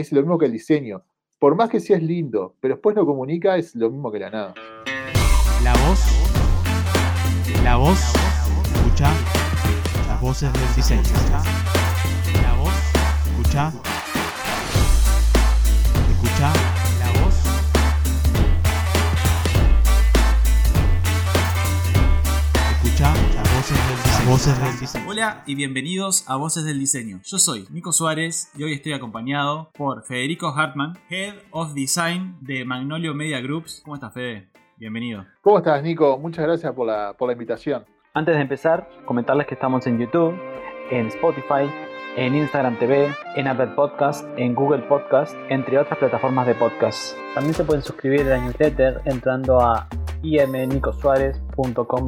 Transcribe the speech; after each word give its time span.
es 0.00 0.12
lo 0.12 0.20
mismo 0.20 0.38
que 0.38 0.46
el 0.46 0.52
diseño. 0.52 1.02
Por 1.38 1.54
más 1.56 1.70
que 1.70 1.80
seas 1.80 2.02
lindo, 2.02 2.54
pero 2.60 2.74
después 2.74 2.94
no 2.94 3.06
comunica, 3.06 3.56
es 3.56 3.74
lo 3.74 3.90
mismo 3.90 4.12
que 4.12 4.18
la 4.18 4.30
nada. 4.30 4.54
La 5.62 5.72
voz. 5.86 6.00
La 7.64 7.76
voz. 7.76 8.12
Escucha 8.74 9.10
las 10.08 10.20
voces 10.20 10.52
del 10.52 10.74
diseño. 10.74 11.02
La 12.42 12.54
voz. 12.54 12.74
Escucha. 13.30 13.72
Voces 24.26 24.60
del 24.60 24.80
diseño. 24.80 25.04
Hola 25.08 25.42
y 25.46 25.54
bienvenidos 25.54 26.24
a 26.28 26.36
Voces 26.36 26.64
del 26.64 26.80
Diseño. 26.80 27.20
Yo 27.22 27.38
soy 27.38 27.66
Nico 27.70 27.92
Suárez 27.92 28.50
y 28.56 28.64
hoy 28.64 28.72
estoy 28.72 28.92
acompañado 28.92 29.70
por 29.76 30.02
Federico 30.02 30.48
Hartman, 30.48 30.98
Head 31.08 31.34
of 31.52 31.74
Design 31.74 32.36
de 32.40 32.64
Magnolio 32.64 33.14
Media 33.14 33.40
Groups. 33.40 33.82
¿Cómo 33.84 33.94
estás, 33.94 34.12
Fede? 34.12 34.48
Bienvenido. 34.78 35.24
¿Cómo 35.42 35.58
estás, 35.58 35.80
Nico? 35.82 36.18
Muchas 36.18 36.44
gracias 36.44 36.72
por 36.74 36.88
la, 36.88 37.14
por 37.16 37.28
la 37.28 37.34
invitación. 37.34 37.84
Antes 38.14 38.34
de 38.34 38.40
empezar, 38.40 38.90
comentarles 39.04 39.46
que 39.46 39.54
estamos 39.54 39.86
en 39.86 40.00
YouTube, 40.00 40.34
en 40.90 41.06
Spotify, 41.06 41.70
en 42.16 42.34
Instagram 42.34 42.78
TV, 42.80 43.14
en 43.36 43.46
Apple 43.46 43.74
Podcast, 43.76 44.26
en 44.36 44.56
Google 44.56 44.82
Podcast, 44.88 45.36
entre 45.50 45.78
otras 45.78 45.98
plataformas 45.98 46.48
de 46.48 46.56
podcast. 46.56 47.16
También 47.34 47.54
se 47.54 47.62
pueden 47.62 47.82
suscribir 47.82 48.22
a 48.22 48.38
la 48.38 48.38
newsletter 48.38 49.02
entrando 49.04 49.60
a 49.60 49.86
imnicosuárez.com 50.22 51.45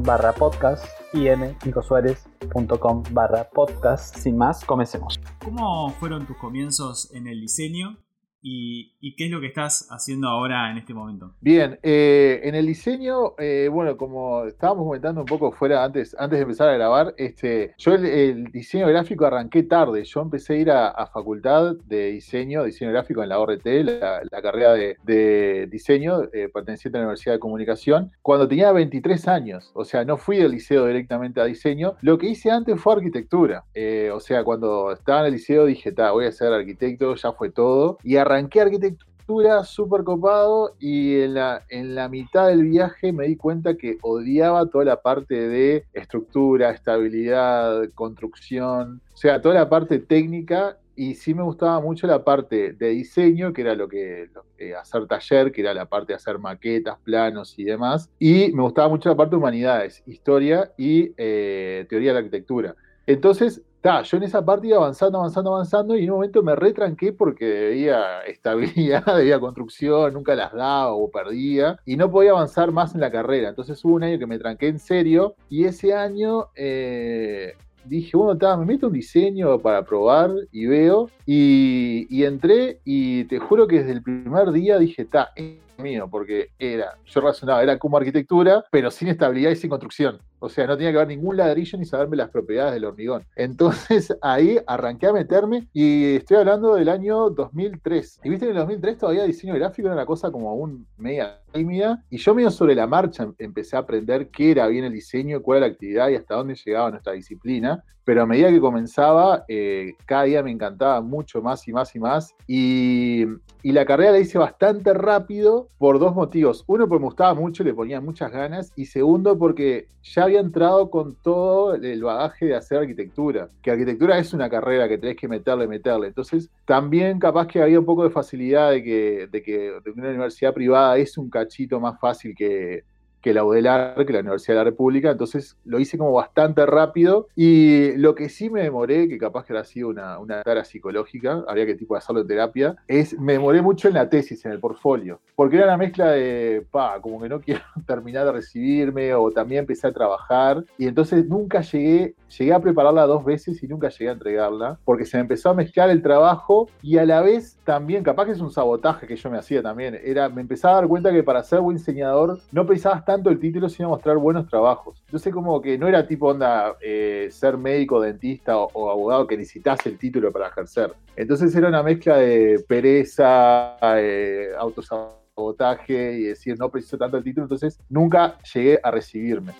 barra 0.02 0.32
podcast 0.32 0.84
imnicosuárez.com 1.12 3.02
barra 3.12 3.48
podcast. 3.50 4.16
Sin 4.16 4.36
más, 4.36 4.64
comencemos. 4.64 5.18
¿Cómo 5.44 5.90
fueron 5.98 6.26
tus 6.26 6.36
comienzos 6.36 7.12
en 7.14 7.26
el 7.26 7.40
diseño 7.40 7.98
y, 8.40 9.16
qué 9.16 9.26
es 9.26 9.30
lo 9.30 9.40
que 9.40 9.48
estás 9.48 9.88
haciendo 9.90 10.28
ahora 10.28 10.70
en 10.70 10.78
este 10.78 10.94
momento? 10.94 11.34
Bien, 11.40 11.78
eh, 11.82 12.40
en 12.44 12.54
el 12.54 12.66
diseño, 12.66 13.34
eh, 13.38 13.68
bueno, 13.70 13.96
como 13.96 14.44
estábamos 14.44 14.84
comentando 14.84 15.22
un 15.22 15.26
poco 15.26 15.50
fuera 15.50 15.84
antes, 15.84 16.14
antes 16.18 16.38
de 16.38 16.42
empezar 16.42 16.68
a 16.68 16.74
grabar, 16.74 17.14
este, 17.16 17.74
yo 17.78 17.94
el, 17.94 18.44
diseño 18.52 18.86
gráfico 18.88 19.26
arranqué 19.26 19.64
tarde. 19.64 20.04
Yo 20.04 20.20
empecé 20.20 20.54
a 20.54 20.56
ir 20.56 20.70
a, 20.70 20.88
a 20.88 21.06
facultad 21.06 21.76
de 21.86 22.12
diseño, 22.12 22.64
diseño 22.64 22.92
gráfico 22.92 23.22
en 23.22 23.30
la 23.30 23.40
ORT, 23.40 23.66
la, 23.66 24.42
carrera 24.42 24.74
de, 24.74 25.68
diseño 25.70 26.24
eh, 26.32 26.48
perteneciente 26.52 26.98
a 26.98 27.00
la 27.00 27.06
Universidad 27.06 27.34
de 27.34 27.40
Comunicación, 27.40 28.12
cuando 28.22 28.46
tenía 28.46 28.70
23 28.72 29.26
años. 29.28 29.70
O 29.74 29.84
sea, 29.84 30.04
no 30.04 30.16
fui 30.16 30.36
del 30.36 30.52
liceo 30.52 30.86
directamente 30.86 31.40
a 31.40 31.44
diseño. 31.44 31.96
Lo 32.02 32.18
que 32.18 32.28
hice 32.28 32.50
antes 32.50 32.80
fue 32.80 32.94
arquitectura. 32.94 33.64
O 34.12 34.20
sea, 34.20 34.44
cuando 34.44 34.92
estaba 34.92 35.20
en 35.20 35.26
el 35.26 35.32
liceo 35.32 35.64
dije, 35.66 35.92
ta, 35.92 36.12
voy 36.12 36.26
a 36.26 36.32
ser 36.32 36.52
arquitecto, 36.52 37.14
ya 37.14 37.32
fue 37.32 37.50
todo. 37.50 37.98
Y 38.02 38.16
arranqué 38.28 38.60
arquitectura 38.60 39.64
súper 39.64 40.04
copado 40.04 40.74
y 40.78 41.20
en 41.20 41.34
la, 41.34 41.64
en 41.68 41.94
la 41.94 42.08
mitad 42.08 42.48
del 42.48 42.64
viaje 42.64 43.12
me 43.12 43.26
di 43.26 43.36
cuenta 43.36 43.76
que 43.76 43.98
odiaba 44.02 44.66
toda 44.66 44.84
la 44.84 45.00
parte 45.00 45.34
de 45.48 45.84
estructura, 45.92 46.70
estabilidad, 46.70 47.90
construcción, 47.94 49.00
o 49.12 49.16
sea, 49.16 49.40
toda 49.40 49.54
la 49.54 49.68
parte 49.68 49.98
técnica 49.98 50.78
y 50.94 51.14
sí 51.14 51.32
me 51.32 51.42
gustaba 51.42 51.80
mucho 51.80 52.06
la 52.06 52.24
parte 52.24 52.72
de 52.72 52.88
diseño, 52.88 53.52
que 53.52 53.60
era 53.60 53.74
lo 53.74 53.88
que, 53.88 54.30
que 54.56 54.74
hacer 54.74 55.06
taller, 55.06 55.52
que 55.52 55.60
era 55.60 55.72
la 55.72 55.86
parte 55.86 56.12
de 56.12 56.16
hacer 56.16 56.38
maquetas, 56.38 56.98
planos 57.04 57.56
y 57.56 57.64
demás, 57.64 58.10
y 58.18 58.50
me 58.52 58.62
gustaba 58.62 58.88
mucho 58.88 59.08
la 59.08 59.16
parte 59.16 59.30
de 59.30 59.36
humanidades, 59.36 60.02
historia 60.06 60.72
y 60.76 61.12
eh, 61.16 61.86
teoría 61.88 62.10
de 62.10 62.14
la 62.14 62.18
arquitectura. 62.18 62.74
Entonces, 63.06 63.62
ta, 63.80 64.02
yo 64.02 64.16
en 64.16 64.24
esa 64.24 64.44
parte 64.44 64.66
iba 64.66 64.76
avanzando, 64.76 65.18
avanzando, 65.18 65.54
avanzando 65.54 65.96
y 65.96 66.04
en 66.04 66.10
un 66.10 66.16
momento 66.16 66.42
me 66.42 66.54
retranqué 66.56 67.12
porque 67.12 67.44
debía 67.44 68.22
estabilidad, 68.22 69.04
debía 69.16 69.40
construcción, 69.40 70.14
nunca 70.14 70.34
las 70.34 70.52
daba 70.52 70.92
o 70.92 71.10
perdía 71.10 71.78
y 71.84 71.96
no 71.96 72.10
podía 72.10 72.30
avanzar 72.30 72.72
más 72.72 72.94
en 72.94 73.00
la 73.00 73.10
carrera. 73.10 73.48
Entonces 73.48 73.84
hubo 73.84 73.94
un 73.94 74.04
año 74.04 74.18
que 74.18 74.26
me 74.26 74.38
tranqué 74.38 74.68
en 74.68 74.78
serio 74.78 75.34
y 75.48 75.64
ese 75.64 75.94
año 75.94 76.46
eh, 76.54 77.54
dije, 77.84 78.16
bueno, 78.16 78.36
ta, 78.36 78.56
me 78.56 78.66
meto 78.66 78.88
un 78.88 78.92
diseño 78.92 79.58
para 79.60 79.84
probar 79.84 80.30
y 80.52 80.66
veo 80.66 81.10
y, 81.26 82.24
entré 82.24 82.80
y 82.84 83.24
te 83.24 83.38
juro 83.38 83.66
que 83.66 83.78
desde 83.78 83.92
el 83.92 84.02
primer 84.02 84.52
día 84.52 84.78
dije, 84.78 85.04
ta, 85.04 85.32
mío, 85.78 86.08
porque 86.10 86.50
era, 86.58 86.98
yo 87.04 87.20
razonaba, 87.20 87.62
era 87.62 87.78
como 87.78 87.96
arquitectura, 87.96 88.64
pero 88.70 88.90
sin 88.90 89.08
estabilidad 89.08 89.50
y 89.50 89.56
sin 89.56 89.70
construcción. 89.70 90.20
O 90.40 90.48
sea, 90.48 90.66
no 90.66 90.76
tenía 90.76 90.92
que 90.92 90.98
ver 90.98 91.08
ningún 91.08 91.36
ladrillo 91.36 91.78
ni 91.78 91.84
saberme 91.84 92.16
las 92.16 92.30
propiedades 92.30 92.74
del 92.74 92.84
hormigón. 92.84 93.24
Entonces 93.34 94.16
ahí 94.22 94.58
arranqué 94.66 95.06
a 95.06 95.12
meterme 95.12 95.68
y 95.72 96.16
estoy 96.16 96.36
hablando 96.36 96.74
del 96.74 96.88
año 96.88 97.30
2003. 97.30 98.20
Y 98.24 98.28
viste, 98.30 98.44
en 98.44 98.52
el 98.52 98.58
2003 98.58 98.98
todavía 98.98 99.24
diseño 99.24 99.54
gráfico 99.54 99.88
era 99.88 99.94
una 99.94 100.06
cosa 100.06 100.30
como 100.30 100.54
un 100.54 100.86
media 100.96 101.40
tímida. 101.52 102.04
Y 102.10 102.18
yo 102.18 102.34
medio 102.34 102.50
sobre 102.50 102.74
la 102.74 102.86
marcha 102.86 103.28
empecé 103.38 103.76
a 103.76 103.80
aprender 103.80 104.28
qué 104.30 104.52
era 104.52 104.66
bien 104.68 104.84
el 104.84 104.92
diseño, 104.92 105.42
cuál 105.42 105.58
era 105.58 105.66
la 105.66 105.72
actividad 105.72 106.08
y 106.08 106.14
hasta 106.14 106.36
dónde 106.36 106.54
llegaba 106.54 106.90
nuestra 106.90 107.12
disciplina. 107.14 107.82
Pero 108.04 108.22
a 108.22 108.26
medida 108.26 108.48
que 108.48 108.60
comenzaba, 108.60 109.44
eh, 109.48 109.94
cada 110.06 110.22
día 110.22 110.42
me 110.42 110.50
encantaba 110.50 111.02
mucho 111.02 111.42
más 111.42 111.68
y 111.68 111.72
más 111.72 111.94
y 111.94 111.98
más. 111.98 112.34
Y, 112.46 113.24
y 113.62 113.72
la 113.72 113.84
carrera 113.84 114.12
la 114.12 114.18
hice 114.18 114.38
bastante 114.38 114.94
rápido 114.94 115.67
por 115.76 115.98
dos 115.98 116.14
motivos. 116.14 116.64
Uno, 116.66 116.88
porque 116.88 117.00
me 117.00 117.06
gustaba 117.06 117.34
mucho, 117.34 117.62
le 117.62 117.74
ponía 117.74 118.00
muchas 118.00 118.32
ganas. 118.32 118.72
Y 118.76 118.86
segundo, 118.86 119.38
porque 119.38 119.88
ya 120.02 120.24
había 120.24 120.40
entrado 120.40 120.90
con 120.90 121.16
todo 121.22 121.74
el 121.74 122.02
bagaje 122.02 122.46
de 122.46 122.56
hacer 122.56 122.78
arquitectura. 122.78 123.50
Que 123.62 123.70
arquitectura 123.70 124.18
es 124.18 124.32
una 124.32 124.48
carrera 124.48 124.88
que 124.88 124.98
tenés 124.98 125.16
que 125.16 125.28
meterle, 125.28 125.68
meterle. 125.68 126.08
Entonces, 126.08 126.50
también 126.64 127.18
capaz 127.18 127.46
que 127.46 127.62
había 127.62 127.78
un 127.78 127.86
poco 127.86 128.04
de 128.04 128.10
facilidad 128.10 128.70
de 128.70 128.82
que, 128.82 129.28
de 129.30 129.42
que 129.42 129.72
de 129.84 129.90
una 129.90 130.08
universidad 130.08 130.54
privada 130.54 130.96
es 130.98 131.16
un 131.18 131.30
cachito 131.30 131.78
más 131.78 131.98
fácil 132.00 132.34
que, 132.34 132.84
que 133.20 133.34
la 133.34 133.44
UDELAR, 133.44 134.06
que 134.06 134.12
la 134.12 134.20
Universidad 134.20 134.54
de 134.54 134.64
la 134.64 134.70
República, 134.70 135.10
entonces 135.10 135.56
lo 135.64 135.80
hice 135.80 135.98
como 135.98 136.12
bastante 136.12 136.64
rápido 136.66 137.28
y 137.34 137.96
lo 137.96 138.14
que 138.14 138.28
sí 138.28 138.50
me 138.50 138.62
demoré, 138.62 139.08
que 139.08 139.18
capaz 139.18 139.44
que 139.44 139.52
era 139.52 139.64
sido 139.64 139.88
una, 139.88 140.18
una 140.18 140.42
tara 140.42 140.64
psicológica, 140.64 141.44
habría 141.46 141.66
que 141.66 141.74
tipo 141.74 141.96
hacerlo 141.96 142.22
en 142.22 142.28
terapia, 142.28 142.76
es 142.86 143.18
me 143.18 143.34
demoré 143.34 143.62
mucho 143.62 143.88
en 143.88 143.94
la 143.94 144.08
tesis, 144.08 144.44
en 144.44 144.52
el 144.52 144.60
portfolio, 144.60 145.20
porque 145.34 145.56
era 145.56 145.66
una 145.66 145.76
mezcla 145.76 146.10
de, 146.10 146.66
pa, 146.70 147.00
como 147.00 147.20
que 147.20 147.28
no 147.28 147.40
quiero 147.48 147.62
terminar 147.86 148.26
de 148.26 148.32
recibirme 148.32 149.14
o 149.14 149.30
también 149.30 149.60
empecé 149.60 149.86
a 149.86 149.92
trabajar 149.92 150.64
y 150.76 150.86
entonces 150.86 151.26
nunca 151.26 151.60
llegué, 151.60 152.14
llegué 152.36 152.52
a 152.52 152.60
prepararla 152.60 153.06
dos 153.06 153.24
veces 153.24 153.62
y 153.62 153.68
nunca 153.68 153.88
llegué 153.88 154.10
a 154.10 154.12
entregarla, 154.12 154.78
porque 154.84 155.04
se 155.04 155.16
me 155.16 155.22
empezó 155.22 155.50
a 155.50 155.54
mezclar 155.54 155.90
el 155.90 156.02
trabajo 156.02 156.68
y 156.82 156.98
a 156.98 157.04
la 157.04 157.22
vez 157.22 157.58
también, 157.64 158.02
capaz 158.02 158.26
que 158.26 158.32
es 158.32 158.40
un 158.40 158.50
sabotaje 158.50 159.06
que 159.06 159.16
yo 159.16 159.30
me 159.30 159.38
hacía 159.38 159.62
también, 159.62 159.98
era, 160.02 160.28
me 160.28 160.40
empezaba 160.40 160.74
a 160.74 160.80
dar 160.80 160.88
cuenta 160.88 161.12
que 161.12 161.22
para 161.22 161.42
ser 161.42 161.60
buen 161.60 161.76
diseñador 161.76 162.40
no 162.52 162.66
pensabas 162.66 163.04
tanto 163.08 163.30
el 163.30 163.40
título, 163.40 163.70
sino 163.70 163.88
mostrar 163.88 164.18
buenos 164.18 164.46
trabajos. 164.46 165.00
Entonces, 165.06 165.32
como 165.32 165.62
que 165.62 165.78
no 165.78 165.88
era 165.88 166.06
tipo 166.06 166.26
onda 166.26 166.76
eh, 166.78 167.28
ser 167.30 167.56
médico, 167.56 168.02
dentista 168.02 168.58
o, 168.58 168.68
o, 168.74 168.90
abogado 168.90 169.26
que 169.26 169.34
necesitas 169.34 169.78
el 169.86 169.96
título 169.96 170.30
para 170.30 170.48
ejercer. 170.48 170.92
Entonces, 171.16 171.56
era 171.56 171.68
una 171.68 171.82
mezcla 171.82 172.18
de 172.18 172.62
pereza, 172.68 173.78
eh, 173.96 174.50
autosabotaje 174.58 176.18
y 176.18 176.22
decir 176.24 176.58
no 176.58 176.68
preciso 176.70 176.98
tanto 176.98 177.16
el 177.16 177.24
título. 177.24 177.46
Entonces, 177.46 177.80
nunca 177.88 178.36
llegué 178.52 178.78
a 178.82 178.90
recibirme. 178.90 179.54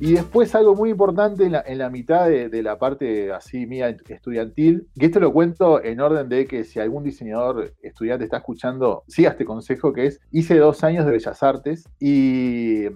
Y 0.00 0.12
después 0.14 0.54
algo 0.54 0.74
muy 0.74 0.90
importante 0.90 1.44
en 1.44 1.78
la, 1.78 1.90
mitad 1.90 2.28
de, 2.28 2.48
de, 2.48 2.62
la 2.62 2.78
parte 2.78 3.32
así 3.32 3.66
mía 3.66 3.96
estudiantil, 4.08 4.88
que 4.98 5.06
esto 5.06 5.20
lo 5.20 5.32
cuento 5.32 5.82
en 5.82 6.00
orden 6.00 6.28
de 6.28 6.46
que 6.46 6.64
si 6.64 6.80
algún 6.80 7.04
diseñador 7.04 7.72
estudiante 7.80 8.24
está 8.24 8.38
escuchando, 8.38 9.04
siga 9.06 9.30
este 9.30 9.44
consejo 9.44 9.92
que 9.92 10.06
es, 10.06 10.20
hice 10.30 10.58
dos 10.58 10.82
años 10.84 11.06
de 11.06 11.12
Bellas 11.12 11.42
Artes 11.42 11.88
y 12.00 12.86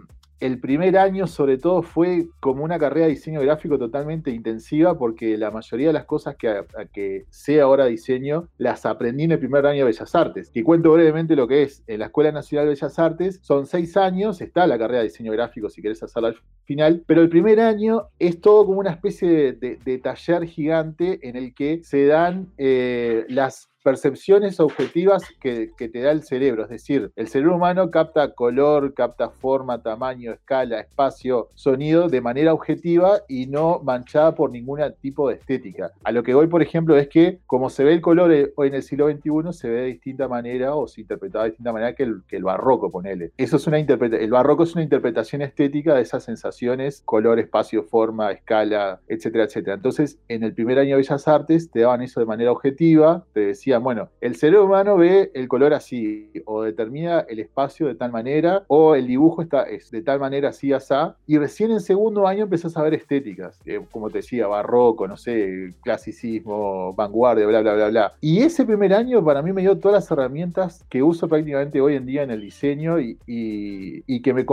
el 0.40 0.60
primer 0.60 0.96
año 0.96 1.26
sobre 1.26 1.58
todo 1.58 1.82
fue 1.82 2.28
como 2.40 2.64
una 2.64 2.78
carrera 2.78 3.06
de 3.06 3.12
diseño 3.12 3.40
gráfico 3.40 3.78
totalmente 3.78 4.30
intensiva 4.30 4.96
porque 4.96 5.36
la 5.36 5.50
mayoría 5.50 5.88
de 5.88 5.92
las 5.92 6.04
cosas 6.04 6.36
que, 6.36 7.24
sé 7.30 7.60
ahora 7.60 7.86
diseño 7.86 8.48
las 8.56 8.86
aprendí 8.86 9.24
en 9.24 9.32
el 9.32 9.38
primer 9.38 9.66
año 9.66 9.84
de 9.84 9.90
Bellas 9.90 10.14
Artes. 10.14 10.50
Y 10.54 10.62
cuento 10.62 10.92
brevemente 10.92 11.36
lo 11.36 11.48
que 11.48 11.62
es. 11.62 11.82
En 11.86 12.00
la 12.00 12.06
Escuela 12.06 12.32
Nacional 12.32 12.66
de 12.66 12.74
Bellas 12.74 12.98
Artes 12.98 13.40
son 13.42 13.66
seis 13.66 13.96
años, 13.96 14.40
está 14.40 14.66
la 14.66 14.78
carrera 14.78 15.00
de 15.00 15.08
diseño 15.08 15.32
gráfico 15.32 15.68
si 15.68 15.82
querés 15.82 16.02
hacerla 16.02 16.28
al 16.28 16.36
final, 16.64 17.02
pero 17.06 17.22
el 17.22 17.28
primer 17.28 17.60
año 17.60 18.08
es 18.18 18.40
todo 18.40 18.66
como 18.66 18.80
una 18.80 18.90
especie 18.90 19.52
de 19.52 20.00
taller 20.02 20.44
gigante 20.44 21.18
en 21.28 21.36
el 21.36 21.54
que 21.54 21.80
se 21.82 22.06
dan 22.06 22.52
eh, 22.58 23.24
las 23.28 23.70
percepciones 23.82 24.60
objetivas 24.60 25.22
que, 25.40 25.70
que, 25.76 25.88
te 25.88 26.00
da 26.00 26.10
el 26.10 26.22
cerebro. 26.22 26.64
Es 26.64 26.70
decir, 26.70 27.10
el 27.16 27.28
cerebro 27.28 27.56
humano 27.56 27.90
capta 27.90 28.34
color, 28.34 28.94
capta 28.94 29.30
forma, 29.30 29.82
tamaño, 29.82 30.32
escala, 30.32 30.80
espacio, 30.80 31.48
sonido 31.54 32.08
de 32.08 32.20
manera 32.20 32.52
objetiva 32.52 33.22
y 33.28 33.46
no 33.46 33.80
manchada 33.82 34.34
por 34.34 34.50
ningún 34.50 34.80
tipo 35.00 35.28
de 35.28 35.36
estética. 35.36 35.92
A 36.04 36.12
lo 36.12 36.22
que 36.22 36.34
voy, 36.34 36.46
por 36.46 36.62
ejemplo, 36.62 36.96
es 36.96 37.08
que 37.08 37.38
como 37.46 37.70
se 37.70 37.84
ve 37.84 37.92
el 37.92 38.00
color 38.00 38.30
hoy 38.56 38.68
en 38.68 38.74
el 38.74 38.82
siglo 38.82 39.08
XXI, 39.08 39.52
se 39.52 39.68
ve 39.68 39.80
de 39.80 39.86
distinta 39.86 40.28
manera 40.28 40.74
o 40.74 40.86
se 40.86 41.00
interpreta 41.00 41.42
de 41.42 41.50
distinta 41.50 41.72
manera 41.72 41.94
que 41.94 42.02
el, 42.02 42.22
que 42.28 42.36
el 42.36 42.44
barroco, 42.44 42.90
ponele. 42.90 43.32
Eso 43.36 43.56
es 43.56 43.66
una 43.66 43.78
el 43.78 44.30
barroco 44.30 44.64
es 44.64 44.74
una 44.74 44.82
interpretación 44.82 45.42
estética 45.42 45.94
de 45.94 46.02
esas 46.02 46.24
sensaciones, 46.24 47.02
color, 47.04 47.38
espacio, 47.38 47.84
forma, 47.84 48.32
escala, 48.32 49.00
etcétera, 49.08 49.44
etcétera. 49.44 49.76
Entonces, 49.76 50.18
en 50.28 50.42
el 50.42 50.52
primer 50.52 50.78
año 50.78 50.90
de 50.90 51.02
Bellas 51.02 51.26
Artes 51.26 51.70
te 51.70 51.80
daban 51.80 52.02
eso 52.02 52.20
de 52.20 52.26
manera 52.26 52.52
objetiva, 52.52 53.24
te 53.32 53.40
decían, 53.40 53.67
bueno, 53.76 54.08
el 54.22 54.36
cerebro 54.36 54.64
humano 54.64 54.96
ve 54.96 55.30
el 55.34 55.48
color 55.48 55.74
así, 55.74 56.30
o 56.46 56.62
determina 56.62 57.20
el 57.28 57.40
espacio 57.40 57.86
de 57.86 57.94
tal 57.94 58.10
manera, 58.10 58.64
o 58.68 58.94
el 58.94 59.06
dibujo 59.06 59.42
está, 59.42 59.64
es 59.64 59.90
de 59.90 60.00
tal 60.00 60.20
manera 60.20 60.48
así, 60.48 60.72
asá, 60.72 61.16
y 61.26 61.36
recién 61.36 61.70
en 61.70 61.80
segundo 61.80 62.26
año 62.26 62.44
empezás 62.44 62.76
a 62.76 62.82
ver 62.82 62.94
estéticas, 62.94 63.60
como 63.90 64.08
te 64.08 64.18
decía, 64.18 64.46
barroco, 64.46 65.06
no 65.06 65.16
sé, 65.16 65.74
clasicismo, 65.82 66.94
vanguardia, 66.94 67.46
bla, 67.46 67.60
bla, 67.60 67.74
bla, 67.74 67.88
bla. 67.88 68.14
Y 68.20 68.40
ese 68.40 68.64
primer 68.64 68.94
año 68.94 69.24
para 69.24 69.42
mí 69.42 69.52
me 69.52 69.60
dio 69.60 69.78
todas 69.78 70.02
las 70.04 70.10
herramientas 70.10 70.84
que 70.88 71.02
uso 71.02 71.28
prácticamente 71.28 71.80
hoy 71.80 71.96
en 71.96 72.06
día 72.06 72.22
en 72.22 72.30
el 72.30 72.40
diseño 72.40 73.00
y, 73.00 73.18
y, 73.26 74.22
que 74.22 74.32
me 74.32 74.44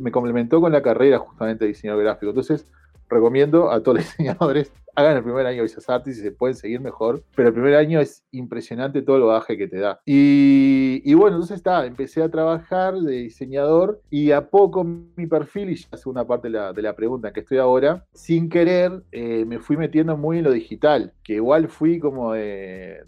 me 0.00 0.10
complementó 0.12 0.60
con 0.60 0.72
la 0.72 0.82
carrera 0.82 1.18
justamente 1.18 1.64
de 1.64 1.68
diseño 1.68 1.96
gráfico. 1.98 2.30
Entonces, 2.30 2.66
recomiendo 3.12 3.70
a 3.70 3.82
todos 3.82 3.98
los 3.98 4.06
diseñadores 4.16 4.72
hagan 4.94 5.16
el 5.16 5.22
primer 5.22 5.46
año 5.46 5.56
de 5.56 5.62
Bellas 5.62 5.88
Artes 5.88 6.18
y 6.18 6.20
se 6.20 6.32
pueden 6.32 6.56
seguir 6.56 6.80
mejor, 6.80 7.22
pero 7.34 7.48
el 7.48 7.54
primer 7.54 7.74
año 7.76 8.00
es 8.00 8.24
impresionante 8.30 9.02
todo 9.02 9.16
el 9.16 9.22
bagaje 9.22 9.56
que 9.56 9.68
te 9.68 9.78
da. 9.78 10.00
Y, 10.04 11.14
bueno, 11.14 11.36
entonces 11.36 11.56
está, 11.56 11.86
empecé 11.86 12.22
a 12.22 12.30
trabajar 12.30 12.94
de 12.94 13.16
diseñador 13.16 14.00
y 14.10 14.32
a 14.32 14.48
poco 14.48 14.84
mi 14.84 15.26
perfil, 15.26 15.70
y 15.70 15.76
ya 15.76 15.88
es 15.92 16.06
una 16.06 16.26
parte 16.26 16.48
de 16.48 16.54
la, 16.54 16.72
de 16.72 16.82
la 16.82 16.94
pregunta 16.94 17.32
que 17.32 17.40
estoy 17.40 17.58
ahora, 17.58 18.04
sin 18.12 18.48
querer 18.48 19.02
eh, 19.12 19.44
me 19.46 19.58
fui 19.58 19.76
metiendo 19.76 20.16
muy 20.16 20.38
en 20.38 20.44
lo 20.44 20.52
digital, 20.52 21.12
que 21.22 21.34
igual 21.34 21.68
fui 21.68 21.98
como 21.98 22.32
de, 22.32 23.04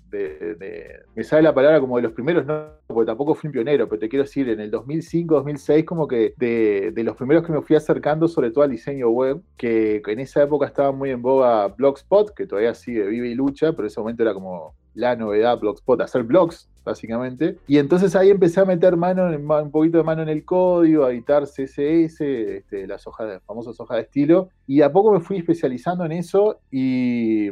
me 1.14 1.24
sale 1.24 1.42
la 1.42 1.54
palabra 1.54 1.80
como 1.80 1.96
de 1.96 2.02
los 2.02 2.12
primeros, 2.12 2.46
no, 2.46 2.68
porque 2.86 3.06
tampoco 3.06 3.34
fui 3.34 3.48
un 3.48 3.52
pionero, 3.52 3.88
pero 3.88 4.00
te 4.00 4.08
quiero 4.08 4.24
decir, 4.24 4.48
en 4.48 4.60
el 4.60 4.70
2005, 4.70 5.34
2006, 5.34 5.84
como 5.84 6.08
que 6.08 6.34
de, 6.36 6.92
de 6.94 7.04
los 7.04 7.16
primeros 7.16 7.44
que 7.44 7.52
me 7.52 7.62
fui 7.62 7.76
acercando 7.76 8.28
sobre 8.28 8.50
todo 8.50 8.64
al 8.64 8.70
diseño 8.70 9.08
web, 9.10 9.40
que 9.56 9.93
en 10.06 10.20
esa 10.20 10.42
época 10.42 10.66
estaba 10.66 10.92
muy 10.92 11.10
en 11.10 11.22
boga 11.22 11.68
Blogspot, 11.68 12.34
que 12.34 12.46
todavía 12.46 12.74
sigue 12.74 13.06
vive 13.06 13.28
y 13.28 13.34
lucha, 13.34 13.72
pero 13.72 13.82
en 13.82 13.86
ese 13.86 14.00
momento 14.00 14.22
era 14.22 14.34
como 14.34 14.74
la 14.94 15.16
novedad 15.16 15.58
Blogspot, 15.58 16.00
hacer 16.00 16.22
blogs, 16.22 16.68
básicamente. 16.84 17.58
Y 17.66 17.78
entonces 17.78 18.14
ahí 18.14 18.30
empecé 18.30 18.60
a 18.60 18.64
meter 18.64 18.96
mano, 18.96 19.26
un 19.26 19.70
poquito 19.70 19.98
de 19.98 20.04
mano 20.04 20.22
en 20.22 20.28
el 20.28 20.44
código, 20.44 21.04
a 21.04 21.12
editar 21.12 21.44
CSS, 21.44 22.20
este, 22.20 22.86
las 22.86 23.06
hojas, 23.06 23.28
de, 23.28 23.40
famosas 23.40 23.78
hojas 23.80 23.96
de 23.96 24.02
estilo, 24.02 24.48
y 24.66 24.82
a 24.82 24.92
poco 24.92 25.12
me 25.12 25.20
fui 25.20 25.38
especializando 25.38 26.04
en 26.04 26.12
eso 26.12 26.60
y, 26.70 27.50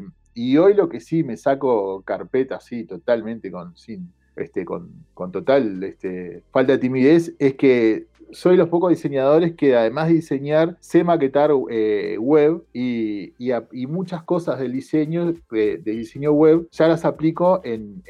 hoy 0.56 0.74
lo 0.74 0.88
que 0.88 1.00
sí 1.00 1.22
me 1.24 1.36
saco 1.36 2.02
carpeta 2.02 2.56
así 2.56 2.84
totalmente 2.84 3.50
con, 3.50 3.76
sin, 3.76 4.12
este, 4.36 4.64
con, 4.64 4.90
con 5.12 5.30
total 5.30 5.82
este, 5.84 6.42
falta 6.50 6.72
de 6.72 6.78
timidez 6.78 7.34
es 7.38 7.54
que 7.54 8.06
soy 8.32 8.56
los 8.56 8.68
pocos 8.68 8.90
diseñadores 8.90 9.54
que 9.54 9.76
además 9.76 10.08
de 10.08 10.14
diseñar, 10.14 10.76
sé 10.80 11.04
maquetar 11.04 11.50
eh, 11.70 12.16
web 12.18 12.62
y, 12.72 13.32
muchas 13.86 14.22
cosas 14.22 14.58
del 14.58 14.72
diseño, 14.72 15.34
de, 15.50 15.78
diseño 15.84 16.32
web, 16.32 16.68
ya 16.72 16.88
las 16.88 17.04
aplico 17.04 17.60
en 17.64 18.02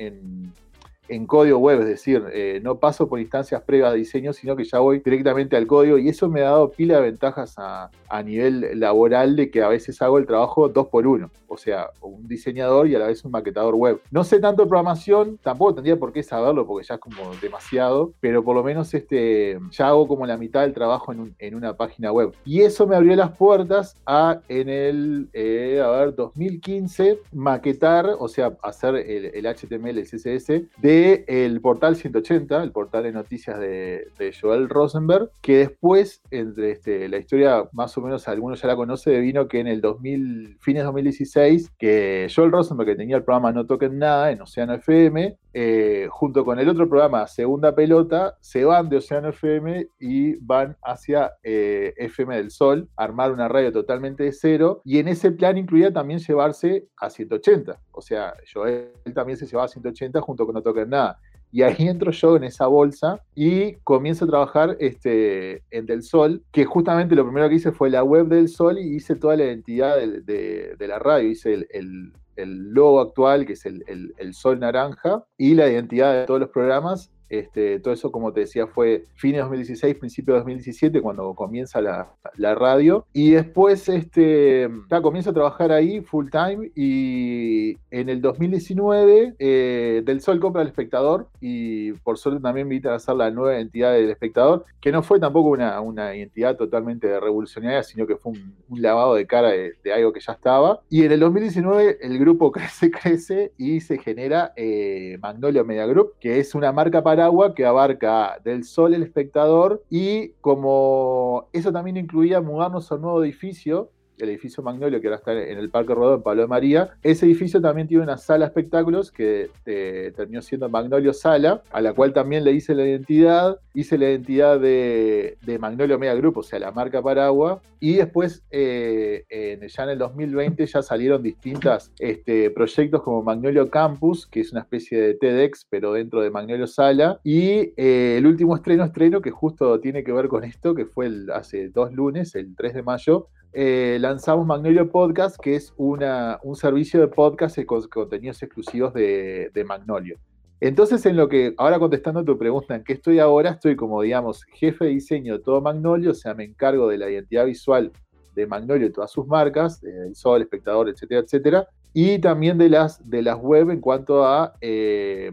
código 1.27 1.59
web, 1.59 1.81
es 1.81 1.87
decir, 1.87 2.25
eh, 2.33 2.61
no 2.63 2.79
paso 2.79 3.09
por 3.09 3.21
instancias 3.21 3.63
previas 3.63 3.93
de 3.93 3.99
diseño, 3.99 4.33
sino 4.33 4.57
que 4.57 4.65
ya 4.65 4.79
voy 4.79 5.01
directamente 5.01 5.57
al 5.57 5.67
código 5.67 5.99
y 5.99 6.09
eso 6.09 6.29
me 6.29 6.41
ha 6.41 6.45
dado 6.45 6.71
pila 6.71 6.97
de 6.97 7.03
ventajas 7.03 7.55
a, 7.59 7.91
nivel 8.25 8.79
laboral 8.79 9.37
de 9.37 9.51
que 9.51 9.63
a 9.63 9.69
veces 9.69 10.01
hago 10.03 10.19
el 10.19 10.27
trabajo 10.27 10.69
dos 10.69 10.89
por 10.89 11.07
uno, 11.07 11.31
o 11.49 11.57
sea, 11.57 11.89
un 12.03 12.29
diseñador 12.29 12.87
y 12.87 12.95
a 12.95 12.99
la 12.99 13.07
vez 13.07 13.25
un 13.25 13.31
maquetador 13.31 13.75
web. 13.75 14.01
No 14.11 14.23
sé 14.23 14.39
tanto 14.39 14.69
programación, 14.69 15.39
tampoco 15.43 15.75
tendría 15.75 15.99
por 15.99 16.13
qué 16.13 16.23
saberlo 16.23 16.67
porque 16.67 16.87
ya 16.87 16.95
es 16.95 17.01
como 17.01 17.35
demasiado, 17.41 18.13
pero 18.21 18.45
por 18.45 18.55
lo 18.55 18.63
menos 18.63 18.93
este, 18.93 19.59
ya 19.71 19.89
hago 19.89 20.07
como 20.07 20.27
la 20.27 20.37
mitad 20.37 20.61
del 20.61 20.75
trabajo 20.75 21.15
en, 21.39 21.55
una 21.55 21.75
página 21.75 22.13
web. 22.13 22.33
Y 22.45 22.61
eso 22.61 22.87
me 22.87 22.97
abrió 22.97 23.17
las 23.17 23.35
puertas 23.37 23.97
a 24.07 24.41
en 24.49 24.69
el, 24.69 25.29
eh, 25.33 25.83
a 25.83 25.89
ver, 25.89 26.15
2015, 26.15 27.19
maquetar, 27.33 28.07
o 28.19 28.29
sea, 28.29 28.53
hacer 28.63 28.97
el, 28.97 29.27
el 29.35 29.47
HTML, 29.47 29.99
el 29.99 30.07
CSS 30.07 30.49
de 30.83 31.02
el 31.27 31.61
portal 31.61 31.97
180, 31.97 32.63
el 32.63 32.73
portal 32.73 33.03
de 33.05 33.13
noticias 33.13 33.59
de, 33.59 34.07
Joel 34.41 34.69
Rosenberg, 34.69 35.31
que 35.41 35.59
después, 35.59 36.23
entre 36.31 36.73
este, 36.73 37.09
la 37.09 37.19
historia 37.19 37.65
más 37.73 37.97
o 37.99 38.01
menos 38.01 38.29
algunos 38.29 38.63
ya 38.63 38.69
la 38.69 38.77
conoce, 38.77 39.19
vino 39.21 39.49
que 39.49 39.61
en 39.61 39.67
el 39.67 39.81
2000, 39.81 40.59
fines 40.61 40.83
de 40.83 40.85
2016, 40.85 41.73
que 41.79 42.29
Joel 42.35 42.53
Rosenberg, 42.53 42.89
que 42.89 42.97
tenía 42.97 43.17
el 43.17 43.25
programa 43.25 43.53
No 43.53 43.67
Toquen 43.67 43.99
Nada 43.99 44.31
en 44.31 44.41
Océano 44.43 44.75
FM, 44.75 45.37
eh, 45.55 46.09
junto 46.11 46.45
con 46.45 46.59
el 46.59 46.69
otro 46.69 46.89
programa 46.89 47.27
Segunda 47.27 47.75
Pelota, 47.75 48.37
se 48.41 48.65
van 48.65 48.89
de 48.89 48.99
Océano 48.99 49.29
FM 49.31 49.89
y 50.01 50.37
van 50.37 50.77
hacia 50.83 51.33
eh, 51.43 51.95
FM 51.97 52.37
del 52.37 52.51
Sol, 52.51 52.89
armar 52.97 53.33
una 53.33 53.49
radio 53.49 53.73
totalmente 53.73 54.25
de 54.25 54.33
cero, 54.33 54.81
y 54.85 54.99
en 54.99 55.09
ese 55.09 55.33
plan 55.33 55.59
incluía 55.59 55.93
también 55.93 56.21
llevarse 56.21 56.89
a 56.97 57.11
180, 57.11 57.81
o 57.91 58.01
sea, 58.01 58.35
Joel 58.53 58.93
también 59.15 59.37
se 59.37 59.47
llevaba 59.47 59.67
a 59.67 59.69
180 59.69 60.21
junto 60.21 60.47
con 60.47 60.55
No 60.55 60.63
Toquen 60.63 60.91
Nada. 60.91 61.19
Y 61.53 61.63
ahí 61.63 61.77
entro 61.89 62.11
yo 62.11 62.37
en 62.37 62.45
esa 62.45 62.67
bolsa 62.67 63.21
y 63.35 63.75
comienzo 63.85 64.25
a 64.25 64.29
trabajar 64.29 64.77
este, 64.81 65.63
en 65.71 65.87
Del 65.87 66.03
Sol, 66.03 66.43
que 66.51 66.65
justamente 66.65 67.15
lo 67.15 67.25
primero 67.25 67.49
que 67.49 67.57
hice 67.57 67.73
fue 67.73 67.91
la 67.91 68.03
web 68.03 68.27
del 68.27 68.49
Sol 68.49 68.79
y 68.79 68.97
hice 68.97 69.15
toda 69.15 69.37
la 69.37 69.45
identidad 69.45 69.97
de, 69.99 70.77
la 70.81 70.99
radio. 70.99 71.29
Hice 71.29 71.67
el, 71.71 72.13
logo 72.37 73.01
actual, 73.01 73.47
que 73.47 73.55
es 73.55 73.67
el, 73.67 73.85
el, 73.87 74.35
sol 74.35 74.61
naranja, 74.61 75.25
y 75.37 75.55
la 75.55 75.69
identidad 75.69 76.13
de 76.21 76.27
todos 76.27 76.41
los 76.41 76.51
programas. 76.51 77.11
Este, 77.33 77.81
todo 77.81 77.95
eso, 77.95 78.13
como 78.13 78.31
te 78.31 78.41
decía, 78.41 78.67
fue 78.67 79.07
fines 79.15 79.37
de 79.37 79.43
2016, 79.45 79.95
principio 79.95 80.35
de 80.35 80.41
2017, 80.41 81.01
cuando 81.01 81.33
comienza 81.33 81.81
la, 81.81 82.13
radio. 82.55 83.07
Y 83.15 83.31
después 83.31 83.89
este, 83.89 84.69
ya 84.91 85.01
comienzo 85.01 85.31
a 85.31 85.33
trabajar 85.33 85.73
ahí 85.73 86.03
full 86.03 86.29
time 86.29 86.71
y 86.75 87.79
en 87.91 88.11
el 88.11 88.21
2019 88.21 89.37
eh, 89.39 90.03
Del 90.05 90.21
Sol 90.21 90.41
compra 90.41 90.61
al 90.61 90.69
espectador 90.69 91.29
y 91.41 91.93
por 91.93 92.19
suerte 92.19 92.43
también 92.43 92.69
me 92.69 92.75
invitan 92.75 92.93
a 92.93 92.97
hacer 92.97 93.15
la 93.15 93.31
nueva 93.31 93.57
identidad 93.57 93.95
del 93.95 94.11
espectador, 94.11 94.67
que 94.83 94.93
no 94.93 95.03
fue 95.03 95.19
tampoco 95.19 95.49
una, 95.49 95.81
una 95.81 96.15
identidad 96.15 96.57
totalmente 96.57 97.19
revolucionaria, 97.19 97.83
sino 97.83 98.07
que 98.07 98.17
fue 98.17 98.33
un, 98.33 98.83
lavado 98.83 99.15
de 99.15 99.27
cara 99.27 99.51
de, 99.51 99.93
algo 99.95 100.13
que 100.13 100.21
ya 100.21 100.33
estaba. 100.33 100.81
Y 100.91 101.05
en 101.05 101.13
el 101.13 101.21
2019 101.21 101.99
el 102.03 102.19
grupo 102.19 102.53
crece, 102.53 102.91
crece 102.91 103.53
y 103.57 103.81
se 103.81 103.97
genera 103.97 104.53
eh, 104.57 105.17
Magnolia 105.23 105.65
Media 105.65 105.87
Group, 105.87 106.13
que 106.21 106.39
es 106.39 106.55
una 106.55 106.73
marca 106.73 107.03
para 107.03 107.22
agua 107.23 107.55
que 107.55 107.65
abarca 107.65 108.39
del 108.45 108.65
sol 108.65 108.95
el 108.95 109.03
espectador 109.03 109.83
y 109.89 110.31
como 110.41 111.49
eso 111.53 111.73
también 111.73 111.97
incluía 111.97 112.41
mudarnos 112.41 112.91
a 112.91 112.97
un 112.97 113.03
nuevo 113.03 113.25
edificio, 113.25 113.91
el 114.23 114.31
edificio 114.31 114.63
Magnolio, 114.63 115.01
que 115.01 115.09
ahora 115.09 115.17
está 115.17 115.33
en 115.33 115.59
el 115.59 115.71
Parque 115.71 115.95
Rodó, 115.95 116.17
en 116.17 116.23
Pablo 116.23 116.43
de 116.43 116.49
María. 116.49 116.91
Ese 117.03 117.27
edificio 117.27 117.61
también 117.61 117.89
tiene 117.89 118.05
una 118.05 118.19
sala 118.19 118.47
de 118.47 118.49
espectáculos 118.49 119.11
que 119.11 119.51
eh, 119.67 120.13
terminó 120.17 120.43
siendo 120.43 120.69
Magnolio 120.69 121.13
Sala, 121.13 121.63
a 121.73 121.81
la 121.81 121.93
cual 121.93 122.13
también 122.13 122.45
le 122.45 122.53
hice 122.53 122.75
la 122.75 122.87
identidad. 122.87 123.59
Hice 123.75 123.99
la 123.99 124.11
identidad 124.11 124.61
de, 124.61 125.37
Magnolio 125.59 125.99
Media 125.99 126.15
Group, 126.15 126.39
o 126.39 126.43
sea, 126.43 126.59
la 126.59 126.73
marca 126.73 127.03
Paragua. 127.03 127.61
Y 127.81 127.95
después, 127.95 128.45
eh, 128.51 129.25
ya 129.69 129.85
en 129.85 129.91
el 129.91 129.99
2020, 129.99 130.67
ya 130.67 130.83
salieron 130.83 131.23
distintos 131.23 131.91
este, 131.99 132.51
proyectos 132.51 133.03
como 133.03 133.23
Magnolio 133.23 133.71
Campus, 133.71 134.27
que 134.27 134.41
es 134.41 134.53
una 134.53 134.61
especie 134.61 135.01
de 135.01 135.15
TEDx, 135.15 135.67
pero 135.69 135.93
dentro 135.93 136.21
de 136.21 136.31
Magnolio 136.31 136.67
Sala. 136.67 137.21
Y 137.25 137.73
eh, 137.77 138.17
el 138.19 138.27
último 138.27 138.55
estreno, 138.55 138.85
estreno, 138.85 139.21
que 139.21 139.31
justo 139.31 139.81
tiene 139.81 140.05
que 140.05 140.13
ver 140.13 140.29
con 140.29 140.45
esto, 140.45 140.75
que 140.75 140.87
fue 140.87 141.11
hace 141.35 141.69
dos 141.71 141.93
lunes, 141.93 142.35
el 142.35 142.55
3 142.55 142.75
de 142.75 142.83
mayo, 142.83 143.29
eh, 143.53 143.99
lanzamos 144.01 144.47
Magnolio 144.47 144.91
Podcast, 144.91 145.37
que 145.39 145.57
es 145.57 145.75
un 145.77 146.57
servicio 146.57 147.01
de 147.01 147.09
podcast 147.09 147.63
con 147.65 147.83
contenidos 147.89 148.43
exclusivos 148.43 148.95
de, 148.95 149.65
Magnolio. 149.67 150.19
Entonces, 150.61 151.05
en 151.07 151.17
lo 151.17 151.29
que, 151.29 151.55
ahora 151.59 151.79
contestando 151.79 152.25
tu 152.25 152.39
pregunta, 152.39 152.77
¿en 152.77 152.85
qué 152.85 152.95
estoy 152.95 153.19
ahora? 153.19 153.51
Estoy 153.51 153.77
como, 153.77 154.01
digamos, 154.01 154.45
jefe 154.45 154.85
de 154.85 154.91
diseño 154.93 155.39
de 155.39 155.43
todo 155.43 155.61
Magnolio, 155.61 156.13
o 156.13 156.15
sea, 156.15 156.35
me 156.35 156.45
encargo 156.45 156.89
de 156.89 156.99
la 156.99 157.11
identidad 157.11 157.47
visual 157.47 157.93
de 158.35 158.47
Magnolio 158.47 158.87
y 158.87 158.93
todas 158.93 159.11
sus 159.11 159.27
marcas, 159.27 159.83
el 159.83 160.15
Sol, 160.15 160.41
Espectador, 160.41 160.89
etcétera, 160.89 161.21
etcétera, 161.21 161.69
y 161.93 162.19
también 162.21 162.57
de 162.59 162.71
las, 162.71 163.09
de 163.09 163.23
las 163.23 163.39
web 163.39 163.71
en 163.71 163.81
cuanto 163.81 164.25
a 164.25 164.55
eh, 164.61 165.31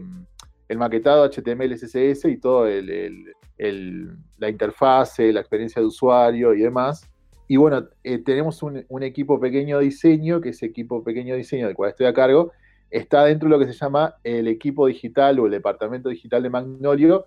el 0.68 0.78
maquetado 0.78 1.28
HTML, 1.28 1.74
CSS 1.74 2.26
y 2.26 2.36
todo 2.36 2.66
la 2.66 4.48
interfase, 4.48 5.32
la 5.32 5.40
experiencia 5.40 5.80
de 5.80 5.88
usuario 5.88 6.54
y 6.54 6.60
demás. 6.60 7.10
Y 7.50 7.56
bueno, 7.56 7.88
eh, 8.04 8.18
tenemos 8.18 8.62
un, 8.62 9.02
equipo 9.02 9.40
pequeño 9.40 9.78
de 9.78 9.86
diseño, 9.86 10.40
que 10.40 10.50
es 10.50 10.62
equipo 10.62 11.02
pequeño 11.02 11.32
de 11.32 11.38
diseño 11.38 11.66
del 11.66 11.74
cual 11.74 11.90
estoy 11.90 12.06
a 12.06 12.14
cargo, 12.14 12.52
está 12.90 13.24
dentro 13.24 13.48
de 13.48 13.50
lo 13.50 13.58
que 13.58 13.72
se 13.72 13.76
llama 13.76 14.14
el 14.22 14.46
equipo 14.46 14.86
digital 14.86 15.40
o 15.40 15.46
el 15.46 15.50
departamento 15.50 16.10
digital 16.10 16.44
de 16.44 16.48
Magnolio, 16.48 17.26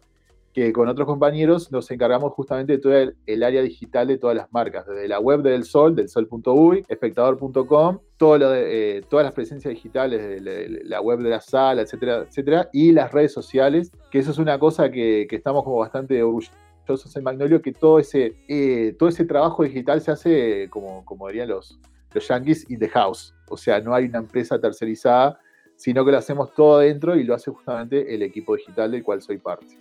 que 0.53 0.71
con 0.71 0.87
otros 0.87 1.07
compañeros 1.07 1.73
nos 1.73 1.91
encargamos 1.91 2.31
justamente 2.31 2.71
de 2.71 2.79
todo 2.79 2.93
el, 3.25 3.43
área 3.43 3.61
digital 3.61 4.07
de 4.07 4.17
todas 4.17 4.37
las 4.37 4.49
marcas, 4.53 4.87
desde 4.87 5.09
la 5.09 5.19
web 5.19 5.41
del 5.41 5.65
Sol, 5.65 5.93
del 5.93 6.07
sol.uy, 6.07 6.85
espectador.com, 6.87 7.99
eh, 8.39 9.01
todas 9.09 9.25
las 9.25 9.33
presencias 9.33 9.73
digitales 9.73 10.41
de 10.41 10.83
la, 10.85 11.01
web 11.01 11.19
de 11.19 11.31
la 11.31 11.41
sala, 11.41 11.81
etcétera, 11.81 12.19
etcétera, 12.29 12.69
y 12.71 12.93
las 12.93 13.11
redes 13.11 13.33
sociales, 13.33 13.91
que 14.09 14.19
eso 14.19 14.31
es 14.31 14.37
una 14.37 14.57
cosa 14.57 14.89
que, 14.89 15.27
estamos 15.29 15.65
como 15.65 15.79
bastante 15.79 16.23
orgullosos 16.23 16.62
en 16.87 17.23
Magnolio, 17.23 17.61
que 17.61 17.71
todo 17.71 17.99
ese, 17.99 18.35
eh, 18.47 18.95
todo 18.97 19.09
ese 19.09 19.25
trabajo 19.25 19.63
digital 19.63 20.01
se 20.01 20.11
hace, 20.11 20.67
como, 20.69 21.03
como 21.05 21.27
dirían 21.27 21.49
los, 21.49 21.79
los 22.13 22.27
yankees, 22.27 22.69
in 22.69 22.79
the 22.79 22.89
house. 22.89 23.33
O 23.49 23.57
sea, 23.57 23.79
no 23.79 23.93
hay 23.93 24.05
una 24.05 24.19
empresa 24.19 24.59
tercerizada, 24.59 25.39
sino 25.75 26.05
que 26.05 26.11
lo 26.11 26.17
hacemos 26.17 26.53
todo 26.53 26.77
adentro 26.77 27.15
y 27.15 27.23
lo 27.23 27.33
hace 27.33 27.51
justamente 27.51 28.13
el 28.13 28.21
equipo 28.21 28.55
digital 28.55 28.91
del 28.91 29.03
cual 29.03 29.21
soy 29.21 29.37
parte. 29.37 29.77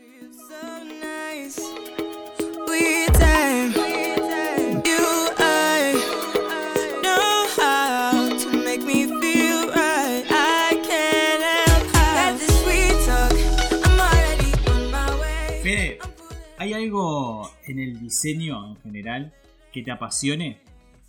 ¿Hay 16.62 16.74
algo 16.74 17.50
en 17.66 17.80
el 17.80 17.98
diseño 17.98 18.68
en 18.68 18.76
general 18.76 19.32
que 19.72 19.82
te 19.82 19.90
apasione? 19.90 20.60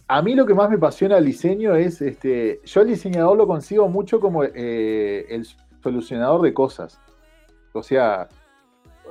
A 0.07 0.21
mí 0.23 0.33
lo 0.33 0.47
que 0.47 0.55
más 0.55 0.67
me 0.69 0.77
apasiona 0.77 1.17
el 1.19 1.25
diseño 1.25 1.75
es, 1.75 2.01
este, 2.01 2.59
yo 2.65 2.81
el 2.81 2.87
diseñador 2.87 3.37
lo 3.37 3.45
consigo 3.45 3.87
mucho 3.87 4.19
como 4.19 4.43
eh, 4.43 5.25
el 5.29 5.47
solucionador 5.81 6.41
de 6.41 6.53
cosas. 6.53 6.99
O 7.71 7.83
sea, 7.83 8.27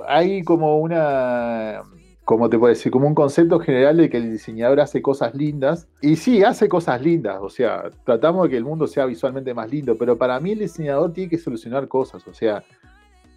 hay 0.09 0.43
como 0.43 0.81
una, 0.81 1.83
como 2.25 2.51
te 2.51 2.59
puedo 2.59 2.71
decir, 2.71 2.91
como 2.91 3.07
un 3.07 3.15
concepto 3.15 3.61
general 3.61 3.97
de 3.99 4.11
que 4.11 4.17
el 4.17 4.33
diseñador 4.33 4.81
hace 4.81 5.01
cosas 5.01 5.37
lindas. 5.37 5.87
Y 6.01 6.17
sí, 6.17 6.43
hace 6.43 6.69
cosas 6.69 7.01
lindas. 7.01 7.39
O 7.41 7.51
sea, 7.51 7.85
tratamos 8.05 8.45
de 8.45 8.51
que 8.51 8.57
el 8.57 8.65
mundo 8.65 8.89
sea 8.89 9.07
visualmente 9.07 9.55
más 9.55 9.71
lindo. 9.71 9.97
Pero 9.97 10.19
para 10.19 10.41
mí 10.41 10.53
el 10.53 10.59
diseñador 10.59 11.13
tiene 11.13 11.31
que 11.31 11.39
solucionar 11.39 11.87
cosas. 11.87 12.27
O 12.27 12.35
sea, 12.35 12.65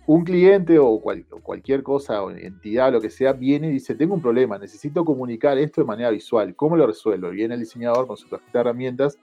un 0.07 0.23
cliente 0.23 0.77
o, 0.77 0.99
cualquier 0.99 1.81
cosa 1.81 2.21
o 2.23 2.31
entidad, 2.31 2.91
lo 2.91 3.01
que 3.01 3.09
sea, 3.09 3.33
viene 3.33 3.67
y 3.67 3.71
dice, 3.71 3.95
tengo 3.95 4.13
un 4.13 4.21
problema, 4.21 4.57
necesito 4.57 5.03
comunicar 5.03 5.57
esto 5.57 5.81
de 5.81 5.87
manera 5.87 6.11
visual, 6.11 6.55
¿cómo 6.55 6.77
lo 6.77 6.85
resuelvo? 6.85 7.29
Viene 7.29 7.55
el 7.55 7.61
diseñador 7.61 8.05
con 8.05 8.17
su 8.17 8.29
cajita 8.29 8.51
de 8.53 8.59
herramientas 8.59 9.17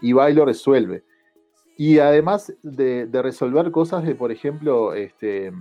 y 0.00 0.12
va 0.12 0.30
y 0.30 0.34
lo 0.34 0.44
resuelve. 0.44 1.02
Y 1.76 1.98
además 1.98 2.54
de, 2.62 3.08
resolver 3.12 3.70
cosas 3.72 4.04
de, 4.04 4.14
por 4.14 4.30
ejemplo, 4.30 4.94
este, 4.94 5.52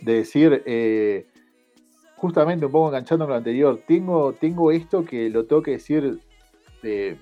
de 0.00 0.12
decir, 0.14 0.62
eh, 0.64 1.26
justamente 2.16 2.64
un 2.64 2.72
poco 2.72 2.88
enganchando 2.88 3.26
con 3.26 3.32
lo 3.32 3.38
anterior, 3.38 3.78
tengo, 3.86 4.32
tengo 4.32 4.72
esto 4.72 5.04
que 5.04 5.28
lo 5.28 5.44
tengo 5.44 5.62
que 5.62 5.72
decir 5.72 6.18
eh, 6.82 7.16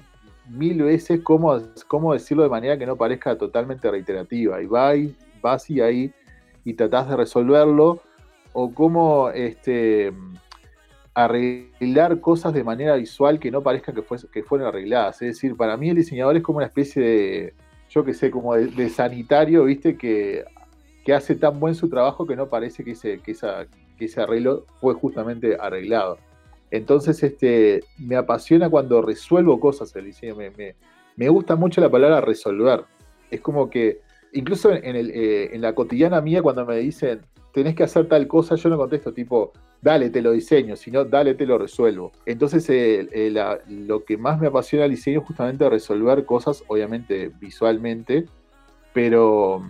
mil 0.48 0.82
veces, 0.82 1.20
cómo, 1.22 1.60
cómo 1.88 2.12
decirlo 2.12 2.44
de 2.44 2.48
manera 2.48 2.78
que 2.78 2.86
no 2.86 2.94
parezca 2.94 3.36
totalmente 3.36 3.90
reiterativa. 3.90 4.62
Y 4.62 4.66
va 4.66 4.94
y 4.94 5.16
vas 5.42 5.68
y 5.68 5.80
ahí 5.80 6.12
y 6.66 6.74
tratás 6.74 7.08
de 7.08 7.16
resolverlo, 7.16 8.02
o 8.52 8.74
cómo 8.74 9.30
este, 9.30 10.12
arreglar 11.14 12.20
cosas 12.20 12.52
de 12.52 12.64
manera 12.64 12.96
visual 12.96 13.38
que 13.38 13.52
no 13.52 13.62
parezcan 13.62 13.94
que, 13.94 14.02
que 14.32 14.42
fueron 14.42 14.66
arregladas. 14.66 15.22
Es 15.22 15.28
decir, 15.28 15.56
para 15.56 15.76
mí 15.76 15.90
el 15.90 15.96
diseñador 15.96 16.36
es 16.36 16.42
como 16.42 16.58
una 16.58 16.66
especie 16.66 17.02
de, 17.02 17.54
yo 17.88 18.04
qué 18.04 18.14
sé, 18.14 18.32
como 18.32 18.56
de, 18.56 18.90
sanitario, 18.90 19.64
¿viste? 19.64 19.96
Que, 19.96 20.44
que, 21.04 21.14
hace 21.14 21.36
tan 21.36 21.60
buen 21.60 21.76
su 21.76 21.88
trabajo 21.88 22.26
que 22.26 22.34
no 22.34 22.48
parece 22.48 22.82
que 22.82 22.90
ese, 22.90 23.20
que 23.20 23.30
esa, 23.30 23.66
que 23.96 24.06
ese 24.06 24.20
arreglo 24.20 24.66
fue 24.80 24.94
justamente 24.94 25.56
arreglado. 25.60 26.18
Entonces, 26.72 27.22
este, 27.22 27.84
me 27.96 28.16
apasiona 28.16 28.68
cuando 28.68 29.02
resuelvo 29.02 29.60
cosas 29.60 29.94
el 29.94 30.06
diseño. 30.06 30.34
Me, 30.34 30.50
me, 30.50 30.74
me 31.14 31.28
gusta 31.28 31.54
mucho 31.54 31.80
la 31.80 31.90
palabra 31.90 32.20
resolver. 32.20 32.84
Es 33.30 33.40
como 33.40 33.70
que 33.70 34.00
incluso 34.32 34.72
eh, 34.72 35.50
en, 35.52 35.60
la 35.60 35.74
cotidiana 35.74 36.20
mía, 36.20 36.42
cuando 36.42 36.64
me 36.64 36.76
dicen, 36.76 37.20
tenés 37.52 37.74
que 37.74 37.84
hacer 37.84 38.08
tal 38.08 38.26
cosa, 38.26 38.54
yo 38.56 38.68
no 38.68 38.76
contesto 38.76 39.12
tipo, 39.12 39.52
dale, 39.80 40.10
te 40.10 40.22
lo 40.22 40.32
diseño, 40.32 40.76
sino 40.76 41.04
dale, 41.04 41.34
te 41.34 41.46
lo 41.46 41.58
resuelvo. 41.58 42.12
Entonces, 42.26 42.68
lo 43.68 44.04
que 44.04 44.16
más 44.16 44.40
me 44.40 44.48
apasiona 44.48 44.84
el 44.84 44.90
diseño 44.92 45.20
es 45.20 45.26
justamente 45.26 45.68
resolver 45.68 46.24
cosas, 46.24 46.62
obviamente 46.68 47.30
visualmente, 47.40 48.26
pero 48.92 49.62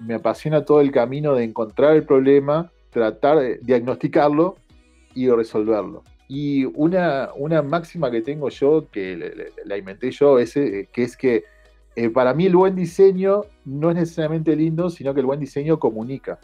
me 0.00 0.14
apasiona 0.14 0.64
todo 0.64 0.80
el 0.80 0.90
camino 0.90 1.34
de 1.34 1.44
encontrar 1.44 1.96
el 1.96 2.04
problema, 2.04 2.70
tratar 2.90 3.38
de 3.38 3.58
diagnosticarlo 3.62 4.56
y 5.14 5.28
resolverlo. 5.28 6.02
Y 6.28 6.64
una, 6.64 7.30
una 7.36 7.62
máxima 7.62 8.10
que 8.10 8.22
tengo 8.22 8.48
yo, 8.48 8.88
que 8.90 9.52
la 9.64 9.76
inventé 9.76 10.10
yo, 10.10 10.38
es, 10.38 10.56
eh, 10.56 10.88
que 10.92 11.02
es 11.02 11.16
que 11.16 11.44
eh, 11.96 12.10
para 12.10 12.34
mí 12.34 12.46
el 12.46 12.56
buen 12.56 12.74
diseño 12.74 13.42
no 13.64 13.90
es 13.90 13.96
necesariamente 13.96 14.56
lindo, 14.56 14.90
sino 14.90 15.14
que 15.14 15.20
el 15.20 15.26
buen 15.26 15.40
diseño 15.40 15.78
comunica. 15.78 16.40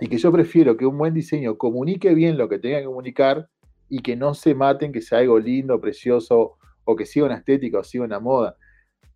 Y 0.00 0.08
que 0.08 0.18
yo 0.18 0.32
prefiero 0.32 0.76
que 0.76 0.86
un 0.86 0.98
buen 0.98 1.14
diseño 1.14 1.56
comunique 1.56 2.14
bien 2.14 2.38
lo 2.38 2.48
que 2.48 2.58
tenga 2.58 2.78
que 2.78 2.86
comunicar 2.86 3.48
y 3.88 4.00
que 4.00 4.16
no 4.16 4.34
se 4.34 4.54
maten, 4.54 4.92
que 4.92 5.00
sea 5.00 5.18
algo 5.18 5.38
lindo, 5.38 5.80
precioso, 5.80 6.56
o 6.84 6.96
que 6.96 7.06
siga 7.06 7.26
una 7.26 7.36
estética 7.36 7.78
o 7.78 7.84
siga 7.84 8.04
una 8.04 8.20
moda. 8.20 8.56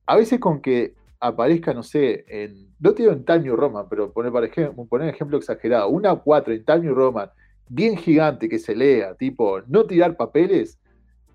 A 0.07 0.17
veces 0.17 0.39
con 0.39 0.61
que 0.61 0.95
aparezca, 1.21 1.73
no 1.73 1.83
sé, 1.83 2.25
en, 2.29 2.75
no 2.79 2.93
te 2.93 3.03
digo 3.03 3.13
en 3.13 3.25
Time 3.25 3.41
New 3.41 3.57
Roman, 3.57 3.87
pero 3.89 4.13
poner, 4.13 4.33
por 4.33 4.45
ejemplo, 4.45 4.87
poner 4.87 5.09
ejemplo 5.09 5.39
exagerado, 5.39 5.89
una 5.89 6.15
4 6.15 6.55
en 6.55 6.65
Time 6.65 6.81
New 6.81 6.95
Roman, 6.95 7.31
bien 7.69 7.97
gigante 7.97 8.49
que 8.49 8.59
se 8.59 8.75
lea, 8.75 9.15
tipo, 9.15 9.61
no 9.63 9.87
tirar 9.87 10.17
papeles, 10.17 10.79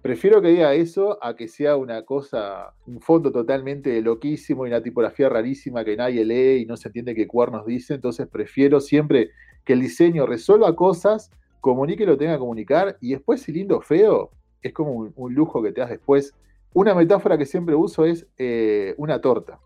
Prefiero 0.01 0.41
que 0.41 0.48
diga 0.48 0.74
eso 0.74 1.24
a 1.24 1.36
que 1.36 1.48
sea 1.48 1.75
una 1.75 2.01
cosa, 2.05 2.74
un 2.88 3.01
fondo 3.01 3.31
totalmente 3.31 4.01
loquísimo 4.01 4.65
y 4.65 4.70
una 4.70 4.81
tipografía 4.81 5.29
rarísima 5.29 5.86
que 5.86 5.96
nadie 5.96 6.25
lee 6.25 6.63
y 6.63 6.65
no 6.65 6.75
se 6.75 6.88
entiende 6.89 7.13
qué 7.13 7.27
cuernos 7.27 7.67
dice. 7.67 7.93
Entonces 7.93 8.27
prefiero 8.27 8.79
siempre 8.79 9.29
que 9.63 9.74
el 9.74 9.81
diseño 9.81 10.25
resuelva 10.25 10.75
cosas, 10.75 11.29
comunique 11.60 12.08
lo 12.08 12.17
tenga 12.17 12.34
que 12.34 12.39
comunicar 12.39 12.98
y 13.00 13.12
después 13.12 13.43
si 13.43 13.51
lindo 13.51 13.77
o 13.77 13.81
feo, 13.81 14.31
es 14.63 14.74
como 14.74 15.12
un, 15.15 15.36
lujo 15.36 15.62
que 15.62 15.72
te 15.72 15.81
das 15.81 15.91
después. 15.91 16.34
Una 16.74 16.96
metáfora 16.96 17.38
que 17.38 17.46
siempre 17.46 17.75
uso 17.75 18.03
es 18.03 18.25
eh, 18.39 18.96
una 18.98 19.22
torta. 19.22 19.60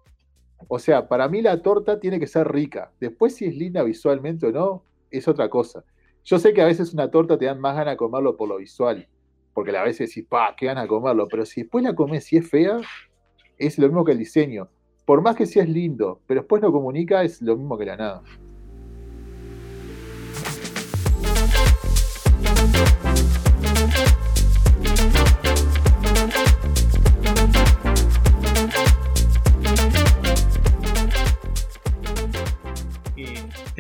O 0.68 0.80
sea, 0.80 1.08
para 1.08 1.30
mí 1.30 1.42
la 1.42 1.62
torta 1.62 2.02
tiene 2.02 2.20
que 2.20 2.28
ser 2.28 2.52
rica. 2.52 2.92
Después 3.00 3.36
si 3.36 3.46
es 3.46 3.56
linda 3.56 3.84
visualmente 3.84 4.48
o 4.48 4.52
no, 4.52 4.84
es 5.12 5.30
otra 5.30 5.48
cosa. 5.50 5.86
Yo 6.26 6.40
sé 6.40 6.54
que 6.54 6.62
a 6.62 6.66
veces 6.66 6.94
una 6.94 7.10
torta 7.10 7.38
te 7.38 7.46
dan 7.46 7.62
más 7.62 7.76
ganas 7.76 7.94
de 7.94 7.98
comerlo 7.98 8.36
por 8.36 8.50
lo 8.50 8.58
visual 8.58 9.08
porque 9.56 9.76
a 9.76 9.84
veces 9.84 10.10
decís, 10.10 10.26
pa, 10.30 10.54
qué 10.56 10.66
ganas 10.66 10.84
de 10.84 10.90
comerlo, 10.90 11.30
pero 11.30 11.46
si 11.46 11.62
después 11.62 11.82
la 11.82 11.96
comes 11.96 12.26
si 12.26 12.36
es 12.36 12.48
fea, 12.48 12.82
es 13.58 13.80
lo 13.80 13.88
mismo 13.88 14.04
que 14.04 14.12
el 14.12 14.20
diseño. 14.20 14.68
Por 15.06 15.22
más 15.22 15.38
que 15.38 15.46
seas 15.46 15.70
lindo, 15.70 16.20
pero 16.28 16.42
después 16.42 16.62
lo 16.62 16.74
comunica, 16.74 17.24
es 17.24 17.42
lo 17.42 17.56
mismo 17.56 17.78
que 17.78 17.86
la 17.86 17.96
nada. 17.96 18.22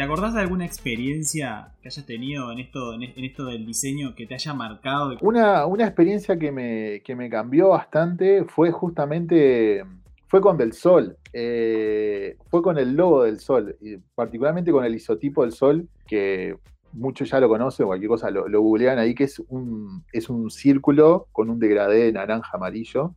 Acordás 0.05 0.33
de 0.33 0.41
alguna 0.41 0.65
experiencia 0.65 1.73
que 1.81 1.89
hayas 1.89 2.05
tenido 2.05 2.51
en 2.51 2.59
esto, 2.59 2.93
en 2.93 3.03
esto 3.03 3.45
del 3.45 3.65
diseño 3.65 4.15
que 4.15 4.25
te 4.25 4.35
haya 4.35 4.53
marcado? 4.53 5.17
Una, 5.21 5.65
una 5.65 5.85
experiencia 5.85 6.37
que 6.37 6.51
me, 6.51 7.01
me 7.15 7.29
cambió 7.29 7.69
bastante 7.69 8.45
fue 8.45 8.71
justamente 8.71 9.83
fue 10.27 10.41
con 10.41 10.57
Del 10.57 10.73
Sol, 10.73 11.17
eh, 11.33 12.37
fue 12.49 12.61
con 12.61 12.77
el 12.77 12.95
logo 12.95 13.23
del 13.23 13.39
Sol, 13.39 13.77
y 13.79 13.97
particularmente 14.15 14.71
con 14.71 14.83
el 14.83 14.95
isotipo 14.95 15.43
del 15.43 15.51
Sol, 15.51 15.87
que 16.07 16.57
muchos 16.93 17.29
ya 17.29 17.39
lo 17.39 17.47
conocen, 17.47 17.85
cualquier 17.85 18.09
cosa 18.09 18.31
lo, 18.31 18.61
googlean 18.61 18.97
ahí, 18.97 19.13
que 19.13 19.25
es 19.25 19.39
un, 19.47 20.03
es 20.11 20.29
un 20.29 20.49
círculo 20.49 21.27
con 21.31 21.49
un 21.49 21.59
degradé 21.59 22.11
naranja 22.11 22.57
amarillo. 22.57 23.13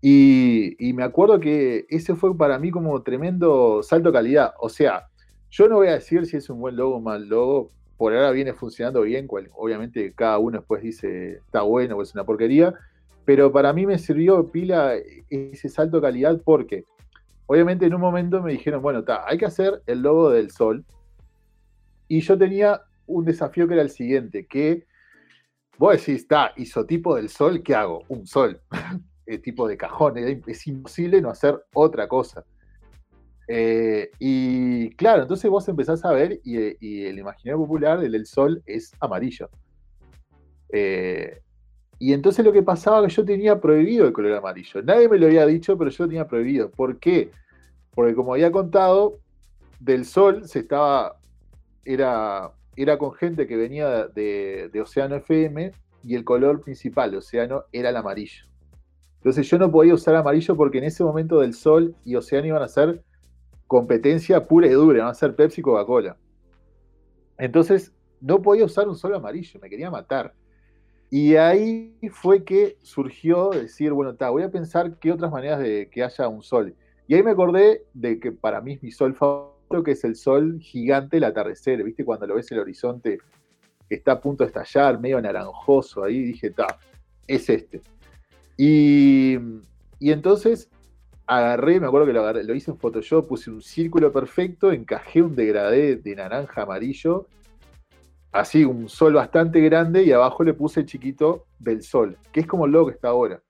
Y, 0.00 0.76
y, 0.78 0.92
me 0.92 1.02
acuerdo 1.02 1.40
que 1.40 1.86
ese 1.88 2.14
fue 2.14 2.36
para 2.36 2.58
mí 2.58 2.70
como 2.70 3.02
tremendo 3.02 3.82
salto 3.82 4.10
de 4.10 4.18
calidad. 4.18 4.52
O 4.60 4.68
sea, 4.68 5.08
yo 5.50 5.68
no 5.68 5.76
voy 5.76 5.88
a 5.88 5.94
decir 5.94 6.26
si 6.26 6.36
es 6.36 6.50
un 6.50 6.60
buen 6.60 6.76
logo 6.76 6.96
o 6.96 7.00
mal 7.00 7.28
logo. 7.28 7.72
Por 7.96 8.14
ahora 8.14 8.30
viene 8.30 8.52
funcionando 8.52 9.02
bien. 9.02 9.26
obviamente 9.28 10.12
cada 10.14 10.38
uno 10.38 10.58
después 10.58 10.82
dice 10.82 11.38
está 11.44 11.62
bueno 11.62 11.96
o 11.96 12.02
es 12.02 12.14
una 12.14 12.24
porquería. 12.24 12.74
Pero 13.24 13.52
para 13.52 13.72
mí 13.72 13.86
me 13.86 13.98
sirvió 13.98 14.50
pila 14.50 14.94
ese 15.28 15.68
salto 15.68 15.96
de 15.98 16.02
calidad 16.02 16.40
porque 16.44 16.84
obviamente 17.46 17.86
en 17.86 17.94
un 17.94 18.00
momento 18.00 18.42
me 18.42 18.52
dijeron, 18.52 18.82
bueno, 18.82 19.04
hay 19.26 19.38
que 19.38 19.46
hacer 19.46 19.82
el 19.86 20.00
logo 20.02 20.30
del 20.30 20.50
sol. 20.50 20.84
Y 22.06 22.20
yo 22.20 22.38
tenía 22.38 22.82
un 23.06 23.24
desafío 23.24 23.66
que 23.66 23.74
era 23.74 23.82
el 23.82 23.90
siguiente, 23.90 24.46
que 24.46 24.86
vos 25.76 25.92
decís, 25.92 26.22
está, 26.22 26.52
isotipo 26.56 27.16
del 27.16 27.28
sol, 27.28 27.62
¿qué 27.62 27.74
hago? 27.74 28.04
Un 28.08 28.26
sol, 28.26 28.60
el 29.26 29.42
tipo 29.42 29.66
de 29.66 29.76
cajón, 29.76 30.16
es 30.18 30.66
imposible 30.66 31.20
no 31.20 31.30
hacer 31.30 31.62
otra 31.72 32.06
cosa. 32.06 32.44
Eh, 33.50 34.10
y 34.18 34.90
claro, 34.90 35.22
entonces 35.22 35.50
vos 35.50 35.66
empezás 35.68 36.04
a 36.04 36.12
ver 36.12 36.38
y, 36.44 36.76
y 36.86 37.06
el 37.06 37.18
imaginario 37.18 37.58
popular, 37.58 38.04
el 38.04 38.12
del 38.12 38.26
sol, 38.26 38.62
es 38.66 38.92
amarillo. 39.00 39.48
Eh, 40.70 41.40
y 41.98 42.12
entonces 42.12 42.44
lo 42.44 42.52
que 42.52 42.62
pasaba 42.62 43.00
es 43.00 43.14
que 43.14 43.22
yo 43.22 43.24
tenía 43.24 43.60
prohibido 43.60 44.06
el 44.06 44.12
color 44.12 44.34
amarillo. 44.34 44.82
Nadie 44.82 45.08
me 45.08 45.18
lo 45.18 45.26
había 45.26 45.46
dicho, 45.46 45.76
pero 45.76 45.90
yo 45.90 46.06
tenía 46.06 46.28
prohibido. 46.28 46.70
¿Por 46.70 46.98
qué? 46.98 47.30
Porque 47.94 48.14
como 48.14 48.34
había 48.34 48.52
contado, 48.52 49.18
del 49.80 50.04
sol 50.04 50.46
se 50.46 50.60
estaba. 50.60 51.16
Era, 51.84 52.52
era 52.76 52.98
con 52.98 53.12
gente 53.14 53.46
que 53.46 53.56
venía 53.56 54.06
de, 54.08 54.68
de 54.72 54.80
Océano 54.80 55.16
FM 55.16 55.72
y 56.04 56.14
el 56.14 56.24
color 56.24 56.60
principal 56.60 57.10
de 57.10 57.16
Océano 57.16 57.64
era 57.72 57.88
el 57.88 57.96
amarillo. 57.96 58.44
Entonces 59.16 59.48
yo 59.48 59.58
no 59.58 59.70
podía 59.72 59.94
usar 59.94 60.14
amarillo 60.14 60.54
porque 60.54 60.78
en 60.78 60.84
ese 60.84 61.02
momento 61.02 61.40
del 61.40 61.54
sol 61.54 61.96
y 62.04 62.14
Océano 62.14 62.46
iban 62.46 62.62
a 62.62 62.68
ser 62.68 63.02
competencia 63.68 64.48
pura 64.48 64.66
y 64.66 64.70
dura, 64.70 64.98
iban 64.98 65.10
a 65.10 65.14
ser 65.14 65.36
Pepsi 65.36 65.60
y 65.60 65.62
Coca-Cola. 65.62 66.16
Entonces 67.36 67.92
no 68.20 68.42
podía 68.42 68.64
usar 68.64 68.88
un 68.88 68.96
sol 68.96 69.14
amarillo, 69.14 69.60
me 69.60 69.70
quería 69.70 69.90
matar. 69.90 70.34
Y 71.10 71.36
ahí 71.36 71.96
fue 72.10 72.44
que 72.44 72.76
surgió 72.82 73.50
decir, 73.50 73.92
bueno, 73.92 74.14
ta, 74.14 74.30
voy 74.30 74.42
a 74.42 74.50
pensar 74.50 74.98
qué 74.98 75.12
otras 75.12 75.30
maneras 75.30 75.60
de 75.60 75.88
que 75.90 76.02
haya 76.02 76.28
un 76.28 76.42
sol. 76.42 76.74
Y 77.06 77.14
ahí 77.14 77.22
me 77.22 77.30
acordé 77.30 77.84
de 77.94 78.18
que 78.18 78.32
para 78.32 78.60
mí 78.60 78.72
es 78.72 78.82
mi 78.82 78.90
sol 78.90 79.14
favorito, 79.14 79.82
que 79.84 79.92
es 79.92 80.04
el 80.04 80.16
sol 80.16 80.58
gigante 80.60 81.18
el 81.18 81.24
atardecer, 81.24 81.82
¿viste? 81.84 82.04
Cuando 82.04 82.26
lo 82.26 82.34
ves 82.34 82.50
el 82.50 82.58
horizonte 82.58 83.18
que 83.88 83.94
está 83.94 84.12
a 84.12 84.20
punto 84.20 84.44
de 84.44 84.48
estallar, 84.48 85.00
medio 85.00 85.20
naranjoso, 85.20 86.04
ahí 86.04 86.22
dije, 86.22 86.50
ta, 86.50 86.66
es 87.26 87.48
este. 87.48 87.80
Y, 88.56 89.38
y 89.98 90.12
entonces 90.12 90.70
agarré, 91.28 91.78
me 91.78 91.86
acuerdo 91.86 92.06
que 92.06 92.12
lo, 92.12 92.54
hice 92.54 92.72
en 92.72 92.78
Photoshop, 92.78 93.28
puse 93.28 93.50
un 93.50 93.62
círculo 93.62 94.10
perfecto, 94.12 94.72
encajé 94.72 95.22
un 95.22 95.36
degradé 95.36 95.96
de 95.96 96.16
naranja 96.16 96.62
amarillo 96.62 97.28
así 98.32 98.64
un 98.64 98.88
sol 98.88 99.14
bastante 99.14 99.60
grande 99.60 100.02
y 100.04 100.12
abajo 100.12 100.44
le 100.44 100.54
puse 100.54 100.80
el 100.80 100.86
chiquito 100.86 101.46
del 101.58 101.82
sol, 101.82 102.16
que 102.32 102.40
es 102.40 102.46
como 102.46 102.66
el 102.66 102.72
logo 102.72 102.88
que 102.88 102.94
está 102.94 103.08
ahora. 103.08 103.42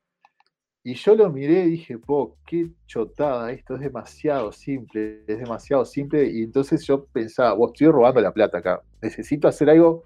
Y 0.84 0.94
yo 0.94 1.14
lo 1.14 1.30
miré 1.30 1.64
y 1.64 1.70
dije, 1.70 1.98
po, 1.98 2.38
qué 2.46 2.70
chotada, 2.86 3.50
esto 3.52 3.74
es 3.74 3.80
demasiado 3.80 4.52
simple, 4.52 5.22
es 5.26 5.38
demasiado 5.38 5.84
simple. 5.84 6.30
Y 6.30 6.42
entonces 6.42 6.86
yo 6.86 7.04
pensaba, 7.06 7.52
vos 7.52 7.72
estoy 7.74 7.88
robando 7.88 8.20
la 8.20 8.32
plata 8.32 8.58
acá, 8.58 8.82
necesito 9.02 9.48
hacer 9.48 9.68
algo 9.68 10.04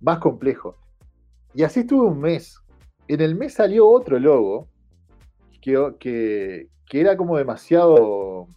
más 0.00 0.18
complejo. 0.18 0.76
Y 1.54 1.62
así 1.62 1.80
estuve 1.80 2.06
un 2.06 2.20
mes. 2.20 2.58
En 3.08 3.20
el 3.20 3.36
mes 3.36 3.54
salió 3.54 3.88
otro 3.88 4.18
logo 4.18 4.68
que, 5.60 6.68
que 6.88 7.00
era 7.00 7.16
como 7.16 7.36
demasiado 7.36 8.48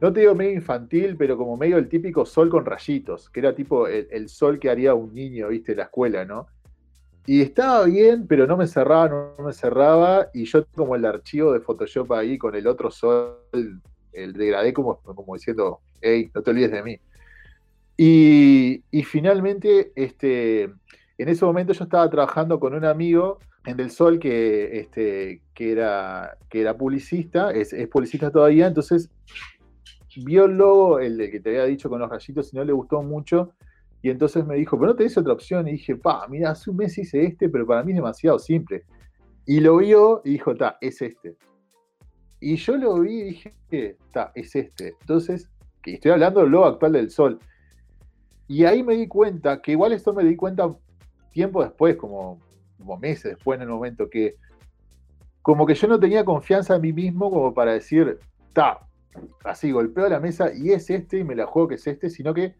no 0.00 0.12
te 0.12 0.20
digo 0.20 0.34
medio 0.34 0.52
infantil, 0.52 1.16
pero 1.16 1.36
como 1.36 1.56
medio 1.56 1.76
el 1.76 1.88
típico 1.88 2.24
sol 2.24 2.48
con 2.48 2.64
rayitos, 2.64 3.28
que 3.28 3.40
era 3.40 3.54
tipo 3.54 3.86
el, 3.86 4.28
sol 4.30 4.58
que 4.58 4.70
haría 4.70 4.94
un 4.94 5.14
niño, 5.14 5.48
viste, 5.48 5.72
en 5.72 5.78
la 5.78 5.84
escuela, 5.84 6.24
¿no? 6.24 6.46
Y 7.26 7.42
estaba 7.42 7.84
bien, 7.84 8.26
pero 8.26 8.46
no 8.46 8.56
me 8.56 8.66
cerraba, 8.66 9.08
no 9.08 9.44
me 9.44 9.52
cerraba, 9.52 10.28
y 10.32 10.46
yo 10.46 10.64
como 10.74 10.96
el 10.96 11.04
archivo 11.04 11.52
de 11.52 11.60
Photoshop 11.60 12.10
ahí 12.12 12.38
con 12.38 12.54
el 12.54 12.66
otro 12.66 12.90
sol, 12.90 13.36
el 14.12 14.32
degradé 14.32 14.72
como, 14.72 15.00
como 15.02 15.34
diciendo, 15.34 15.80
hey, 16.00 16.30
no 16.34 16.42
te 16.42 16.50
olvides 16.50 16.72
de 16.72 16.82
mí. 16.82 16.98
Y, 18.02 19.02
finalmente, 19.04 19.92
este, 19.94 20.62
en 20.62 21.28
ese 21.28 21.44
momento 21.44 21.74
yo 21.74 21.84
estaba 21.84 22.08
trabajando 22.08 22.58
con 22.58 22.72
un 22.72 22.86
amigo 22.86 23.38
en 23.66 23.76
Del 23.76 23.90
Sol 23.90 24.18
que, 24.18 24.80
este, 24.80 25.42
que, 25.54 25.72
era, 25.72 26.36
que 26.48 26.60
era 26.62 26.76
publicista, 26.76 27.50
es, 27.50 27.72
es 27.72 27.88
publicista 27.88 28.30
todavía, 28.30 28.66
entonces 28.66 29.10
vio 30.16 30.46
el 30.46 30.52
logo, 30.52 30.98
el 30.98 31.16
de 31.16 31.30
que 31.30 31.40
te 31.40 31.50
había 31.50 31.64
dicho 31.64 31.88
con 31.88 32.00
los 32.00 32.10
rayitos, 32.10 32.52
y 32.52 32.56
no 32.56 32.64
le 32.64 32.72
gustó 32.72 33.02
mucho. 33.02 33.52
Y 34.02 34.10
entonces 34.10 34.46
me 34.46 34.56
dijo, 34.56 34.78
pero 34.78 34.92
no 34.92 34.96
tenés 34.96 35.16
otra 35.18 35.32
opción. 35.32 35.68
Y 35.68 35.72
dije, 35.72 35.96
pa, 35.96 36.26
mira, 36.28 36.50
hace 36.50 36.70
un 36.70 36.76
mes 36.76 36.96
hice 36.96 37.24
este, 37.24 37.48
pero 37.48 37.66
para 37.66 37.82
mí 37.82 37.92
es 37.92 37.96
demasiado 37.96 38.38
simple. 38.38 38.84
Y 39.46 39.60
lo 39.60 39.76
vio 39.76 40.22
y 40.24 40.30
dijo, 40.30 40.54
ta, 40.54 40.78
es 40.80 41.02
este. 41.02 41.36
Y 42.40 42.56
yo 42.56 42.76
lo 42.76 43.00
vi 43.00 43.20
y 43.20 43.24
dije, 43.24 43.96
ta, 44.12 44.32
es 44.34 44.56
este. 44.56 44.94
Entonces, 45.00 45.50
que 45.82 45.94
estoy 45.94 46.12
hablando 46.12 46.40
del 46.40 46.50
logo 46.50 46.66
actual 46.66 46.92
del 46.92 47.10
Sol. 47.10 47.38
Y 48.48 48.64
ahí 48.64 48.82
me 48.82 48.96
di 48.96 49.06
cuenta, 49.06 49.60
que 49.60 49.72
igual 49.72 49.92
esto 49.92 50.12
me 50.14 50.24
di 50.24 50.34
cuenta 50.34 50.74
tiempo 51.32 51.62
después, 51.62 51.96
como, 51.96 52.40
como 52.80 52.98
meses 52.98 53.36
después 53.36 53.56
en 53.56 53.62
el 53.62 53.68
momento, 53.68 54.10
que 54.10 54.36
como 55.42 55.66
que 55.66 55.74
yo 55.74 55.88
no 55.88 56.00
tenía 56.00 56.24
confianza 56.24 56.76
en 56.76 56.82
mí 56.82 56.92
mismo 56.92 57.30
como 57.30 57.54
para 57.54 57.72
decir, 57.72 58.18
ta, 58.52 58.86
así 59.44 59.70
golpeo 59.70 60.08
la 60.08 60.20
mesa 60.20 60.50
y 60.54 60.72
es 60.72 60.90
este 60.90 61.18
y 61.18 61.24
me 61.24 61.34
la 61.34 61.46
juego 61.46 61.68
que 61.68 61.74
es 61.76 61.86
este, 61.86 62.10
sino 62.10 62.34
que 62.34 62.54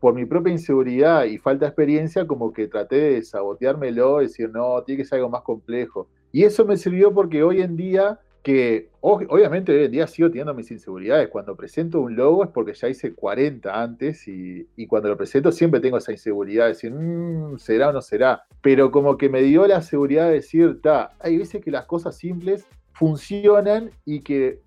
por 0.00 0.14
mi 0.14 0.24
propia 0.24 0.52
inseguridad 0.52 1.24
y 1.24 1.38
falta 1.38 1.66
de 1.66 1.68
experiencia, 1.68 2.26
como 2.26 2.52
que 2.52 2.66
traté 2.66 2.96
de 2.96 3.22
saboteármelo, 3.22 4.18
decir, 4.18 4.50
no, 4.50 4.82
tiene 4.82 5.02
que 5.02 5.08
ser 5.08 5.18
algo 5.18 5.28
más 5.28 5.42
complejo. 5.42 6.08
Y 6.32 6.44
eso 6.44 6.64
me 6.64 6.78
sirvió 6.78 7.12
porque 7.12 7.42
hoy 7.42 7.60
en 7.60 7.76
día, 7.76 8.18
que 8.42 8.88
obviamente 9.00 9.72
hoy 9.72 9.84
en 9.84 9.90
día 9.90 10.06
sigo 10.06 10.28
teniendo 10.28 10.54
mis 10.54 10.70
inseguridades, 10.70 11.28
cuando 11.28 11.56
presento 11.56 12.00
un 12.00 12.16
logo 12.16 12.44
es 12.44 12.50
porque 12.50 12.72
ya 12.74 12.88
hice 12.88 13.14
40 13.14 13.82
antes 13.82 14.26
y, 14.26 14.66
cuando 14.86 15.08
lo 15.08 15.16
presento 15.16 15.52
siempre 15.52 15.80
tengo 15.80 15.98
esa 15.98 16.12
inseguridad 16.12 16.64
de 16.64 16.70
decir, 16.70 16.92
mmm, 16.92 17.58
será 17.58 17.90
o 17.90 17.92
no 17.92 18.00
será. 18.00 18.44
Pero 18.62 18.90
como 18.90 19.16
que 19.16 19.28
me 19.28 19.42
dio 19.42 19.66
la 19.66 19.82
seguridad 19.82 20.26
de 20.28 20.34
decir, 20.34 20.80
ta, 20.80 21.12
hay 21.20 21.38
veces 21.38 21.62
que 21.62 21.70
las 21.70 21.84
cosas 21.84 22.16
simples 22.16 22.66
funcionan 22.92 23.90
y 24.04 24.20
que 24.20 24.60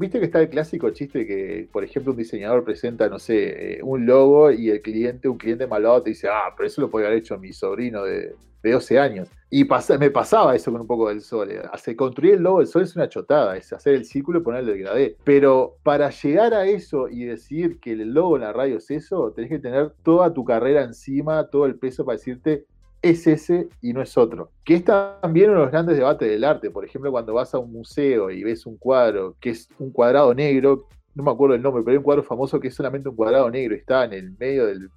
Viste 0.00 0.18
que 0.18 0.24
está 0.24 0.40
el 0.40 0.48
clásico 0.48 0.88
chiste 0.92 1.26
que, 1.26 1.68
por 1.70 1.84
ejemplo, 1.84 2.12
un 2.12 2.16
diseñador 2.16 2.64
presenta, 2.64 3.06
no 3.10 3.18
sé, 3.18 3.74
eh, 3.74 3.82
un 3.82 4.06
logo 4.06 4.50
y 4.50 4.70
el 4.70 4.80
cliente, 4.80 5.28
un 5.28 5.36
cliente 5.36 5.66
malvado 5.66 6.02
te 6.02 6.08
dice, 6.08 6.26
ah, 6.26 6.54
pero 6.56 6.66
eso 6.66 6.80
lo 6.80 6.88
podría 6.88 7.08
haber 7.08 7.18
hecho 7.18 7.36
mi 7.36 7.52
sobrino 7.52 8.04
de, 8.04 8.34
12 8.62 8.98
años. 8.98 9.28
Y 9.50 9.66
me 9.98 10.10
pasaba 10.10 10.56
eso 10.56 10.72
con 10.72 10.80
un 10.80 10.86
poco 10.86 11.10
del 11.10 11.20
sol. 11.20 11.50
Eh, 11.50 11.60
hace, 11.70 11.94
construir 11.96 12.34
el 12.34 12.42
logo 12.42 12.60
del 12.60 12.66
sol 12.66 12.82
es 12.82 12.96
una 12.96 13.10
chotada, 13.10 13.58
es 13.58 13.74
hacer 13.74 13.94
el 13.94 14.06
círculo 14.06 14.38
y 14.38 14.42
ponerle 14.42 14.72
el 14.72 14.78
degradé. 14.78 15.16
Pero 15.22 15.76
para 15.82 16.08
llegar 16.08 16.54
a 16.54 16.64
eso 16.64 17.06
y 17.08 17.24
decir 17.24 17.78
que 17.78 17.92
el 17.92 18.14
logo 18.14 18.36
en 18.36 18.42
la 18.42 18.54
radio 18.54 18.78
es 18.78 18.90
eso, 18.90 19.32
tenés 19.32 19.50
que 19.50 19.58
tener 19.58 19.92
toda 20.02 20.32
tu 20.32 20.46
carrera 20.46 20.82
encima, 20.82 21.48
todo 21.48 21.66
el 21.66 21.74
peso 21.74 22.06
para 22.06 22.16
decirte, 22.16 22.64
es 23.02 23.26
ese 23.26 23.68
y 23.80 23.92
no 23.92 24.02
es 24.02 24.16
otro. 24.16 24.50
Que 24.64 24.74
es 24.74 24.84
también 24.84 25.50
uno 25.50 25.60
de 25.60 25.64
los 25.64 25.72
grandes 25.72 25.96
debates 25.96 26.28
del 26.28 26.44
arte. 26.44 26.70
Por 26.70 26.84
ejemplo, 26.84 27.10
cuando 27.10 27.34
vas 27.34 27.54
a 27.54 27.58
un 27.58 27.72
museo 27.72 28.30
y 28.30 28.42
ves 28.42 28.66
un 28.66 28.76
cuadro 28.76 29.36
que 29.40 29.50
es 29.50 29.68
un 29.78 29.90
cuadrado 29.90 30.34
negro, 30.34 30.86
no 31.14 31.24
me 31.24 31.30
acuerdo 31.30 31.54
el 31.54 31.62
nombre, 31.62 31.82
pero 31.82 31.92
hay 31.92 31.98
un 31.98 32.04
cuadro 32.04 32.22
famoso 32.22 32.60
que 32.60 32.68
es 32.68 32.74
solamente 32.74 33.08
un 33.08 33.16
cuadrado 33.16 33.50
negro, 33.50 33.74
está 33.74 34.04
en 34.04 34.12
el 34.12 34.32
medio 34.38 34.66
del, 34.66 34.88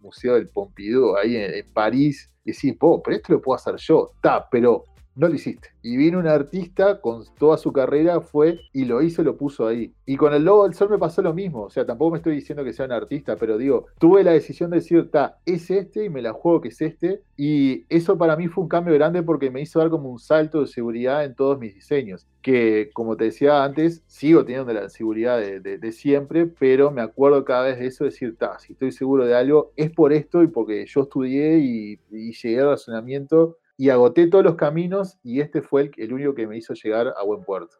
Museo 0.00 0.34
del 0.34 0.48
Pompidou, 0.48 1.16
ahí 1.16 1.36
en, 1.36 1.66
París, 1.72 2.30
y 2.44 2.52
decís, 2.52 2.76
pero 2.78 3.16
esto 3.16 3.32
lo 3.32 3.42
puedo 3.42 3.56
hacer 3.56 3.76
yo. 3.76 4.10
Está, 4.14 4.48
pero 4.48 4.84
no 5.16 5.28
lo 5.28 5.34
hiciste. 5.34 5.70
Y 5.82 5.96
vino 5.96 6.18
un 6.18 6.28
artista 6.28 7.00
con 7.00 7.24
toda 7.38 7.56
su 7.56 7.72
carrera, 7.72 8.20
fue 8.20 8.60
y 8.72 8.84
lo 8.84 9.02
hizo 9.02 9.22
lo 9.22 9.36
puso 9.36 9.66
ahí. 9.66 9.92
Y 10.04 10.16
con 10.16 10.34
el 10.34 10.44
Lobo 10.44 10.64
del 10.64 10.74
Sol 10.74 10.90
me 10.90 10.98
pasó 10.98 11.22
lo 11.22 11.34
mismo. 11.34 11.62
O 11.62 11.70
sea, 11.70 11.86
tampoco 11.86 12.12
me 12.12 12.18
estoy 12.18 12.34
diciendo 12.34 12.62
que 12.62 12.72
sea 12.72 12.84
un 12.84 12.92
artista, 12.92 13.36
pero 13.36 13.56
digo, 13.56 13.86
tuve 13.98 14.22
la 14.22 14.32
decisión 14.32 14.70
de 14.70 14.76
decir, 14.76 15.10
ta, 15.10 15.38
es 15.46 15.70
este 15.70 16.04
y 16.04 16.10
me 16.10 16.22
la 16.22 16.32
juego 16.32 16.60
que 16.60 16.68
es 16.68 16.80
este. 16.82 17.22
Y 17.36 17.86
eso 17.88 18.18
para 18.18 18.36
mí 18.36 18.48
fue 18.48 18.62
un 18.62 18.68
cambio 18.68 18.94
grande 18.94 19.22
porque 19.22 19.50
me 19.50 19.62
hizo 19.62 19.78
dar 19.78 19.88
como 19.88 20.10
un 20.10 20.18
salto 20.18 20.60
de 20.60 20.66
seguridad 20.66 21.24
en 21.24 21.34
todos 21.34 21.58
mis 21.58 21.74
diseños. 21.74 22.26
Que, 22.42 22.90
como 22.92 23.16
te 23.16 23.24
decía 23.24 23.64
antes, 23.64 24.04
sigo 24.06 24.44
teniendo 24.44 24.72
la 24.72 24.88
seguridad 24.88 25.40
de, 25.40 25.92
siempre, 25.92 26.46
pero 26.46 26.90
me 26.90 27.00
acuerdo 27.00 27.44
cada 27.44 27.64
vez 27.64 27.78
de 27.78 27.86
eso, 27.86 28.04
decir, 28.04 28.36
ta, 28.36 28.58
si 28.58 28.74
estoy 28.74 28.92
seguro 28.92 29.24
de 29.24 29.34
algo, 29.34 29.72
es 29.76 29.90
por 29.90 30.12
esto 30.12 30.42
y 30.42 30.48
porque 30.48 30.84
yo 30.86 31.02
estudié 31.02 31.58
y, 31.58 31.98
y 32.10 32.32
llegué 32.32 32.60
al 32.60 32.70
razonamiento 32.70 33.56
y 33.78 33.90
agoté 33.90 34.26
todos 34.28 34.44
los 34.44 34.56
caminos 34.56 35.18
y 35.22 35.40
este 35.40 35.62
fue 35.62 35.90
el, 35.96 36.12
único 36.12 36.34
que 36.34 36.46
me 36.46 36.56
hizo 36.56 36.74
llegar 36.74 37.08
a 37.08 37.24
buen 37.24 37.42
puerto. 37.44 37.76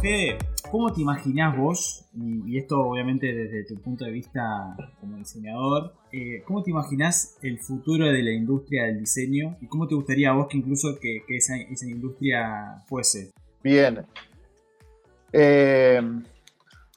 Fede, 0.00 0.38
¿cómo 0.70 0.92
te 0.92 1.00
imaginás 1.00 1.56
vos, 1.56 2.04
y, 2.14 2.58
esto 2.58 2.80
obviamente 2.80 3.32
desde 3.32 3.64
tu 3.64 3.80
punto 3.80 4.04
de 4.04 4.10
vista 4.10 4.76
como 5.00 5.16
diseñador, 5.16 5.94
eh, 6.12 6.42
¿cómo 6.44 6.62
te 6.62 6.70
imaginás 6.70 7.38
el 7.42 7.58
futuro 7.58 8.06
de 8.06 8.22
la 8.22 8.32
industria 8.32 8.84
del 8.84 9.00
diseño 9.00 9.56
y 9.60 9.66
cómo 9.66 9.86
te 9.86 9.94
gustaría 9.94 10.30
a 10.30 10.34
vos 10.34 10.48
que 10.48 10.58
incluso 10.58 10.98
que, 11.00 11.22
esa, 11.28 11.56
esa 11.56 11.88
industria 11.88 12.82
fuese? 12.86 13.30
Bien, 13.62 14.04
eh, 15.36 16.00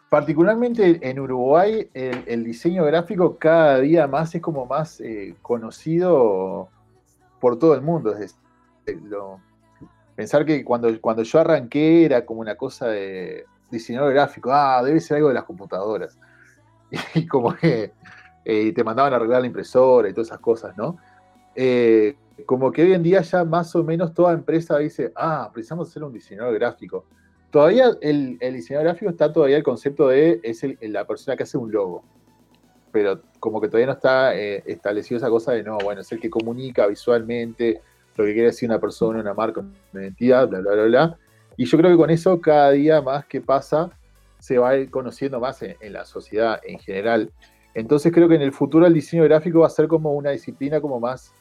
particularmente 0.09 0.99
en 1.01 1.19
Uruguay, 1.19 1.89
el, 1.93 2.43
diseño 2.43 2.85
gráfico 2.85 3.37
cada 3.39 3.79
día 3.79 4.05
más 4.05 4.35
es 4.35 4.41
como 4.43 4.67
más 4.67 5.01
eh, 5.01 5.35
conocido 5.41 6.69
por 7.39 7.57
todo 7.57 7.73
el 7.73 7.81
mundo. 7.81 8.13
Pensar 10.15 10.45
que 10.45 10.63
cuando, 10.63 11.01
cuando 11.01 11.23
yo 11.23 11.39
arranqué 11.39 12.05
era 12.05 12.25
como 12.25 12.41
una 12.41 12.55
cosa 12.55 12.89
de 12.89 13.45
diseñador 13.71 14.13
gráfico, 14.13 14.51
ah, 14.53 14.83
debe 14.83 14.99
ser 14.99 15.17
algo 15.17 15.29
de 15.29 15.33
las 15.33 15.43
computadoras. 15.43 16.19
Y 17.15 17.25
como 17.25 17.53
que 17.55 17.91
eh, 18.45 18.71
te 18.71 18.83
mandaban 18.83 19.13
a 19.13 19.15
arreglar 19.15 19.41
la 19.41 19.47
impresora 19.47 20.09
y 20.09 20.13
todas 20.13 20.27
esas 20.27 20.39
cosas, 20.39 20.77
¿no? 20.77 20.97
Como 22.45 22.71
que 22.71 22.83
hoy 22.83 22.93
en 22.93 23.01
día 23.01 23.21
ya 23.21 23.43
más 23.43 23.75
o 23.75 23.83
menos 23.83 24.13
toda 24.13 24.31
empresa 24.31 24.77
dice, 24.77 25.11
ah, 25.15 25.49
precisamos 25.51 25.89
hacer 25.89 26.03
un 26.03 26.13
diseñador 26.13 26.53
gráfico. 26.53 27.05
Todavía 27.51 27.91
el, 28.01 28.37
diseñador 28.39 28.87
gráfico 28.87 29.11
está 29.11 29.31
todavía 29.31 29.57
el 29.57 29.63
concepto 29.63 30.09
de 30.09 30.39
es 30.43 30.63
la 30.81 31.05
persona 31.05 31.37
que 31.37 31.43
hace 31.43 31.57
un 31.57 31.71
logo, 31.71 32.03
pero 32.91 33.21
como 33.39 33.61
que 33.61 33.67
todavía 33.67 33.87
no 33.87 33.93
está 33.93 34.35
eh, 34.35 34.63
establecido 34.65 35.17
esa 35.17 35.29
cosa 35.29 35.53
de 35.53 35.63
no, 35.63 35.77
bueno, 35.77 36.01
es 36.01 36.11
el 36.11 36.19
que 36.19 36.29
comunica 36.29 36.87
visualmente 36.87 37.81
lo 38.15 38.25
que 38.25 38.33
quiere 38.33 38.47
decir 38.47 38.67
una 38.69 38.79
persona, 38.79 39.19
una 39.19 39.33
marca, 39.33 39.61
una 39.61 40.01
identidad, 40.01 40.47
bla, 40.47 40.59
bla, 40.59 40.73
bla, 40.73 40.83
bla. 40.83 41.17
Y 41.55 41.65
yo 41.65 41.77
creo 41.77 41.91
que 41.91 41.97
con 41.97 42.09
eso 42.09 42.39
cada 42.41 42.71
día 42.71 43.01
más 43.01 43.25
que 43.25 43.41
pasa 43.41 43.91
se 44.39 44.57
va 44.57 44.69
a 44.69 44.77
ir 44.77 44.89
conociendo 44.89 45.39
más 45.39 45.61
en, 45.61 45.75
en 45.79 45.93
la 45.93 46.05
sociedad 46.05 46.59
en 46.63 46.79
general. 46.79 47.31
Entonces 47.73 48.11
creo 48.11 48.27
que 48.27 48.35
en 48.35 48.41
el 48.41 48.51
futuro 48.51 48.85
el 48.85 48.93
diseño 48.93 49.23
gráfico 49.23 49.59
va 49.59 49.67
a 49.67 49.71
ser 49.71 49.87
como 49.87 50.13
una 50.13 50.31
disciplina 50.31 50.81
como 50.81 50.99
más 50.99 51.33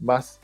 más 0.00 0.40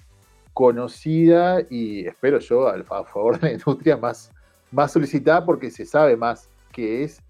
conocida 0.53 1.61
y 1.69 2.07
espero 2.07 2.39
yo 2.39 2.69
a 2.69 3.05
favor 3.05 3.39
de 3.39 3.49
la 3.49 3.53
industria 3.55 3.97
más, 3.97 4.33
más 4.71 4.93
solicitada 4.93 5.45
porque 5.45 5.71
se 5.71 5.85
sabe 5.85 6.17
más 6.17 6.49
qué 6.73 7.05
es 7.05 7.23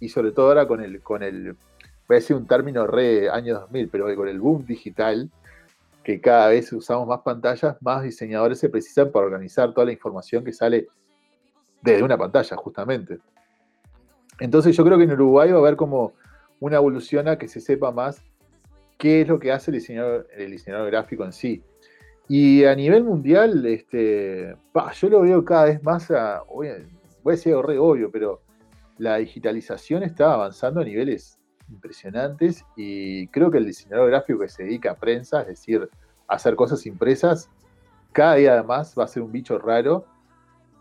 y 0.00 0.08
sobre 0.08 0.32
todo 0.32 0.48
ahora 0.48 0.66
con 0.66 0.82
el, 0.82 1.00
con 1.00 1.22
el, 1.22 1.52
voy 1.52 1.56
a 2.10 2.14
decir 2.14 2.36
un 2.36 2.46
término 2.46 2.86
re 2.86 3.30
año 3.30 3.54
2000, 3.54 3.88
pero 3.88 4.14
con 4.14 4.28
el 4.28 4.40
boom 4.40 4.64
digital, 4.66 5.30
que 6.04 6.20
cada 6.20 6.48
vez 6.48 6.72
usamos 6.72 7.06
más 7.08 7.20
pantallas, 7.20 7.76
más 7.80 8.02
diseñadores 8.02 8.58
se 8.58 8.68
precisan 8.68 9.10
para 9.10 9.26
organizar 9.26 9.72
toda 9.72 9.86
la 9.86 9.92
información 9.92 10.44
que 10.44 10.52
sale 10.52 10.86
desde 11.82 12.02
una 12.02 12.16
pantalla, 12.16 12.56
justamente. 12.56 13.18
Entonces 14.38 14.76
yo 14.76 14.84
creo 14.84 14.98
que 14.98 15.04
en 15.04 15.12
Uruguay 15.12 15.50
va 15.50 15.56
a 15.56 15.60
haber 15.60 15.76
como 15.76 16.12
una 16.60 16.76
evolución 16.76 17.28
a 17.28 17.38
que 17.38 17.48
se 17.48 17.60
sepa 17.60 17.90
más 17.90 18.22
qué 18.98 19.22
es 19.22 19.28
lo 19.28 19.38
que 19.38 19.52
hace 19.52 19.70
el 19.70 19.78
diseñador, 19.78 20.28
el 20.34 20.50
diseñador 20.50 20.86
gráfico 20.90 21.24
en 21.24 21.32
sí. 21.32 21.62
Y 22.28 22.64
a 22.64 22.74
nivel 22.74 23.04
mundial, 23.04 23.64
este, 23.66 24.56
yo 24.94 25.08
lo 25.08 25.20
veo 25.20 25.44
cada 25.44 25.66
vez 25.66 25.82
más, 25.82 26.08
voy, 26.48 26.68
a, 26.68 26.76
decir 27.24 27.56
re 27.56 27.78
obvio, 27.78 28.10
pero 28.10 28.40
la 28.98 29.16
digitalización 29.16 30.02
está 30.02 30.32
avanzando 30.32 30.80
a 30.80 30.84
niveles 30.84 31.38
impresionantes 31.68 32.64
y 32.76 33.28
creo 33.28 33.50
que 33.50 33.58
el 33.58 33.66
diseñador 33.66 34.10
gráfico 34.10 34.40
que 34.40 34.48
se 34.48 34.64
dedica 34.64 34.92
a 34.92 34.96
prensa, 34.96 35.42
es 35.42 35.48
decir, 35.48 35.88
a 36.26 36.34
hacer 36.34 36.56
cosas 36.56 36.84
impresas, 36.86 37.48
cada 38.12 38.36
día 38.36 38.54
además 38.54 38.94
va 38.98 39.04
a 39.04 39.08
ser 39.08 39.22
un 39.22 39.30
bicho 39.30 39.58
raro, 39.58 40.06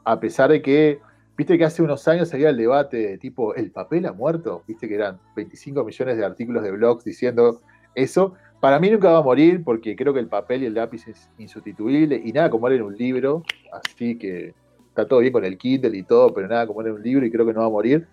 a 0.03 0.19
pesar 0.19 0.49
de 0.49 0.62
que, 0.62 0.99
viste 1.38 1.58
que 1.58 1.65
hace 1.65 1.84
unos 1.84 2.08
años 2.08 2.34
había 2.34 2.49
el 2.49 2.58
debate 2.58 2.97
de 2.97 3.17
tipo, 3.17 3.53
¿el 3.53 3.71
papel 3.71 4.05
ha 4.08 4.13
muerto? 4.13 4.63
Viste 4.67 4.88
que 4.88 4.95
eran 4.95 5.19
25 5.36 5.84
millones 5.84 6.17
de 6.17 6.25
artículos 6.25 6.63
de 6.63 6.71
blogs 6.71 7.03
diciendo 7.03 7.62
eso, 7.93 8.34
para 8.60 8.80
mí 8.80 8.89
nunca 8.89 9.12
va 9.12 9.20
a 9.20 9.24
morir 9.24 9.63
porque 9.63 9.96
creo 9.96 10.13
que 10.13 10.20
el 10.20 10.28
papel 10.28 10.63
y 10.63 10.65
el 10.65 10.74
lápiz 10.74 11.08
es 11.08 11.30
insustituible 11.38 12.22
y 12.24 12.32
nada 12.32 12.50
como 12.50 12.68
leer 12.70 12.84
un 12.84 12.96
libro, 12.96 13.44
así 13.72 14.18
que 14.18 14.54
está 14.88 15.08
todo 15.08 15.20
bien 15.20 15.34
con 15.34 15.46
el 15.46 15.58
Kindle 15.58 15.98
y 15.98 16.04
todo, 16.04 16.34
pero 16.34 16.48
nada 16.48 16.65
como 16.65 16.82
leer 16.82 16.96
un 16.96 17.04
libro 17.04 17.26
y 17.26 17.32
creo 17.32 17.46
que 17.46 17.54
no 17.54 17.62
va 17.62 17.68
a 17.68 17.70
morir. 17.70 18.08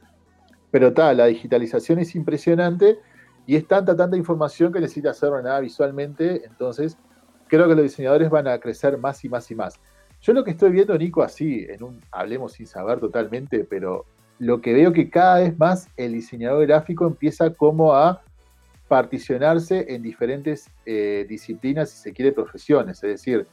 Pero 0.70 0.92
tal, 0.92 1.18
la 1.18 1.26
digitalización 1.26 1.98
es 1.98 2.14
impresionante 2.14 2.98
y 3.46 3.57
es 3.57 3.66
tanta, 3.66 3.96
tanta 3.96 4.16
información 4.16 4.72
que 4.72 4.81
necesita 4.81 5.11
hacerlo 5.11 5.40
nada 5.42 5.61
visualmente, 5.61 6.44
entonces 6.44 6.96
creo 7.48 7.68
que 7.68 7.74
los 7.74 7.85
diseñadores 7.85 8.31
van 8.31 8.48
a 8.48 8.59
crecer 8.59 8.98
más 8.98 9.24
y 9.24 9.28
más 9.28 9.50
y 9.50 9.55
más. 9.55 9.78
Yo 10.22 10.33
lo 10.33 10.44
que 10.44 10.52
estoy 10.52 10.70
viendo, 10.70 10.96
Nico, 10.96 11.22
así, 11.22 11.66
en 11.68 11.83
un, 11.83 12.00
hablemos 12.11 12.52
sin 12.52 12.66
saber 12.66 13.00
totalmente, 13.00 13.64
pero 13.64 14.07
lo 14.38 14.61
que 14.61 14.72
veo 14.72 14.92
que 14.92 15.11
cada 15.11 15.40
vez 15.40 15.59
más 15.59 15.88
el 15.96 16.12
diseñador 16.12 16.66
gráfico 16.66 17.07
empieza 17.07 17.50
como 17.50 17.92
a 17.92 18.22
particionarse 18.92 19.87
en 19.88 20.02
diferentes 20.02 20.68
eh, 20.85 21.24
disciplinas, 21.26 21.88
si 21.88 21.96
se 21.96 22.12
quiere, 22.12 22.31
profesiones. 22.31 23.02
Es 23.02 23.11
decir, 23.11 23.46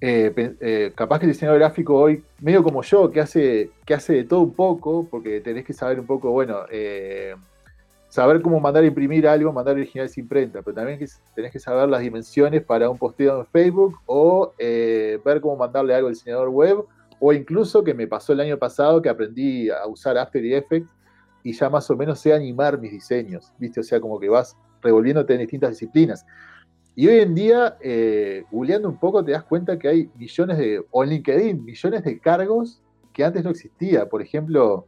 eh, 0.00 0.32
eh, 0.62 0.92
capaz 0.94 1.18
que 1.18 1.26
el 1.26 1.32
diseñador 1.32 1.58
gráfico 1.58 1.94
hoy, 1.94 2.24
medio 2.40 2.62
como 2.62 2.82
yo, 2.82 3.10
que 3.10 3.20
hace, 3.20 3.68
que 3.84 3.92
hace 3.92 4.14
de 4.14 4.24
todo 4.24 4.40
un 4.40 4.54
poco, 4.54 5.06
porque 5.10 5.42
tenés 5.42 5.66
que 5.66 5.74
saber 5.74 6.00
un 6.00 6.06
poco, 6.06 6.30
bueno, 6.30 6.60
saber 8.08 8.40
cómo 8.40 8.60
mandar 8.60 8.82
a 8.82 8.86
imprimir 8.86 9.28
algo, 9.28 9.52
mandar 9.52 9.74
original 9.74 10.08
sin 10.08 10.24
imprenta, 10.24 10.62
pero 10.62 10.74
también 10.74 10.98
tenés 11.34 11.52
que 11.52 11.58
saber 11.58 11.86
las 11.90 12.00
dimensiones 12.00 12.62
para 12.62 12.88
un 12.88 12.96
posteo 12.96 13.40
en 13.40 13.46
Facebook 13.48 13.98
o 14.06 14.54
ver 14.58 15.40
cómo 15.42 15.56
mandarle 15.56 15.94
algo 15.94 16.08
al 16.08 16.14
diseñador 16.14 16.48
web, 16.48 16.78
o 17.20 17.30
incluso 17.34 17.84
que 17.84 17.92
me 17.92 18.06
pasó 18.06 18.32
el 18.32 18.40
año 18.40 18.56
pasado 18.56 19.02
que 19.02 19.10
aprendí 19.10 19.68
a 19.68 19.86
usar 19.86 20.16
After 20.16 20.42
Effects 20.42 20.88
y 21.42 21.52
ya 21.52 21.68
más 21.70 21.90
o 21.90 21.96
menos 21.96 22.20
sé 22.20 22.32
animar 22.32 22.78
mis 22.78 22.92
diseños, 22.92 23.52
¿viste? 23.58 23.80
O 23.80 23.82
sea, 23.82 24.00
como 24.00 24.18
que 24.20 24.28
vas 24.28 24.56
revolviéndote 24.80 25.34
en 25.34 25.40
distintas 25.40 25.70
disciplinas. 25.70 26.26
Y 26.94 27.08
hoy 27.08 27.20
en 27.20 27.34
día, 27.34 27.76
eh, 27.80 28.44
googleando 28.50 28.88
un 28.88 28.98
poco, 28.98 29.24
te 29.24 29.32
das 29.32 29.44
cuenta 29.44 29.78
que 29.78 29.88
hay 29.88 30.10
millones 30.16 30.58
de, 30.58 30.84
o 30.90 31.04
en 31.04 31.10
LinkedIn, 31.10 31.64
millones 31.64 32.04
de 32.04 32.18
cargos 32.18 32.82
que 33.12 33.24
antes 33.24 33.44
no 33.44 33.50
existía. 33.50 34.08
Por 34.08 34.20
ejemplo, 34.20 34.86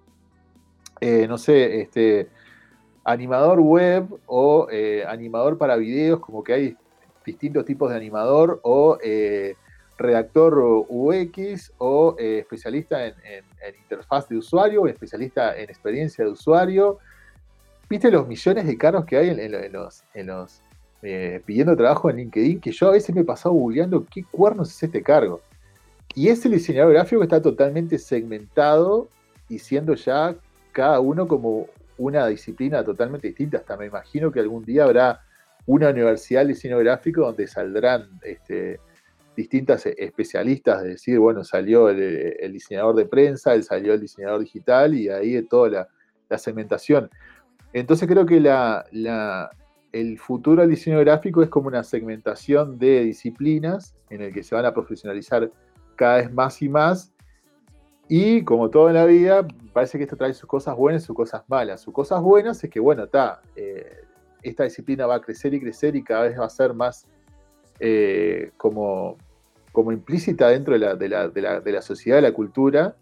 eh, 1.01 1.27
no 1.29 1.39
sé, 1.39 1.81
este, 1.81 2.29
animador 3.05 3.61
web 3.61 4.07
o 4.27 4.69
eh, 4.71 5.05
animador 5.07 5.59
para 5.59 5.77
videos, 5.77 6.21
como 6.21 6.43
que 6.43 6.53
hay 6.53 6.77
distintos 7.25 7.65
tipos 7.65 7.91
de 7.91 7.97
animador, 7.97 8.61
o 8.63 8.99
eh, 9.03 9.55
redactor 9.97 10.59
UX 10.89 11.73
o 11.79 12.17
especialista 12.19 13.07
en, 13.07 13.15
interfaz 13.77 14.29
de 14.29 14.37
usuario 14.37 14.87
especialista 14.87 15.57
en 15.57 15.71
experiencia 15.71 16.25
de 16.25 16.31
usuario. 16.31 16.99
¿Viste 17.89 18.11
los 18.11 18.27
millones 18.27 18.67
de 18.67 18.77
cargos 18.77 19.05
que 19.05 19.17
hay 19.17 19.29
en, 19.31 19.73
los, 19.73 20.05
en 20.15 20.27
los 20.27 20.61
eh, 21.03 21.41
pidiendo 21.45 21.77
trabajo 21.77 22.11
en 22.11 22.17
LinkedIn? 22.17 22.61
Que 22.61 22.73
yo 22.73 22.89
a 22.89 22.93
veces 22.93 23.15
me 23.15 23.23
he 23.23 23.25
pasado 23.25 23.55
googleando 23.55 24.05
qué 24.05 24.25
cuernos 24.25 24.71
es 24.71 24.83
este 24.83 25.03
cargo. 25.03 25.41
Y 26.15 26.29
ese 26.29 26.49
diseñador 26.49 26.93
gráfico 26.93 27.23
está 27.23 27.41
totalmente 27.41 27.99
segmentado 27.99 29.09
y 29.49 29.59
siendo 29.59 29.95
ya 29.95 30.37
cada 30.73 31.01
uno 31.01 31.27
como 31.27 31.67
una 31.99 32.27
disciplina 32.27 32.85
totalmente 32.85 33.29
distinta. 33.29 33.59
Hasta 33.59 33.77
me 33.77 33.87
imagino 33.87 34.31
que 34.31 34.41
algún 34.41 34.65
día 34.65 34.85
habrá 34.85 35.23
una 35.67 35.91
universidad 35.91 36.43
de 36.43 36.49
diseño 36.49 36.79
gráfico 36.79 37.23
donde 37.23 37.47
saldrán 37.47 38.09
este, 38.23 38.81
distintas 39.37 39.87
e, 39.87 39.95
especialistas 39.99 40.83
de 40.83 40.91
decir, 40.91 41.19
bueno, 41.19 41.45
salió 41.45 41.89
el, 41.89 42.53
diseñador 42.53 42.97
de 42.97 43.07
prensa, 43.07 43.55
él 43.55 43.65
salió 43.65 43.95
el 43.95 44.01
diseñador 44.01 44.41
digital 44.41 44.95
y 44.95 45.09
ahí 45.09 45.41
toda 45.43 45.69
la, 45.69 45.89
la 46.29 46.39
segmentación. 46.39 47.11
Entonces 47.73 48.09
creo 48.09 48.25
que 48.25 48.41
la, 48.41 49.51
el 49.93 50.19
futuro 50.19 50.63
del 50.63 50.71
diseño 50.71 51.01
gráfico 51.01 51.43
es 51.43 51.49
como 51.49 51.69
una 51.69 51.83
segmentación 51.83 52.79
de 52.79 53.05
disciplinas 53.05 53.97
en 54.11 54.23
el 54.23 54.33
que 54.33 54.43
se 54.43 54.55
van 54.55 54.65
a 54.65 54.73
profesionalizar 54.73 55.51
cada 55.97 56.19
vez 56.19 56.33
más 56.33 56.63
y 56.63 56.69
más. 56.69 57.13
Y 58.09 58.45
como 58.45 58.71
todo 58.71 58.89
en 58.89 58.95
la 58.95 59.07
vida, 59.07 59.47
parece 59.73 59.99
que 59.99 60.05
esto 60.05 60.17
trae 60.17 60.35
sus 60.35 60.49
cosas 60.49 60.77
buenas 60.77 61.03
y 61.03 61.07
sus 61.07 61.17
cosas 61.17 61.43
malas. 61.49 61.81
Sus 61.81 61.93
cosas 61.93 62.21
buenas 62.23 62.63
es 62.63 62.71
que, 62.71 62.79
bueno, 62.79 63.05
está, 63.05 63.41
eh, 63.57 64.03
esta 64.43 64.65
disciplina 64.65 65.07
va 65.07 65.17
a 65.17 65.21
crecer 65.21 65.55
y 65.55 65.61
crecer 65.61 65.97
y 65.97 66.05
cada 66.05 66.29
vez 66.29 66.39
va 66.39 66.45
a 66.47 66.51
ser 66.51 66.75
más 66.75 67.09
eh, 67.81 68.53
como, 68.57 69.17
como 69.75 69.91
implícita 69.91 70.49
dentro 70.51 70.75
de 70.75 70.79
la, 70.79 70.95
de, 70.95 71.09
la, 71.09 71.29
de, 71.29 71.43
la, 71.43 71.61
de 71.61 71.73
la, 71.73 71.83
sociedad, 71.83 72.19
de 72.19 72.23
la 72.23 72.33
cultura, 72.33 72.95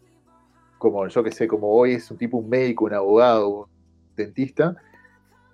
como 0.79 1.07
yo 1.07 1.23
que 1.23 1.31
sé, 1.31 1.47
como 1.47 1.69
hoy 1.69 1.93
es 1.93 2.11
un 2.11 2.17
tipo, 2.17 2.39
un 2.39 2.49
médico, 2.49 2.87
un 2.87 2.95
abogado, 2.95 3.49
un 3.49 3.67
dentista, 4.17 4.75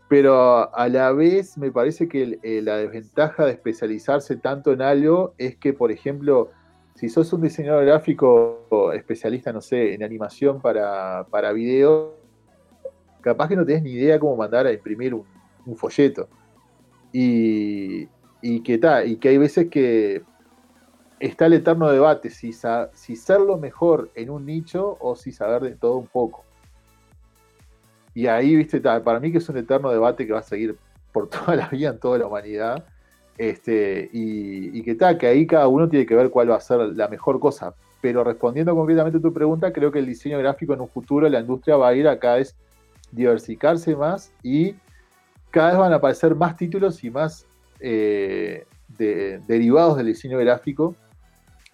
pero 0.08 0.72
a 0.72 0.88
la 0.88 1.10
vez 1.10 1.58
me 1.58 1.72
parece 1.72 2.06
que 2.06 2.38
eh, 2.40 2.62
la 2.62 2.76
desventaja 2.76 3.46
de 3.46 3.50
especializarse 3.50 4.36
tanto 4.36 4.72
en 4.72 4.80
algo 4.80 5.34
es 5.38 5.56
que, 5.56 5.72
por 5.72 5.90
ejemplo, 5.90 6.52
si 6.94 7.08
sos 7.08 7.32
un 7.32 7.42
diseñador 7.42 7.84
gráfico 7.84 8.92
especialista, 8.94 9.52
no 9.52 9.60
sé, 9.60 9.94
en 9.94 10.04
animación 10.04 10.60
para, 10.60 11.26
para 11.32 11.52
video, 11.52 12.14
capaz 13.22 13.48
que 13.48 13.56
no 13.56 13.66
tenés 13.66 13.82
ni 13.82 13.90
idea 13.90 14.20
cómo 14.20 14.36
mandar 14.36 14.66
a 14.66 14.72
imprimir 14.72 15.14
un, 15.14 15.24
un 15.66 15.76
folleto. 15.76 16.28
Y, 17.12 18.08
y 18.40 18.60
que, 18.62 18.80
y 19.04 19.16
que 19.16 19.28
hay 19.30 19.38
veces 19.38 19.68
que 19.68 20.22
está 21.20 21.46
el 21.46 21.54
eterno 21.54 21.90
debate 21.90 22.30
si, 22.30 22.52
ser 22.52 23.40
lo 23.40 23.56
mejor 23.58 24.10
en 24.14 24.30
un 24.30 24.46
nicho 24.46 24.96
o 25.00 25.16
si 25.16 25.32
saber 25.32 25.62
de 25.62 25.74
todo 25.74 25.96
un 25.96 26.06
poco. 26.06 26.44
Y 28.14 28.26
ahí, 28.26 28.56
viste, 28.56 28.80
para 28.80 29.20
mí 29.20 29.30
que 29.30 29.38
es 29.38 29.48
un 29.48 29.58
eterno 29.58 29.90
debate 29.90 30.26
que 30.26 30.32
va 30.32 30.40
a 30.40 30.42
seguir 30.42 30.76
por 31.12 31.28
toda 31.30 31.56
la 31.56 31.68
vida 31.68 31.90
en 31.90 31.98
toda 31.98 32.18
la 32.18 32.26
humanidad. 32.26 32.84
Este, 33.36 34.10
y, 34.12 34.82
que 34.82 34.96
tal, 34.96 35.16
que 35.16 35.28
ahí 35.28 35.46
cada 35.46 35.68
uno 35.68 35.88
tiene 35.88 36.06
que 36.06 36.16
ver 36.16 36.30
cuál 36.30 36.50
va 36.50 36.56
a 36.56 36.60
ser 36.60 36.80
la 36.80 37.08
mejor 37.08 37.38
cosa. 37.38 37.74
Pero 38.00 38.24
respondiendo 38.24 38.74
concretamente 38.74 39.18
a 39.18 39.22
tu 39.22 39.32
pregunta, 39.32 39.72
creo 39.72 39.90
que 39.90 39.98
el 39.98 40.06
diseño 40.06 40.38
gráfico 40.38 40.74
en 40.74 40.80
un 40.80 40.88
futuro, 40.88 41.28
la 41.28 41.40
industria 41.40 41.76
va 41.76 41.88
a 41.88 41.94
ir 41.94 42.08
a 42.08 42.18
cada 42.18 42.36
vez 42.36 42.56
diversificarse 43.10 43.96
más 43.96 44.32
y 44.42 44.74
cada 45.50 45.70
vez 45.70 45.78
van 45.78 45.92
a 45.92 45.96
aparecer 45.96 46.34
más 46.34 46.56
títulos 46.56 47.02
y 47.02 47.10
más 47.10 47.46
eh, 47.80 48.66
derivados 48.98 49.96
del 49.96 50.06
diseño 50.06 50.38
gráfico, 50.38 50.94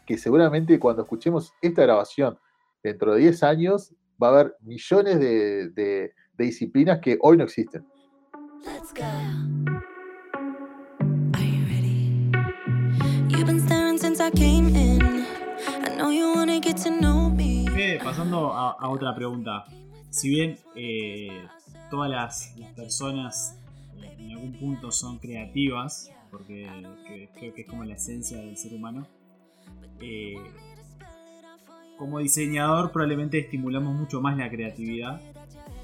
que 0.06 0.18
seguramente 0.18 0.78
cuando 0.78 1.02
escuchemos 1.02 1.52
esta 1.62 1.82
grabación 1.82 2.38
dentro 2.82 3.14
de 3.14 3.20
10 3.20 3.42
años 3.42 3.94
va 4.22 4.28
a 4.28 4.30
haber 4.32 4.56
millones 4.60 5.18
de, 5.20 6.12
disciplinas 6.36 6.98
que 7.00 7.16
hoy 7.20 7.36
no 7.36 7.44
existen. 7.44 7.86
Let's 8.64 8.92
go. 8.92 9.04
Are 11.34 11.44
you 11.44 11.64
ready? 11.66 12.30
You've 13.28 13.46
been 13.46 13.60
staring 13.60 13.98
since 13.98 14.20
I 14.20 14.30
came 14.30 14.68
in. 14.74 15.24
I 15.84 15.96
know 15.96 16.10
you 16.10 16.32
wanna 16.34 16.60
get 16.60 16.76
to 16.84 16.90
know 16.90 17.30
me. 17.30 17.66
Fede, 17.68 18.00
pasando 18.02 18.52
a, 18.52 18.72
a 18.72 18.88
otra 18.88 19.14
pregunta. 19.14 19.64
Si 20.10 20.28
bien 20.28 20.58
eh, 20.76 21.46
todas 21.90 22.10
las, 22.10 22.56
las 22.58 22.72
personas 22.72 23.58
eh, 24.02 24.16
en 24.18 24.30
algún 24.32 24.52
punto 24.58 24.90
son 24.92 25.18
creativas, 25.18 26.10
porque 26.30 26.68
que- 27.06 27.28
creo 27.38 27.54
que 27.54 27.62
es 27.62 27.68
como 27.68 27.84
la 27.84 27.94
esencia 27.94 28.38
del 28.38 28.56
ser 28.56 28.74
humano, 28.74 29.06
eh, 30.00 30.36
como 31.98 32.18
diseñador 32.18 32.92
probablemente 32.92 33.38
estimulamos 33.38 33.94
mucho 33.94 34.20
más 34.20 34.36
la 34.36 34.50
creatividad. 34.50 35.20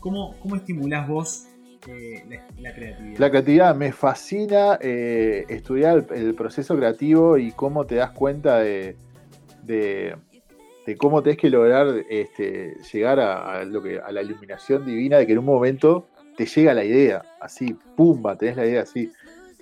¿Cómo, 0.00 0.36
cómo 0.40 0.56
estimulás 0.56 1.08
vos 1.08 1.46
eh, 1.86 2.40
la, 2.58 2.74
creatividad? 2.74 3.18
La 3.18 3.30
creatividad 3.30 3.76
me 3.76 3.92
fascina 3.92 4.78
eh, 4.80 5.44
estudiar 5.48 6.06
el, 6.14 6.34
proceso 6.34 6.76
creativo 6.76 7.38
y 7.38 7.52
cómo 7.52 7.86
te 7.86 7.96
das 7.96 8.10
cuenta 8.10 8.58
de, 8.58 8.96
de, 9.62 10.16
de 10.86 10.96
cómo 10.96 11.22
tenés 11.22 11.38
que 11.38 11.50
lograr 11.50 11.86
este, 12.08 12.76
llegar 12.92 13.20
a, 13.20 13.64
lo 13.64 13.82
que, 13.82 13.98
a 13.98 14.10
la 14.10 14.22
iluminación 14.22 14.84
divina, 14.84 15.18
de 15.18 15.26
que 15.26 15.32
en 15.32 15.38
un 15.38 15.44
momento 15.44 16.08
te 16.36 16.46
llega 16.46 16.74
la 16.74 16.84
idea, 16.84 17.22
así, 17.40 17.76
pumba, 17.96 18.36
tenés 18.36 18.56
la 18.56 18.66
idea 18.66 18.82
así. 18.82 19.12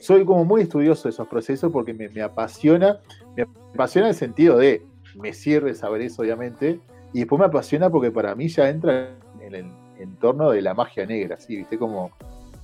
Soy 0.01 0.25
como 0.25 0.45
muy 0.45 0.63
estudioso 0.63 1.09
de 1.09 1.11
esos 1.11 1.27
procesos 1.27 1.73
porque 1.73 1.93
me 1.93 2.23
apasiona, 2.23 3.01
me 3.47 3.75
apasiona 3.75 4.09
en 4.09 4.11
el 4.15 4.19
sentido 4.19 4.59
de, 4.59 4.83
me 5.17 5.33
sirve 5.33 5.75
saber 5.75 6.03
eso 6.03 6.23
obviamente, 6.23 6.81
y 7.13 7.21
después 7.21 7.39
me 7.39 7.47
apasiona 7.47 7.89
porque 7.91 8.11
para 8.11 8.35
mí 8.35 8.49
ya 8.49 8.69
entra 8.69 9.11
en 9.41 9.55
el 9.55 9.73
entorno 9.99 10.51
de 10.51 10.63
la 10.63 10.75
magia 10.75 11.07
negra, 11.07 11.37
viste, 11.49 11.79
como 11.79 12.11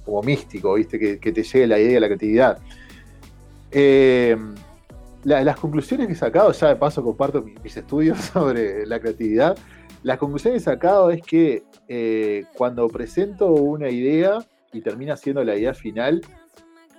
como 0.04 0.20
místico, 0.22 0.74
¿viste? 0.74 0.98
Que, 0.98 1.32
te 1.32 1.42
llegue 1.42 1.66
la 1.66 1.78
idea, 1.78 1.98
la 1.98 2.08
creatividad. 2.08 2.58
Eh, 3.70 4.37
la- 5.24 5.42
las 5.42 5.56
conclusiones 5.56 6.06
que 6.06 6.12
he 6.12 6.16
sacado, 6.16 6.52
ya 6.52 6.68
de 6.68 6.76
paso 6.76 7.02
comparto 7.02 7.40
mi- 7.42 7.54
mis 7.62 7.74
estudios 7.76 8.18
sobre 8.32 8.87
la 8.87 9.00
creatividad, 9.00 9.56
las 10.02 10.18
conclusiones 10.18 10.62
que 10.62 10.70
he 10.70 10.74
sacado 10.74 11.10
es 11.10 11.22
que 11.22 11.62
eh, 11.88 12.44
cuando 12.54 12.87
presento 12.88 13.46
una 13.52 13.88
idea 13.88 14.38
y 14.74 14.82
termina 14.82 15.16
siendo 15.16 15.42
la 15.42 15.56
idea 15.56 15.72
final, 15.72 16.20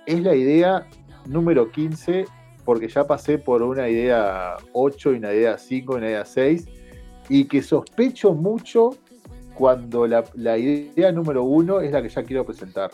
es 0.06 0.20
la 0.20 0.34
idea 0.34 0.86
número 1.26 1.70
15 1.70 2.24
porque 2.66 2.88
ya 2.88 3.06
pasé 3.06 3.38
por 3.38 3.62
una 3.62 3.88
idea 3.88 4.56
8 4.72 5.12
y 5.12 5.16
una 5.16 5.32
idea 5.32 5.56
5 5.56 5.94
y 5.94 5.96
una 5.96 6.08
idea 6.08 6.24
6 6.24 6.66
y 7.28 7.44
que 7.44 7.62
sospecho 7.62 8.34
mucho 8.34 8.90
cuando 9.54 10.06
la, 10.06 10.58
idea 10.58 11.12
número 11.12 11.44
uno 11.44 11.80
es 11.80 11.92
la 11.92 12.02
que 12.02 12.08
ya 12.08 12.24
quiero 12.24 12.44
presentar. 12.44 12.90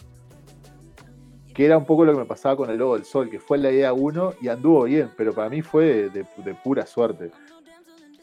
Que 1.54 1.64
era 1.64 1.76
un 1.76 1.86
poco 1.86 2.04
lo 2.04 2.12
que 2.12 2.18
me 2.18 2.24
pasaba 2.26 2.56
con 2.56 2.70
el 2.70 2.78
logo 2.78 2.94
del 2.94 3.04
sol, 3.04 3.28
que 3.28 3.40
fue 3.40 3.58
la 3.58 3.72
idea 3.72 3.92
uno 3.92 4.34
y 4.40 4.48
anduvo 4.48 4.84
bien, 4.84 5.10
pero 5.16 5.32
para 5.32 5.48
mí 5.48 5.62
fue 5.62 6.10
de, 6.10 6.54
pura 6.62 6.86
suerte. 6.86 7.30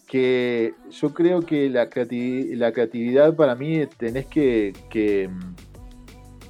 Que 0.08 0.74
yo 0.90 1.14
creo 1.14 1.42
que 1.42 1.70
la, 1.70 1.90
creati- 1.90 2.56
la 2.56 2.72
creatividad 2.72 3.36
para 3.36 3.56
mí 3.56 3.86
tenés 3.98 4.28
que, 4.28 4.74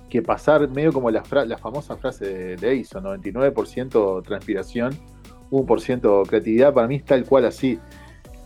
que 0.09 0.21
pasar 0.21 0.67
medio 0.69 0.91
como 0.91 1.09
la, 1.11 1.23
famosa 1.23 1.95
frase 1.97 2.25
de, 2.25 2.55
de 2.57 2.71
Edison, 2.71 3.03
99% 3.03 4.23
transpiración, 4.23 4.93
1% 5.51 6.27
creatividad, 6.27 6.73
para 6.73 6.87
mí 6.87 6.95
es 6.95 7.05
tal 7.05 7.25
cual 7.25 7.45
así. 7.45 7.79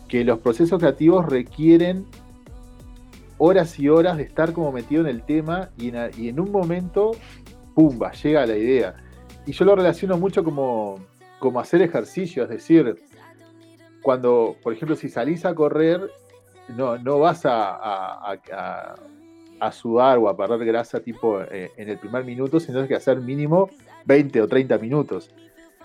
Que 0.08 0.24
los 0.24 0.38
procesos 0.38 0.78
creativos 0.78 1.26
requieren 1.26 2.06
horas 3.38 3.78
y 3.78 3.88
horas 3.88 4.16
de 4.16 4.22
estar 4.22 4.52
como 4.52 4.70
metido 4.72 5.00
en 5.02 5.08
el 5.08 5.22
tema 5.22 5.70
y 5.76 5.88
en, 5.88 6.10
y 6.16 6.28
en 6.28 6.38
un 6.38 6.52
momento, 6.52 7.12
pumba, 7.74 8.12
llega 8.12 8.46
la 8.46 8.56
idea. 8.56 8.94
Y 9.46 9.52
yo 9.52 9.64
lo 9.64 9.74
relaciono 9.74 10.16
mucho 10.18 10.44
como, 10.44 11.00
como 11.38 11.60
hacer 11.60 11.82
ejercicio, 11.82 12.44
es 12.44 12.48
decir, 12.50 13.02
cuando, 14.02 14.56
por 14.62 14.72
ejemplo, 14.72 14.96
si 14.96 15.08
salís 15.08 15.44
a 15.44 15.54
correr, 15.54 16.10
no, 16.76 16.98
no 16.98 17.18
vas 17.18 17.42
a- 17.44 18.38
a- 19.66 19.72
sudar 19.72 20.18
o 20.18 20.28
a 20.28 20.36
perder 20.36 20.64
grasa 20.64 21.00
tipo 21.00 21.40
eh, 21.42 21.70
en 21.76 21.88
el 21.88 21.98
primer 21.98 22.24
minuto, 22.24 22.60
sino 22.60 22.86
que 22.86 22.94
hacer 22.94 23.20
mínimo 23.20 23.70
20 24.04 24.40
o 24.42 24.48
30 24.48 24.78
minutos. 24.78 25.30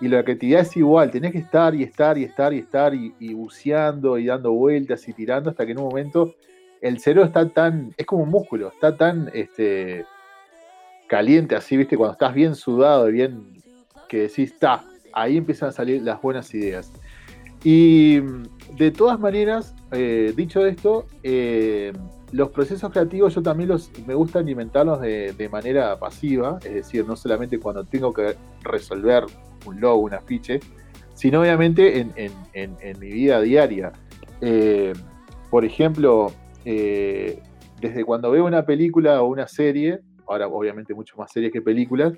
Y 0.01 0.07
la 0.07 0.23
creatividad 0.23 0.61
es 0.61 0.77
igual, 0.77 1.11
tenés 1.11 1.31
que 1.33 1.39
estar 1.39 1.75
y 1.75 1.83
estar 1.83 2.17
y 2.17 2.23
estar 2.23 2.53
y 2.53 2.59
estar 2.59 2.93
y, 2.93 3.13
y 3.19 3.33
buceando 3.33 4.17
y 4.17 4.25
dando 4.25 4.51
vueltas 4.53 5.07
y 5.07 5.13
tirando 5.13 5.49
hasta 5.49 5.65
que 5.65 5.73
en 5.73 5.79
un 5.79 5.85
momento 5.89 6.35
el 6.81 6.99
cerebro 6.99 7.25
está 7.25 7.47
tan, 7.49 7.93
es 7.97 8.05
como 8.05 8.23
un 8.23 8.29
músculo, 8.29 8.69
está 8.69 8.95
tan 8.95 9.29
este, 9.33 10.05
caliente 11.07 11.55
así, 11.55 11.75
viste, 11.75 11.97
cuando 11.97 12.13
estás 12.13 12.33
bien 12.33 12.55
sudado 12.55 13.09
y 13.09 13.13
bien, 13.13 13.61
que 14.07 14.19
decís, 14.21 14.51
está, 14.53 14.83
ahí 15.11 15.37
empiezan 15.37 15.69
a 15.69 15.71
salir 15.71 16.01
las 16.01 16.21
buenas 16.21 16.53
ideas. 16.53 16.91
Y 17.63 18.19
mm, 18.21 18.77
de 18.77 18.91
todas 18.91 19.19
maneras, 19.19 19.75
eh, 19.91 20.33
dicho 20.35 20.65
esto, 20.65 21.05
eh, 21.23 21.91
los 22.31 22.49
procesos 22.49 22.91
creativos 22.91 23.33
yo 23.33 23.41
también 23.41 23.69
los, 23.69 23.91
me 24.05 24.13
gusta 24.13 24.39
alimentarlos 24.39 25.01
de, 25.01 25.49
manera 25.51 25.97
pasiva, 25.97 26.59
es 26.63 26.73
decir, 26.73 27.05
no 27.05 27.15
solamente 27.15 27.59
cuando 27.59 27.83
tengo 27.83 28.13
que 28.13 28.35
resolver 28.63 29.25
un 29.65 29.79
logo, 29.81 30.03
un 30.03 30.13
afiche, 30.13 30.59
sino 31.13 31.41
obviamente 31.41 31.99
en, 31.99 32.13
en- 32.15 32.77
en- 32.81 32.99
mi 32.99 33.11
vida 33.11 33.41
diaria. 33.41 33.91
Eh, 34.41 34.93
por 35.49 35.65
ejemplo, 35.65 36.31
eh, 36.65 37.41
desde 37.81 38.05
cuando 38.05 38.31
veo 38.31 38.45
una 38.45 38.65
película 38.65 39.21
o 39.21 39.27
una 39.27 39.47
serie, 39.47 39.99
ahora 40.27 40.47
obviamente 40.47 40.93
mucho 40.93 41.17
más 41.17 41.31
series 41.31 41.51
que 41.51 41.61
películas, 41.61 42.13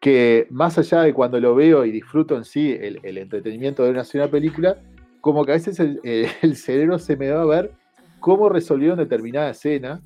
que 0.00 0.46
más 0.50 0.78
allá 0.78 1.02
de 1.02 1.14
cuando 1.14 1.40
lo 1.40 1.54
veo 1.54 1.84
y 1.84 1.90
disfruto 1.90 2.36
en 2.36 2.44
sí 2.44 2.76
el, 2.78 3.00
entretenimiento 3.18 3.82
de 3.82 3.90
una, 3.90 4.04
una 4.14 4.28
película, 4.28 4.76
como 5.20 5.44
que 5.44 5.52
a 5.52 5.54
veces 5.54 5.80
el, 5.80 6.00
el 6.42 6.56
cerebro 6.56 6.98
se 6.98 7.16
me 7.16 7.30
va 7.30 7.42
a 7.42 7.46
ver 7.46 7.72
cómo 8.20 8.48
resolvieron 8.48 8.98
determinada 8.98 9.50
escena 9.50 10.00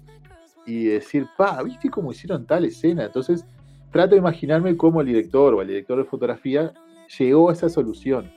y 0.66 0.85
decir, 0.85 1.27
pa, 1.37 1.62
¿viste 1.62 1.90
cómo 1.90 2.12
hicieron 2.12 2.46
tal 2.46 2.64
escena? 2.64 3.05
Entonces 3.05 3.44
trato 3.90 4.14
de 4.14 4.18
imaginarme 4.18 4.77
cómo 4.77 5.01
el 5.01 5.07
director 5.07 5.55
o 5.55 5.62
el 5.62 5.68
director 5.68 5.98
de 5.98 6.05
fotografía 6.05 6.72
llegó 7.18 7.51
a 7.51 7.53
esa 7.53 7.68
solución. 7.68 8.31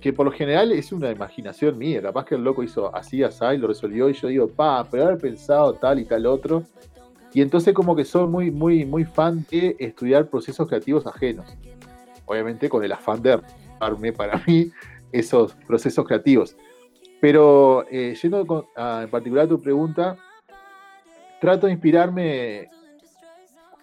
Que 0.00 0.12
por 0.12 0.26
lo 0.26 0.32
general 0.32 0.72
es 0.72 0.92
una 0.92 1.10
imaginación 1.10 1.76
mía, 1.78 2.00
capaz 2.00 2.24
que 2.24 2.34
el 2.34 2.44
loco 2.44 2.62
hizo 2.62 2.94
así, 2.94 3.22
así, 3.22 3.44
y 3.54 3.58
lo 3.58 3.68
resolvió, 3.68 4.08
y 4.08 4.14
yo 4.14 4.28
digo, 4.28 4.48
pa, 4.48 4.86
pero 4.90 5.04
haber 5.04 5.18
pensado 5.18 5.74
tal 5.74 5.98
y 5.98 6.04
tal 6.04 6.26
otro. 6.26 6.64
Y 7.32 7.42
entonces 7.42 7.74
como 7.74 7.94
que 7.94 8.04
soy 8.04 8.26
muy, 8.26 8.50
muy, 8.50 8.84
muy 8.84 9.04
fan 9.04 9.44
de 9.50 9.76
estudiar 9.78 10.28
procesos 10.28 10.66
creativos 10.66 11.06
ajenos. 11.06 11.46
Obviamente 12.24 12.68
con 12.68 12.82
el 12.82 12.92
afán 12.92 13.20
de 13.22 13.38
armarme 13.78 14.12
para 14.12 14.42
mí 14.46 14.70
esos 15.12 15.54
procesos 15.66 16.06
creativos. 16.06 16.56
Pero 17.20 17.84
eh, 17.90 18.14
yendo 18.20 18.46
con- 18.46 18.66
en 18.76 19.08
particular 19.10 19.46
a 19.46 19.48
tu 19.48 19.60
pregunta, 19.60 20.16
trato 21.40 21.66
de 21.66 21.72
inspirarme, 21.72 22.68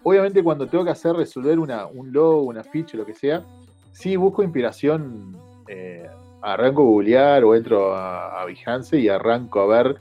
obviamente 0.04 0.44
cuando 0.44 0.68
tengo 0.68 0.84
que 0.84 0.92
hacer 0.92 1.16
resolver 1.16 1.60
una, 1.60 1.86
un 1.88 2.12
logo, 2.12 2.44
una 2.44 2.64
ficha, 2.64 2.98
lo 2.98 3.06
que 3.06 3.14
sea, 3.14 3.44
sí 3.92 4.16
busco 4.16 4.44
inspiración, 4.44 5.36
eh, 5.68 6.08
arranco 6.42 6.82
a 6.82 6.86
googlear 6.86 7.44
o 7.44 7.56
entro 7.56 7.96
a, 7.96 8.42
a 8.42 8.46
Behance 8.46 9.00
y 9.00 9.08
arranco 9.10 9.62
a 9.62 9.68
ver 9.68 9.96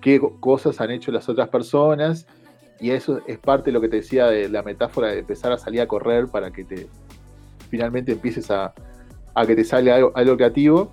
qué 0.00 0.20
co- 0.20 0.36
cosas 0.38 0.80
han 0.80 0.90
hecho 0.90 1.10
las 1.10 1.28
otras 1.28 1.48
personas 1.48 2.26
y 2.80 2.90
eso 2.90 3.20
es 3.26 3.38
parte 3.38 3.66
de 3.66 3.72
lo 3.72 3.80
que 3.80 3.88
te 3.88 3.96
decía 3.96 4.26
de 4.26 4.48
la 4.48 4.62
metáfora 4.62 5.08
de 5.08 5.20
empezar 5.20 5.50
a 5.50 5.58
salir 5.58 5.80
a 5.80 5.88
correr 5.88 6.28
para 6.28 6.50
que 6.52 6.62
te 6.64 6.86
finalmente 7.70 8.12
empieces 8.12 8.50
a, 8.50 8.72
a 9.34 9.46
que 9.46 9.56
te 9.56 9.64
salga 9.64 9.96
algo 10.14 10.36
creativo. 10.36 10.92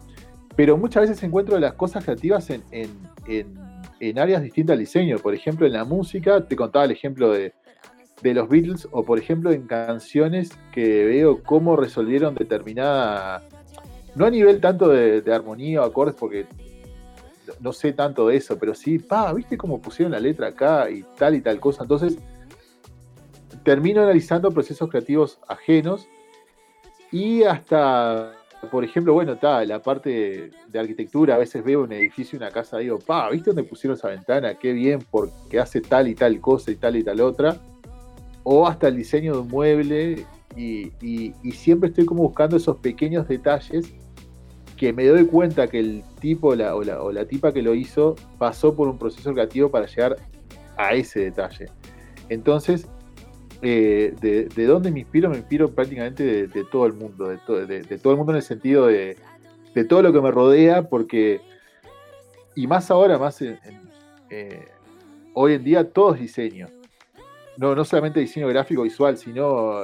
Pero 0.56 0.78
muchas 0.78 1.04
veces 1.10 1.22
encuentro 1.24 1.60
las 1.60 1.74
cosas 1.74 2.04
creativas 2.04 2.50
en, 2.50 2.64
en- 2.72 3.00
en- 3.28 3.66
en 4.00 4.20
áreas 4.20 4.42
distintas 4.42 4.74
al 4.74 4.80
diseño. 4.80 5.18
Por 5.20 5.34
ejemplo, 5.34 5.66
en 5.68 5.74
la 5.74 5.84
música, 5.86 6.46
te 6.48 6.56
contaba 6.56 6.86
el 6.86 6.92
ejemplo 6.92 7.32
de, 7.32 7.54
de 8.22 8.34
los 8.34 8.48
Beatles, 8.50 8.88
o 8.92 9.04
por 9.04 9.20
ejemplo 9.20 9.52
en 9.52 9.68
canciones 9.68 10.52
que 10.72 11.06
veo 11.06 11.44
cómo 11.44 11.76
resolvieron 11.76 12.36
determinada, 12.36 13.44
no 14.16 14.26
a 14.26 14.30
nivel 14.30 14.62
tanto 14.62 14.88
de, 14.90 15.22
armonía 15.34 15.82
o 15.82 15.86
acordes, 15.86 16.16
porque 16.16 16.46
no- 17.48 17.54
no 17.60 17.74
sé 17.74 17.92
tanto 17.94 18.28
de 18.28 18.38
eso, 18.38 18.58
pero 18.58 18.74
sí, 18.74 19.00
pa, 19.00 19.32
¿viste 19.34 19.58
cómo 19.58 19.82
pusieron 19.82 20.12
la 20.14 20.20
letra 20.20 20.48
acá 20.48 20.90
y 20.90 21.04
tal 21.18 21.36
y 21.36 21.42
tal 21.42 21.60
cosa? 21.60 21.84
Entonces, 21.84 22.18
termino 23.64 24.02
analizando 24.02 24.52
procesos 24.52 24.90
creativos 24.90 25.40
ajenos 25.48 26.08
y 27.12 27.44
hasta, 27.44 28.32
por 28.70 28.84
ejemplo, 28.84 29.14
bueno, 29.14 29.34
está 29.34 29.64
la 29.66 29.82
parte 29.82 30.52
de 30.68 30.80
arquitectura, 30.80 31.36
a 31.36 31.38
veces 31.38 31.64
veo 31.64 31.84
un 31.84 31.92
edificio, 31.92 32.38
una 32.38 32.52
casa, 32.52 32.78
digo, 32.78 33.00
pa, 33.00 33.30
¿viste 33.30 33.52
dónde 33.52 33.64
pusieron 33.64 33.98
esa 33.98 34.10
ventana? 34.10 34.56
Qué 34.56 34.74
bien, 34.74 35.00
porque 35.10 35.60
hace 35.60 35.82
tal 35.82 36.08
y 36.08 36.16
tal 36.16 36.40
cosa 36.40 36.72
y 36.72 36.76
tal 36.76 36.96
y 36.96 37.04
tal 37.04 37.22
otra. 37.22 37.58
O 38.44 38.68
hasta 38.68 38.88
el 38.88 38.98
diseño 38.98 39.34
de 39.34 39.40
un 39.40 39.48
mueble, 39.48 40.26
y, 40.56 41.34
siempre 41.52 41.90
estoy 41.90 42.06
como 42.06 42.24
buscando 42.24 42.58
esos 42.58 42.78
pequeños 42.78 43.28
detalles 43.28 43.94
que 44.78 44.94
me 44.94 45.06
doy 45.06 45.26
cuenta 45.26 45.68
que 45.68 45.80
el 45.80 46.04
tipo 46.20 46.50
o, 46.50 46.56
la, 46.56 46.76
o 46.76 47.12
la 47.12 47.26
tipa 47.26 47.54
que 47.54 47.62
lo 47.62 47.74
hizo 47.74 48.16
pasó 48.38 48.76
por 48.76 48.88
un 48.88 48.98
proceso 48.98 49.34
creativo 49.34 49.70
para 49.70 49.86
llegar 49.86 50.18
a 50.78 50.94
ese 50.94 51.22
detalle. 51.22 51.68
Entonces, 52.30 52.88
eh, 53.62 54.14
de, 54.22 54.46
de, 54.46 54.66
dónde 54.66 54.92
me 54.92 55.00
inspiro, 55.02 55.30
me 55.30 55.38
inspiro 55.38 55.70
prácticamente 55.72 56.48
de, 56.48 56.64
todo 56.66 56.86
el 56.86 56.94
mundo, 56.94 57.28
de, 57.28 57.38
to- 57.38 57.66
de- 57.66 57.84
todo 58.00 58.14
el 58.14 58.18
mundo 58.18 58.32
en 58.34 58.38
el 58.38 58.44
sentido 58.44 58.88
de, 58.88 59.18
todo 59.90 60.02
lo 60.02 60.14
que 60.14 60.22
me 60.22 60.32
rodea, 60.32 60.84
porque, 60.84 61.42
y 62.56 62.68
más 62.68 62.90
ahora, 62.92 63.18
más 63.18 63.42
en- 63.42 63.60
eh, 64.30 64.66
hoy 65.34 65.54
en 65.54 65.64
día, 65.64 65.90
todo 65.90 66.14
es 66.16 66.22
diseño. 66.22 66.68
No, 67.58 67.74
no 67.76 67.86
solamente 67.86 68.20
diseño 68.20 68.48
gráfico 68.48 68.84
visual, 68.84 69.18
sino 69.18 69.82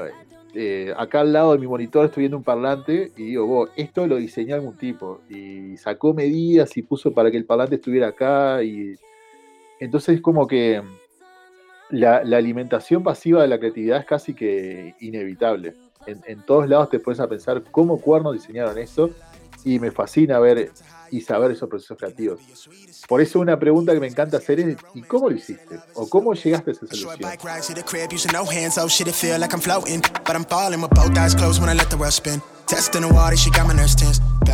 eh, 0.53 0.93
acá 0.97 1.21
al 1.21 1.31
lado 1.31 1.53
de 1.53 1.59
mi 1.59 1.67
monitor 1.67 2.05
estoy 2.05 2.23
viendo 2.23 2.37
un 2.37 2.43
parlante 2.43 3.11
y 3.15 3.23
digo, 3.23 3.45
"Wow, 3.45 3.69
esto 3.77 4.05
lo 4.07 4.17
diseñó 4.17 4.55
algún 4.55 4.75
tipo 4.75 5.21
y 5.29 5.77
sacó 5.77 6.13
medidas 6.13 6.75
y 6.75 6.81
puso 6.81 7.13
para 7.13 7.31
que 7.31 7.37
el 7.37 7.45
parlante 7.45 7.75
estuviera 7.75 8.07
acá 8.09 8.61
y 8.61 8.95
entonces 9.79 10.15
es 10.15 10.21
como 10.21 10.45
que 10.47 10.81
la, 11.91 12.23
la 12.23 12.37
alimentación 12.37 13.03
pasiva 13.03 13.41
de 13.41 13.47
la 13.47 13.59
creatividad 13.59 13.99
es 13.99 14.05
casi 14.05 14.33
que 14.33 14.95
inevitable. 14.99 15.75
En, 16.07 16.21
en 16.25 16.43
todos 16.45 16.67
lados 16.67 16.89
te 16.89 16.99
pones 16.99 17.19
a 17.19 17.27
pensar 17.27 17.63
cómo 17.69 18.01
cuernos 18.01 18.33
diseñaron 18.33 18.77
eso 18.77 19.11
y 19.63 19.79
me 19.79 19.91
fascina 19.91 20.39
ver 20.39 20.71
y 21.11 21.21
saber 21.21 21.51
esos 21.51 21.69
procesos 21.69 21.97
creativos. 21.97 22.39
Por 23.07 23.21
eso 23.21 23.39
una 23.39 23.59
pregunta 23.59 23.93
que 23.93 23.99
me 23.99 24.07
encanta 24.07 24.37
hacer 24.37 24.59
es 24.61 24.77
¿y 24.95 25.01
cómo 25.01 25.29
lo 25.29 25.35
hiciste? 25.35 25.79
¿O 25.93 26.07
cómo 26.09 26.33
llegaste 26.33 26.71
a 26.71 26.73
esa 26.73 26.87
solución? 26.87 27.19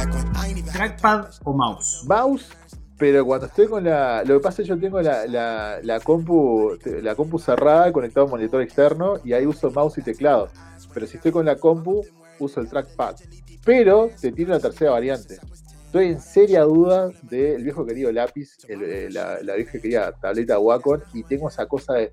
oh. 0.10 0.71
¿Trackpad 0.73 1.28
o 1.43 1.54
mouse? 1.54 2.04
mouse, 2.06 2.50
pero 2.98 3.26
cuando 3.26 3.46
estoy 3.46 3.68
con 3.68 3.84
la. 3.84 4.24
Lo 4.24 4.38
que 4.38 4.44
pasa 4.44 4.62
es 4.62 4.68
que 4.68 4.74
yo 4.74 4.80
tengo 4.80 5.02
la, 5.02 5.28
la, 5.28 5.80
la 5.84 6.00
compu, 6.00 6.78
la 7.02 7.16
compu 7.16 7.38
cerrada, 7.38 7.92
conectado 7.94 8.24
a 8.24 8.26
un 8.26 8.32
monitor 8.32 8.62
externo, 8.62 9.20
y 9.24 9.34
ahí 9.34 9.46
uso 9.46 9.70
mouse 9.70 10.00
y 10.00 10.02
teclado. 10.02 10.50
Pero 10.94 11.06
si 11.06 11.18
estoy 11.18 11.32
con 11.32 11.46
la 11.46 11.58
compu, 11.58 12.04
uso 12.40 12.60
el 12.60 12.68
trackpad. 12.68 13.16
Pero 13.64 14.10
te 14.20 14.32
tiene 14.32 14.52
una 14.52 14.60
tercera 14.60 14.92
variante. 14.92 15.38
Estoy 15.86 16.08
en 16.08 16.20
seria 16.20 16.64
duda 16.64 17.12
del 17.22 17.64
viejo 17.64 17.86
querido 17.86 18.12
lápiz, 18.12 18.58
eh, 18.68 19.10
la, 19.12 19.42
la 19.42 19.56
vieja 19.56 19.80
querida 19.80 20.12
tableta 20.12 20.60
Wacom, 20.60 21.00
y 21.14 21.24
tengo 21.24 21.50
esa 21.50 21.68
cosa 21.68 21.94
de. 21.94 22.12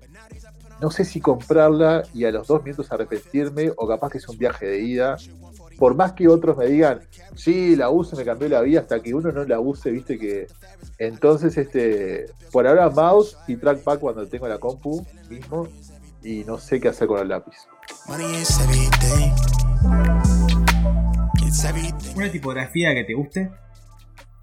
No 0.81 0.91
sé 0.91 1.05
si 1.05 1.19
comprarla 1.19 2.03
y 2.13 2.25
a 2.25 2.31
los 2.31 2.47
dos 2.47 2.63
minutos 2.63 2.91
arrepentirme, 2.91 3.71
o 3.75 3.87
capaz 3.87 4.11
que 4.11 4.17
es 4.19 4.27
un 4.27 4.37
viaje 4.37 4.67
de 4.67 4.81
ida. 4.81 5.17
Por 5.77 5.95
más 5.95 6.13
que 6.13 6.27
otros 6.27 6.57
me 6.57 6.67
digan, 6.67 7.01
sí, 7.35 7.75
la 7.75 7.89
uso, 7.89 8.15
me 8.15 8.23
cambió 8.23 8.47
la 8.47 8.61
vida, 8.61 8.79
hasta 8.79 9.01
que 9.01 9.13
uno 9.13 9.31
no 9.31 9.43
la 9.43 9.59
use, 9.59 9.91
viste 9.91 10.17
que. 10.17 10.47
Entonces, 10.97 11.57
este. 11.57 12.27
Por 12.51 12.67
ahora, 12.67 12.89
mouse 12.89 13.37
y 13.47 13.57
trackpad 13.57 13.99
cuando 13.99 14.27
tengo 14.27 14.47
la 14.47 14.57
compu 14.57 15.05
mismo, 15.29 15.67
y 16.23 16.43
no 16.45 16.57
sé 16.57 16.79
qué 16.79 16.89
hacer 16.89 17.07
con 17.07 17.19
el 17.19 17.27
lápiz. 17.27 17.55
Money 18.07 18.25
is 18.41 18.59
everything. 18.61 19.31
It's 21.45 21.63
everything. 21.63 22.15
¿Una 22.15 22.31
tipografía 22.31 22.93
que 22.93 23.03
te 23.03 23.13
guste? 23.13 23.51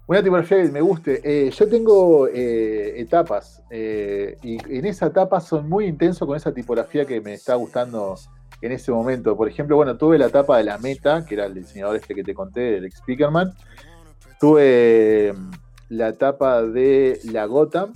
Una 0.05 0.21
tipografía 0.21 0.61
que 0.61 0.69
me 0.69 0.81
guste. 0.81 1.21
eh, 1.23 1.49
yo 1.49 1.67
tengo 1.67 2.27
eh, 2.27 2.99
etapas 2.99 3.63
eh, 3.69 4.37
y 4.43 4.57
en 4.77 4.85
esa 4.85 5.07
etapa 5.07 5.39
son 5.39 5.69
muy 5.69 5.85
intenso 5.85 6.27
con 6.27 6.35
esa 6.35 6.53
tipografía 6.53 7.05
que 7.05 7.21
me 7.21 7.33
está 7.33 7.55
gustando 7.55 8.15
en 8.65 8.71
ese 8.71 8.91
momento. 8.91 9.35
Por 9.35 9.47
ejemplo, 9.47 9.75
bueno, 9.75 9.97
tuve 9.97 10.17
la 10.17 10.27
etapa 10.27 10.57
de 10.57 10.63
la 10.63 10.77
Meta, 10.77 11.25
que 11.25 11.35
era 11.35 11.45
el 11.45 11.53
diseñador 11.53 11.97
este 11.97 12.15
que 12.15 12.23
te 12.23 12.33
conté, 12.33 12.77
el 12.77 12.91
Speakerman. 12.91 13.53
Tuve 14.39 15.29
eh, 15.29 15.33
la 15.89 16.09
etapa 16.09 16.61
de 16.63 17.19
la 17.25 17.45
Gotham. 17.45 17.93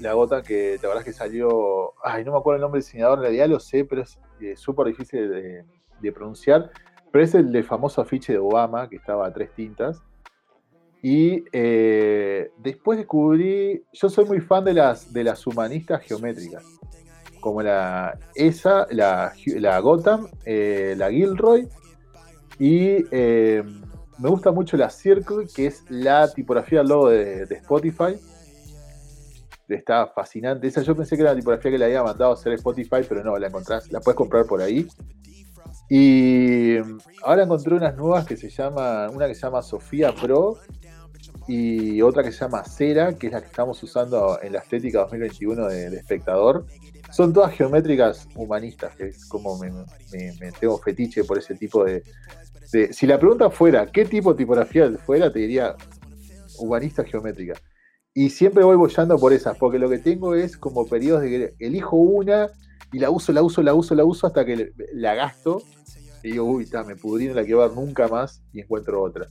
La 0.00 0.12
Gotham 0.12 0.42
que 0.42 0.78
la 0.80 0.88
verdad 0.88 0.98
es 0.98 1.04
que 1.04 1.12
salió. 1.12 1.94
Ay, 2.02 2.24
no 2.24 2.32
me 2.32 2.38
acuerdo 2.38 2.56
el 2.56 2.62
nombre 2.62 2.78
del 2.78 2.86
diseñador, 2.86 3.18
en 3.18 3.22
realidad 3.22 3.48
lo 3.48 3.60
sé, 3.60 3.84
pero 3.84 4.02
es 4.02 4.18
eh, 4.40 4.56
súper 4.56 4.86
difícil 4.86 5.28
de, 6.00 6.12
pronunciar. 6.12 6.70
Pero 7.10 7.24
es 7.24 7.34
el 7.34 7.50
de 7.50 7.62
famoso 7.62 8.00
afiche 8.00 8.32
de 8.32 8.38
Obama, 8.38 8.88
que 8.88 8.96
estaba 8.96 9.26
a 9.26 9.32
tres 9.32 9.52
tintas. 9.54 10.00
Y 11.02 11.44
eh, 11.52 12.50
después 12.58 12.98
descubrí, 12.98 13.84
yo 13.92 14.08
soy 14.08 14.24
muy 14.24 14.40
fan 14.40 14.64
de 14.64 14.74
las, 14.74 15.12
de 15.12 15.24
las 15.24 15.46
humanistas 15.46 16.02
geométricas, 16.02 16.64
como 17.44 17.60
la 17.60 18.18
esa, 18.34 18.86
la, 18.90 19.34
la 19.46 19.78
Gotham, 19.80 20.28
eh, 20.46 20.94
la 20.96 21.10
Gilroy, 21.10 21.68
y 22.58 23.04
eh, 23.10 23.62
me 24.18 24.30
gusta 24.30 24.50
mucho 24.50 24.78
la 24.78 24.88
Circle, 24.88 25.46
que 25.54 25.66
es 25.66 25.84
la 25.90 26.32
tipografía 26.32 26.80
al 26.80 26.88
logo 26.88 27.10
de, 27.10 27.42
Spotify. 27.50 28.18
Está 29.68 30.06
fascinante. 30.06 30.66
Esa 30.66 30.80
yo 30.80 30.96
pensé 30.96 31.16
que 31.16 31.22
era 31.22 31.32
la 31.32 31.38
tipografía 31.38 31.70
que 31.70 31.76
le 31.76 31.84
había 31.84 32.02
mandado 32.02 32.30
a 32.30 32.34
hacer 32.34 32.54
Spotify, 32.54 33.02
pero 33.06 33.22
no, 33.22 33.36
la 33.36 33.48
encontrás, 33.48 33.92
la 33.92 34.00
puedes 34.00 34.16
comprar 34.16 34.46
por 34.46 34.62
ahí. 34.62 34.86
Y 35.90 36.78
ahora 37.22 37.42
encontré 37.42 37.74
unas 37.74 37.94
nuevas 37.94 38.24
que 38.24 38.38
se 38.38 38.48
llama, 38.48 39.10
una 39.10 39.26
que 39.26 39.34
se 39.34 39.42
llama 39.42 39.60
Sofía 39.60 40.14
Pro 40.14 40.56
y 41.46 42.00
otra 42.00 42.22
que 42.22 42.32
se 42.32 42.40
llama 42.40 42.64
Cera, 42.64 43.14
que 43.18 43.26
es 43.26 43.32
la 43.34 43.40
que 43.42 43.48
estamos 43.48 43.82
usando 43.82 44.38
en 44.40 44.54
la 44.54 44.60
estética 44.60 45.00
2021 45.00 45.66
de, 45.66 45.90
de 45.90 45.96
espectador. 45.98 46.64
Son 47.14 47.32
todas 47.32 47.52
geométricas 47.52 48.26
humanistas, 48.34 48.96
que 48.96 49.06
es 49.06 49.24
como 49.26 49.56
me, 49.56 49.70
tengo 50.58 50.78
fetiche 50.78 51.22
por 51.22 51.38
ese 51.38 51.54
tipo 51.54 51.84
de, 51.84 52.02
Si 52.92 53.06
la 53.06 53.20
pregunta 53.20 53.50
fuera, 53.50 53.86
¿qué 53.86 54.04
tipo 54.04 54.32
de 54.32 54.38
tipografía 54.38 54.90
fuera? 54.98 55.32
Te 55.32 55.38
diría 55.38 55.76
humanista 56.58 57.04
geométrica. 57.04 57.54
Y 58.12 58.30
siempre 58.30 58.64
voy 58.64 58.74
bollando 58.74 59.16
por 59.16 59.32
esas, 59.32 59.56
porque 59.56 59.78
lo 59.78 59.88
que 59.88 59.98
tengo 59.98 60.34
es 60.34 60.56
como 60.56 60.88
periodos 60.88 61.22
de 61.22 61.28
que 61.28 61.54
elijo 61.64 61.96
una 61.96 62.48
y 62.92 62.98
la 62.98 63.10
uso, 63.10 63.32
la 63.32 63.42
uso, 63.42 63.62
la 63.62 63.74
uso, 63.74 63.94
la 63.94 64.04
uso 64.04 64.26
hasta 64.26 64.44
que 64.44 64.72
la 64.92 65.14
gasto. 65.14 65.62
Y 66.24 66.32
digo, 66.32 66.44
uy, 66.46 66.64
está, 66.64 66.82
me 66.82 66.96
pudrí, 66.96 67.28
no 67.28 67.34
la 67.34 67.44
quiero 67.44 67.60
ver 67.60 67.72
nunca 67.72 68.08
más 68.08 68.42
y 68.52 68.60
encuentro 68.60 69.00
otra. 69.00 69.28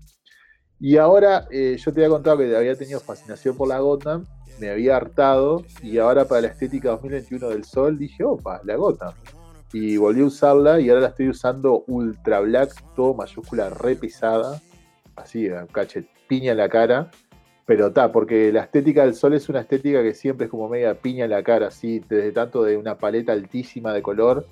Y 0.84 0.98
ahora 0.98 1.48
eh, 1.50 1.78
yo 1.80 1.93
te 1.93 2.02
había 2.02 2.10
contado 2.10 2.39
que 2.39 2.54
había 2.58 2.76
tenido 2.76 3.00
fascinación 3.00 3.56
por 3.56 3.69
la 3.69 3.80
Gotham, 3.80 4.26
me 4.60 4.69
había 4.69 4.98
hartado 4.98 5.63
y 5.82 5.98
ahora 5.98 6.26
para 6.26 6.41
la 6.41 6.48
estética 6.50 6.89
2021 6.89 7.48
del 7.52 7.63
sol 7.63 7.98
dije, 7.98 8.26
opa, 8.26 8.60
la 8.65 8.76
Gotham. 8.76 9.13
Y 9.72 9.96
volví 9.96 10.19
a 10.19 10.26
usarla 10.26 10.82
y 10.82 10.89
ahora 10.89 11.04
la 11.04 11.08
estoy 11.08 11.30
usando 11.30 11.86
ultra 11.88 12.41
black, 12.41 12.84
todo 12.98 13.13
mayúscula 13.13 13.69
re 13.69 13.96
pesada, 13.96 14.62
así, 15.15 15.48
cachet, 15.72 16.06
piña 16.28 16.52
en 16.52 16.58
la 16.58 16.67
cara. 16.67 17.10
Pero 17.65 17.88
está, 17.88 18.12
porque 18.12 18.52
la 18.52 18.63
estética 18.63 19.06
del 19.06 19.15
sol 19.15 19.36
es 19.36 19.48
una 19.48 19.62
estética 19.62 20.04
que 20.04 20.13
siempre 20.13 20.48
es 20.48 20.52
como 20.52 20.67
media 20.67 20.96
piña 20.96 21.24
en 21.24 21.32
la 21.32 21.43
cara, 21.43 21.67
así, 21.67 22.00
desde 22.10 22.34
tanto 22.34 22.62
de 22.62 22.76
una 22.76 22.98
paleta 22.98 23.32
altísima 23.32 23.93
de 23.93 24.02
color 24.02 24.46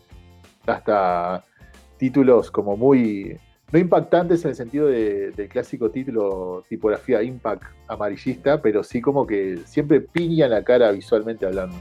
hasta 0.65 1.43
títulos 1.97 2.49
como 2.51 2.77
muy, 2.77 3.37
no 3.71 3.79
impactantes 3.79 4.43
en 4.43 4.49
el 4.49 4.55
sentido 4.55 4.87
de- 4.87 5.31
del 5.31 5.47
clásico 5.47 5.89
título 5.89 6.63
tipografía 6.67 7.23
impact 7.23 7.63
amarillista, 7.87 8.61
pero 8.61 8.83
sí 8.83 9.01
como 9.01 9.25
que 9.25 9.59
siempre 9.65 10.01
piña 10.01 10.45
en 10.45 10.51
la 10.51 10.63
cara 10.63 10.91
visualmente 10.91 11.45
hablando. 11.45 11.77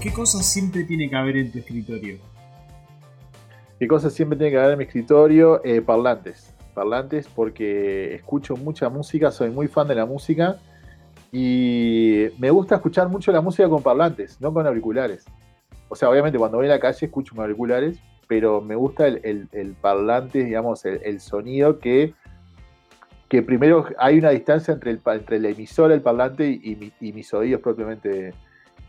¿Qué 0.00 0.12
cosas 0.12 0.44
siempre 0.44 0.84
tiene 0.84 1.08
que 1.08 1.16
haber 1.16 1.36
en 1.36 1.50
tu 1.50 1.58
escritorio? 1.58 2.18
¿Qué 3.78 3.88
cosas 3.88 4.12
siempre 4.12 4.36
tiene 4.36 4.52
que 4.52 4.58
haber 4.58 4.72
en 4.72 4.78
mi 4.78 4.84
escritorio? 4.84 5.64
Eh, 5.64 5.80
parlantes. 5.80 6.52
Parlantes 6.74 7.28
porque 7.28 8.14
escucho 8.14 8.56
mucha 8.56 8.88
música, 8.88 9.30
soy 9.30 9.50
muy 9.50 9.68
fan 9.68 9.88
de 9.88 9.94
la 9.94 10.06
música 10.06 10.58
y 11.36 12.28
me 12.38 12.48
gusta 12.50 12.76
escuchar 12.76 13.08
mucho 13.08 13.32
la 13.32 13.40
música 13.40 13.68
con 13.68 13.82
parlantes, 13.82 14.40
no 14.40 14.54
con 14.54 14.64
auriculares. 14.68 15.24
O 15.88 15.96
sea, 15.96 16.08
obviamente 16.08 16.38
cuando 16.38 16.58
voy 16.58 16.66
a 16.66 16.70
la 16.70 16.78
calle 16.78 17.06
escucho 17.06 17.34
con 17.34 17.42
auriculares, 17.42 17.98
pero 18.28 18.60
me 18.60 18.76
gusta 18.76 19.08
el, 19.08 19.20
el- 19.24 19.48
el 19.50 19.72
parlante, 19.72 20.44
digamos, 20.44 20.84
el, 20.84 21.18
sonido 21.18 21.80
que, 21.80 22.14
que 23.28 23.42
primero 23.42 23.84
hay 23.98 24.18
una 24.18 24.30
distancia 24.30 24.72
entre, 24.74 24.92
el, 24.92 25.00
entre 25.04 25.40
la 25.40 25.48
emisora, 25.48 25.92
el 25.92 26.02
parlante 26.02 26.48
y, 26.48 26.76
mi- 26.76 26.92
y 27.00 27.12
mis 27.12 27.34
oídos 27.34 27.60
propiamente 27.60 28.32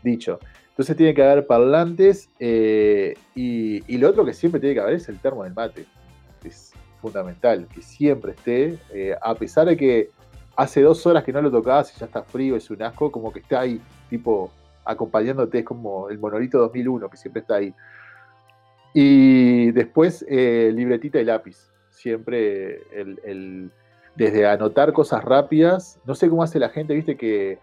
dicho. 0.04 0.38
Entonces 0.68 0.96
tiene 0.96 1.14
que 1.14 1.24
haber 1.24 1.48
parlantes 1.48 2.30
eh, 2.38 3.14
y, 3.34 3.82
y 3.92 3.98
lo 3.98 4.08
otro 4.08 4.24
que 4.24 4.32
siempre 4.34 4.60
tiene 4.60 4.74
que 4.76 4.80
haber 4.82 4.94
es 4.94 5.08
el 5.08 5.18
termo 5.18 5.42
del 5.42 5.52
mate. 5.52 5.84
Es 6.44 6.72
fundamental, 7.02 7.66
que 7.74 7.82
siempre 7.82 8.32
esté, 8.32 8.78
eh, 8.92 9.16
a 9.20 9.34
pesar 9.34 9.66
de 9.66 9.76
que 9.76 10.10
hace 10.56 10.80
dos 10.80 11.06
horas 11.06 11.22
que 11.22 11.32
no 11.32 11.42
lo 11.42 11.50
tocabas 11.50 11.94
y 11.94 12.00
ya 12.00 12.06
está 12.06 12.22
frío, 12.22 12.56
es 12.56 12.70
un 12.70 12.82
asco, 12.82 13.12
como 13.12 13.32
que 13.32 13.40
está 13.40 13.60
ahí, 13.60 13.80
tipo, 14.08 14.50
acompañándote, 14.84 15.58
es 15.58 15.64
como 15.64 16.08
el 16.08 16.18
monolito 16.18 16.58
2001 16.58 17.10
que 17.10 17.16
siempre 17.16 17.40
está 17.42 17.56
ahí. 17.56 17.74
Y 18.94 19.70
después 19.72 20.24
eh, 20.28 20.72
libretita 20.74 21.20
y 21.20 21.24
lápiz, 21.24 21.70
siempre 21.90 22.80
el, 22.92 23.70
desde 24.14 24.46
anotar 24.46 24.92
cosas 24.94 25.22
rápidas, 25.22 26.00
no 26.06 26.14
sé 26.14 26.30
cómo 26.30 26.42
hace 26.42 26.58
la 26.58 26.70
gente, 26.70 26.94
viste 26.94 27.16
que 27.16 27.58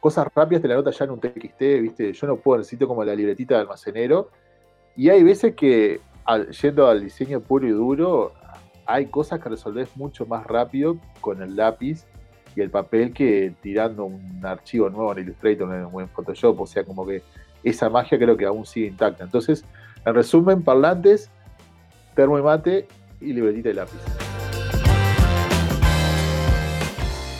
cosas 0.00 0.28
rápidas 0.34 0.60
te 0.60 0.68
la 0.68 0.74
nota 0.74 0.90
ya 0.90 1.06
en 1.06 1.12
un 1.12 1.20
TXT, 1.20 1.60
¿viste? 1.80 2.12
Yo 2.12 2.26
no 2.26 2.36
puedo, 2.36 2.58
necesito 2.58 2.86
como 2.86 3.02
la 3.04 3.14
libretita 3.14 3.54
de 3.54 3.62
almacenero. 3.62 4.28
Y 4.96 5.08
hay 5.08 5.22
veces 5.22 5.54
que, 5.54 6.02
yendo 6.60 6.88
al 6.88 7.02
diseño 7.02 7.40
puro 7.40 7.66
y 7.66 7.70
duro, 7.70 8.34
hay 8.86 9.06
cosas 9.06 9.40
que 9.40 9.48
resolvés 9.48 9.96
mucho 9.96 10.26
más 10.26 10.46
rápido 10.46 10.98
con 11.20 11.42
el 11.42 11.56
lápiz. 11.56 12.04
y 12.56 12.60
el 12.60 12.70
papel 12.70 13.12
que 13.12 13.52
tirando 13.62 14.04
un 14.04 14.40
archivo 14.46 14.88
nuevo 14.88 15.12
en 15.12 15.24
Illustrator 15.24 15.68
o 15.92 16.00
en 16.00 16.08
Photoshop. 16.08 16.60
O 16.60 16.66
sea, 16.66 16.84
como 16.84 17.04
que 17.04 17.20
esa 17.64 17.88
magia 17.90 18.16
creo 18.16 18.36
que 18.36 18.46
aún 18.46 18.64
sigue 18.64 18.86
intacta. 18.86 19.24
Entonces, 19.24 19.64
en 20.04 20.14
resumen, 20.14 20.62
parlantes, 20.62 21.30
termo 22.14 22.38
y 22.38 22.42
mate 22.42 22.86
y 23.20 23.32
libretita 23.32 23.70
de 23.70 23.74
lápiz. 23.74 23.98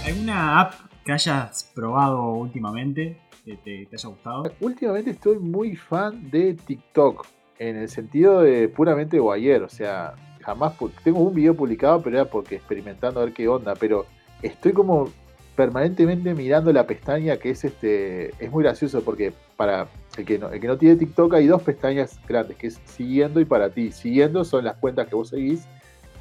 ¿Alguna 0.04 0.60
app 0.62 0.74
que 1.04 1.12
hayas 1.12 1.70
probado 1.74 2.32
últimamente 2.32 3.20
que 3.44 3.56
te, 3.58 3.86
te 3.86 3.96
haya 3.96 4.08
gustado? 4.08 4.42
Últimamente 4.60 5.10
estoy 5.10 5.38
muy 5.38 5.76
fan 5.76 6.28
de 6.30 6.54
TikTok, 6.54 7.24
en 7.58 7.76
el 7.76 7.88
sentido 7.88 8.40
de 8.40 8.68
puramente 8.68 9.20
guayer, 9.20 9.62
o 9.62 9.68
sea, 9.68 10.14
jamás 10.44 10.74
tengo 11.02 11.20
un 11.20 11.34
video 11.34 11.54
publicado, 11.54 12.02
pero 12.02 12.16
era 12.16 12.24
porque 12.26 12.56
experimentando 12.56 13.20
a 13.20 13.24
ver 13.24 13.32
qué 13.32 13.48
onda, 13.48 13.74
pero 13.74 14.06
estoy 14.42 14.72
como 14.72 15.08
permanentemente 15.56 16.34
mirando 16.34 16.72
la 16.72 16.86
pestaña 16.86 17.36
que 17.36 17.50
es 17.50 17.64
este, 17.64 18.30
es 18.44 18.50
muy 18.50 18.64
gracioso 18.64 19.02
porque 19.02 19.32
para 19.56 19.88
el 20.16 20.24
que 20.24 20.38
no, 20.38 20.50
el 20.50 20.60
que 20.60 20.66
no 20.66 20.76
tiene 20.76 20.96
TikTok 20.96 21.34
hay 21.34 21.46
dos 21.46 21.62
pestañas 21.62 22.18
grandes, 22.26 22.56
que 22.56 22.66
es 22.66 22.80
siguiendo 22.84 23.40
y 23.40 23.44
para 23.44 23.70
ti. 23.70 23.90
Siguiendo 23.92 24.44
son 24.44 24.64
las 24.64 24.76
cuentas 24.76 25.08
que 25.08 25.14
vos 25.14 25.28
seguís 25.28 25.66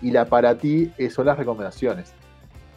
y 0.02 0.12
la 0.12 0.26
para 0.26 0.58
ti 0.58 0.92
eh, 0.98 1.10
son 1.10 1.26
las 1.26 1.38
recomendaciones. 1.38 2.14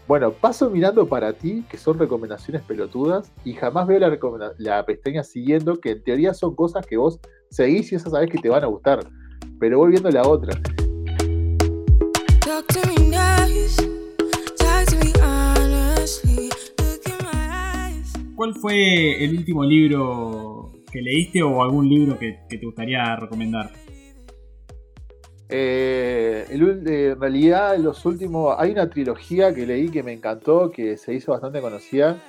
Bueno, 0.09 0.31
paso 0.31 0.71
mirando 0.71 1.07
para 1.09 1.33
ti, 1.33 1.65
que 1.69 1.77
son 1.77 1.99
recomendaciones 1.99 2.63
pelotudas, 2.63 3.33
y 3.45 3.55
jamás 3.55 3.89
veo 3.89 3.99
la, 3.99 4.17
la 4.57 4.87
pestaña 4.87 5.25
siguiendo, 5.25 5.81
que 5.81 5.91
en 5.91 6.05
teoría 6.05 6.33
son 6.33 6.55
cosas 6.55 6.87
que 6.87 6.97
vos 6.97 7.19
seguís 7.51 7.91
y 7.91 7.97
esas 7.97 8.13
sabés 8.13 8.31
que 8.31 8.39
te 8.39 8.49
van 8.49 8.63
a 8.63 8.69
gustar. 8.69 9.01
Pero 9.59 9.79
voy 9.79 9.91
viendo 9.91 10.11
la 10.11 10.23
otra. 10.23 10.57
¿Cuál 18.37 18.55
fue 18.55 19.25
el 19.25 19.39
último 19.39 19.65
libro 19.65 20.71
que 20.93 21.01
leíste 21.01 21.43
o 21.43 21.63
algún 21.63 21.89
libro 21.89 22.19
que, 22.19 22.39
te 22.51 22.59
gustaría 22.59 23.17
recomendar? 23.17 23.73
Eh, 25.49 26.45
eh, 26.51 27.13
en 27.13 27.19
realidad, 27.19 27.79
los 27.79 28.05
últimos. 28.05 28.55
Hay 28.59 28.73
una 28.73 28.91
trilogía 28.91 29.55
que 29.55 29.65
leí 29.65 29.89
que 29.89 30.03
me 30.03 30.13
encantó, 30.13 30.71
que 30.71 30.99
se 30.99 31.15
hizo 31.15 31.33
bastante 31.33 31.63
conocida, 31.63 32.23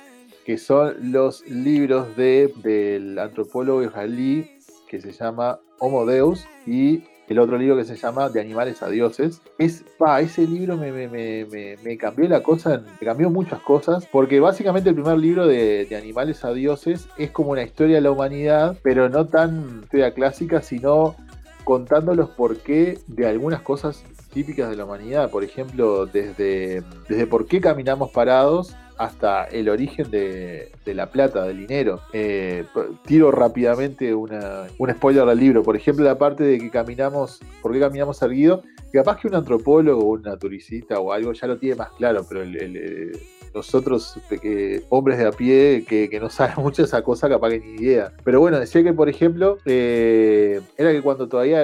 que 0.46 0.56
son 0.56 1.12
los 1.12 1.46
libros 1.46 2.16
de, 2.16 2.54
del 2.62 3.18
antropólogo 3.18 3.82
israelí 3.82 4.50
que 4.88 5.02
se 5.02 5.12
llama 5.12 5.60
Homo 5.78 6.06
Deus 6.06 6.46
y 6.66 7.02
el 7.28 7.38
otro 7.38 7.58
libro 7.58 7.76
que 7.76 7.84
se 7.84 7.96
llama 7.96 8.28
De 8.30 8.40
animales 8.40 8.82
a 8.82 8.88
dioses. 8.88 9.40
Es, 9.58 9.84
pa, 9.98 10.20
ese 10.20 10.46
libro 10.46 10.76
me, 10.76 10.90
me- 10.92 11.08
me- 11.08 11.76
me- 11.82 11.98
cambió 11.98 12.28
la 12.28 12.42
cosa, 12.42 12.82
me 13.00 13.06
cambió 13.06 13.30
muchas 13.30 13.60
cosas, 13.60 14.06
porque 14.10 14.40
básicamente 14.40 14.88
el 14.90 14.94
primer 14.94 15.18
libro 15.18 15.46
de, 15.46 15.84
de 15.86 15.96
animales 15.96 16.44
a 16.44 16.52
dioses 16.52 17.08
es 17.18 17.30
como 17.30 17.50
una 17.50 17.62
historia 17.62 17.96
de 17.96 18.02
la 18.02 18.10
humanidad, 18.10 18.76
pero 18.82 19.08
no 19.08 19.26
tan 19.26 19.80
historia 19.82 20.12
clásica, 20.14 20.62
sino 20.62 21.16
contando 21.64 22.14
los 22.14 22.30
porqué 22.30 22.98
de 23.08 23.26
algunas 23.26 23.60
cosas 23.60 24.02
típicas 24.32 24.70
de 24.70 24.76
la 24.76 24.84
humanidad. 24.84 25.30
Por 25.30 25.44
ejemplo, 25.44 26.06
desde, 26.06 26.82
desde 27.08 27.26
por 27.26 27.46
qué 27.46 27.60
caminamos 27.60 28.10
parados 28.10 28.74
hasta 28.98 29.44
el 29.44 29.68
origen 29.68 30.10
de, 30.10 30.72
de 30.84 30.94
la 30.94 31.10
plata, 31.10 31.44
del 31.44 31.58
dinero. 31.58 32.00
Eh, 32.12 32.64
tiro 33.06 33.30
rápidamente 33.30 34.14
una, 34.14 34.66
un 34.78 34.90
spoiler 34.90 35.24
del 35.24 35.38
libro. 35.38 35.62
Por 35.62 35.76
ejemplo, 35.76 36.04
la 36.04 36.18
parte 36.18 36.44
de 36.44 36.58
que 36.58 36.70
caminamos, 36.70 37.40
por 37.62 37.72
qué 37.72 37.80
caminamos 37.80 38.20
erguido. 38.22 38.62
Capaz 38.92 39.20
que 39.20 39.28
un 39.28 39.34
antropólogo 39.34 40.02
o 40.02 40.12
un 40.14 40.22
naturicista 40.22 40.98
o 40.98 41.12
algo 41.12 41.32
ya 41.32 41.46
lo 41.46 41.58
tiene 41.58 41.76
más 41.76 41.90
claro, 41.92 42.24
pero 42.28 42.42
el- 42.42 42.56
el- 42.56 43.18
nosotros, 43.54 44.18
eh, 44.30 44.38
que- 44.38 44.82
hombres 44.88 45.18
de 45.18 45.26
a 45.26 45.30
pie, 45.32 45.84
que, 45.86 46.08
no 46.20 46.28
saben 46.30 46.54
mucho 46.64 46.84
esa 46.84 47.02
cosa, 47.02 47.28
capaz 47.28 47.50
que 47.50 47.60
ni 47.60 47.82
idea. 47.82 48.12
Pero 48.24 48.40
bueno, 48.40 48.58
decía 48.58 48.82
que, 48.82 48.92
por 48.92 49.08
ejemplo, 49.08 49.58
eh, 49.64 50.60
era 50.76 50.90
que 50.92 51.02
cuando 51.02 51.28
todavía 51.28 51.62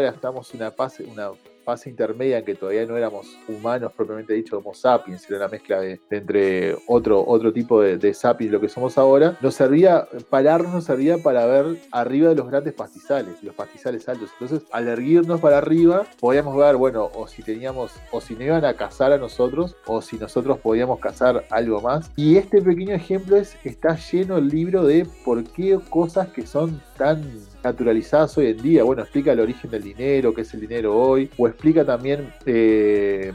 en 0.55 0.61
una 0.61 0.70
fase, 0.70 1.05
una 1.05 1.30
fase 1.65 1.91
intermedia 1.91 2.39
en 2.39 2.45
que 2.45 2.55
todavía 2.55 2.87
no 2.87 2.97
éramos 2.97 3.37
humanos 3.49 3.93
propiamente 3.97 4.35
dicho, 4.35 4.59
Homo 4.59 4.75
sapiens, 4.75 5.29
era 5.29 5.39
una 5.39 5.49
mezcla 5.49 5.81
de, 5.81 6.01
entre 6.11 6.77
otro, 6.87 7.25
otro 7.27 7.53
tipo 7.53 7.81
de, 7.81 7.99
de 7.99 8.15
sapiens, 8.15 8.53
lo 8.53 8.61
que 8.61 8.69
somos 8.69 8.99
ahora, 8.99 9.37
nos 9.41 9.55
servía, 9.55 10.07
pararnos 10.31 10.75
nos 10.75 10.85
servía 10.85 11.19
para 11.19 11.47
ver 11.47 11.79
arriba 11.91 12.29
de 12.29 12.35
los 12.35 12.49
grandes 12.49 12.75
pastizales, 12.75 13.43
los 13.43 13.55
pastizales 13.55 14.09
altos. 14.09 14.31
Entonces, 14.39 14.69
al 14.71 14.89
erguirnos 14.89 15.41
para 15.41 15.59
arriba, 15.59 16.07
podíamos 16.21 16.57
ver, 16.57 16.77
bueno, 16.77 17.11
o 17.15 17.27
si 17.27 17.43
teníamos, 17.43 17.93
o 18.11 18.21
si 18.21 18.35
nos 18.35 18.43
iban 18.45 18.65
a 18.65 18.75
cazar 18.75 19.12
a 19.12 19.19
nosotros, 19.19 19.77
o 19.87 20.03
si 20.03 20.19
nosotros 20.19 20.59
podíamos 20.59 21.01
cazar 21.01 21.45
algo 21.51 21.81
más. 21.81 22.11
Y 22.17 22.37
este 22.37 22.61
pequeño 22.61 22.95
ejemplo 22.95 23.37
es, 23.37 23.57
está 23.65 23.97
lleno 23.97 24.37
el 24.37 24.49
libro 24.49 24.85
de 24.85 25.07
por 25.25 25.45
qué 25.45 25.79
cosas 25.91 26.29
que 26.29 26.47
son 26.47 26.81
tan 26.97 27.23
naturalizadas 27.63 28.37
hoy 28.39 28.47
en 28.49 28.63
día. 28.63 28.85
Bueno, 28.85 29.03
explica 29.03 29.33
el 29.33 29.41
origen 29.41 29.71
del 29.71 29.83
dinero, 29.83 30.35
qué 30.35 30.43
es 30.43 30.55
el 30.55 30.61
dinero 30.61 30.97
hoy, 30.97 31.31
o 31.37 31.49
explica 31.49 31.85
también 31.85 32.33
eh, 32.47 33.33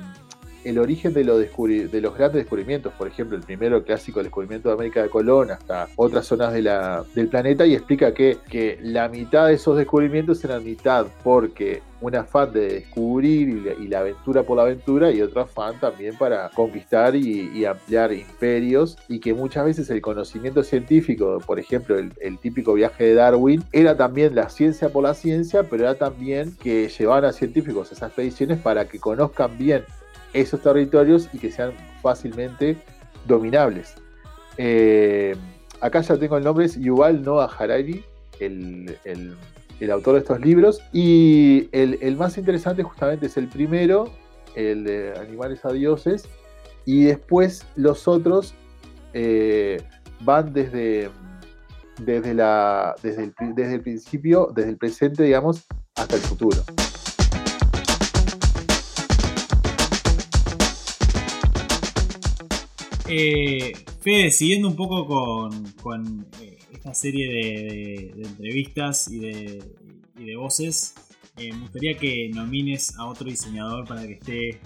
el 0.69 0.77
origen 0.77 1.13
de, 1.13 1.23
los 1.23 2.17
grandes 2.17 2.43
descubrimientos. 2.43 2.93
Por 2.93 3.07
ejemplo, 3.07 3.35
el 3.35 3.43
primero 3.43 3.83
clásico, 3.83 4.21
descubrimiento 4.21 4.69
de 4.69 4.75
América 4.75 5.01
de 5.01 5.09
Colón, 5.09 5.51
hasta 5.51 5.87
otras 5.95 6.25
zonas 6.25 6.53
del 6.53 7.27
planeta, 7.27 7.65
y 7.65 7.73
explica 7.73 8.13
que, 8.13 8.39
la 8.81 9.09
mitad 9.09 9.47
de 9.47 9.53
esos 9.53 9.77
descubrimientos 9.77 10.43
eran 10.43 10.63
mitad 10.63 11.07
porque 11.23 11.81
un 12.01 12.15
afán 12.15 12.53
de 12.53 12.61
descubrir 12.75 13.49
y 13.79 13.87
la, 13.87 13.99
aventura 13.99 14.43
por 14.43 14.55
la 14.55 14.63
aventura 14.63 15.11
y 15.11 15.21
otro 15.21 15.41
afán 15.41 15.77
también 15.81 16.17
para 16.17 16.49
conquistar 16.49 17.15
y, 17.15 17.65
ampliar 17.65 18.13
imperios 18.13 18.97
y 19.09 19.19
que 19.19 19.33
muchas 19.33 19.65
veces 19.65 19.89
el 19.89 20.01
conocimiento 20.01 20.63
científico, 20.63 21.39
por 21.45 21.59
ejemplo 21.59 21.97
el, 21.97 22.13
el 22.21 22.37
típico 22.39 22.73
viaje 22.73 23.03
de 23.03 23.13
Darwin, 23.15 23.63
era 23.73 23.97
también 23.97 24.33
la 24.33 24.49
ciencia 24.49 24.89
por 24.89 25.03
la 25.03 25.13
ciencia, 25.13 25.63
pero 25.63 25.83
era 25.83 25.95
también 25.95 26.55
que 26.55 26.87
llevaban 26.87 27.25
a 27.25 27.33
científicos 27.33 27.91
esas 27.91 28.09
expediciones 28.09 28.59
para 28.59 28.87
que 28.87 28.99
conozcan 28.99 29.57
bien 29.57 29.83
esos 30.33 30.61
territorios 30.61 31.29
y 31.33 31.39
que 31.39 31.51
sean 31.51 31.73
fácilmente 32.01 32.77
dominables. 33.25 33.95
Eh, 34.57 35.35
acá 35.81 36.01
ya 36.01 36.17
tengo 36.17 36.37
el 36.37 36.43
nombre, 36.43 36.65
es 36.65 36.79
Yuval 36.79 37.23
Noah 37.23 37.49
Harari, 37.57 38.03
el, 38.39 38.97
el- 39.05 39.35
autor 39.91 40.15
de 40.15 40.19
estos 40.19 40.39
libros. 40.41 40.81
Y 40.91 41.69
el, 41.71 41.97
el 42.01 42.17
más 42.17 42.37
interesante 42.37 42.83
justamente 42.83 43.27
es 43.27 43.37
el 43.37 43.47
primero, 43.47 44.11
el 44.55 44.83
de 44.83 45.13
Animales 45.17 45.63
a 45.63 45.71
Dioses. 45.71 46.27
Y 46.85 47.03
después 47.05 47.65
los 47.75 48.07
otros 48.07 48.53
eh, 49.13 49.81
van 50.21 50.51
desde, 50.53 51.09
desde, 52.01 52.33
la, 52.33 52.95
desde, 53.01 53.23
el, 53.23 53.33
desde 53.55 53.75
el 53.75 53.81
principio, 53.81 54.51
desde 54.53 54.71
el 54.71 54.77
presente, 54.77 55.23
digamos, 55.23 55.65
hasta 55.95 56.15
el 56.15 56.21
futuro. 56.21 56.61
Eh, 63.09 63.73
Fede, 64.01 64.31
siguiendo 64.31 64.67
un 64.67 64.75
poco 64.75 65.05
con, 65.81 66.27
eh, 66.41 66.57
esta 66.71 66.93
serie 66.93 67.27
de, 67.27 67.63
de- 67.63 68.13
de 68.15 68.27
entrevistas 68.27 69.09
y 69.11 69.19
de, 69.19 69.63
de 70.15 70.35
voces, 70.35 70.93
eh, 71.37 71.51
me 71.53 71.61
gustaría 71.61 71.97
que 71.97 72.29
nomines 72.33 72.97
a 72.97 73.05
otro 73.07 73.25
diseñador 73.27 73.87
para 73.87 74.05
que 74.05 74.13
esté 74.13 74.59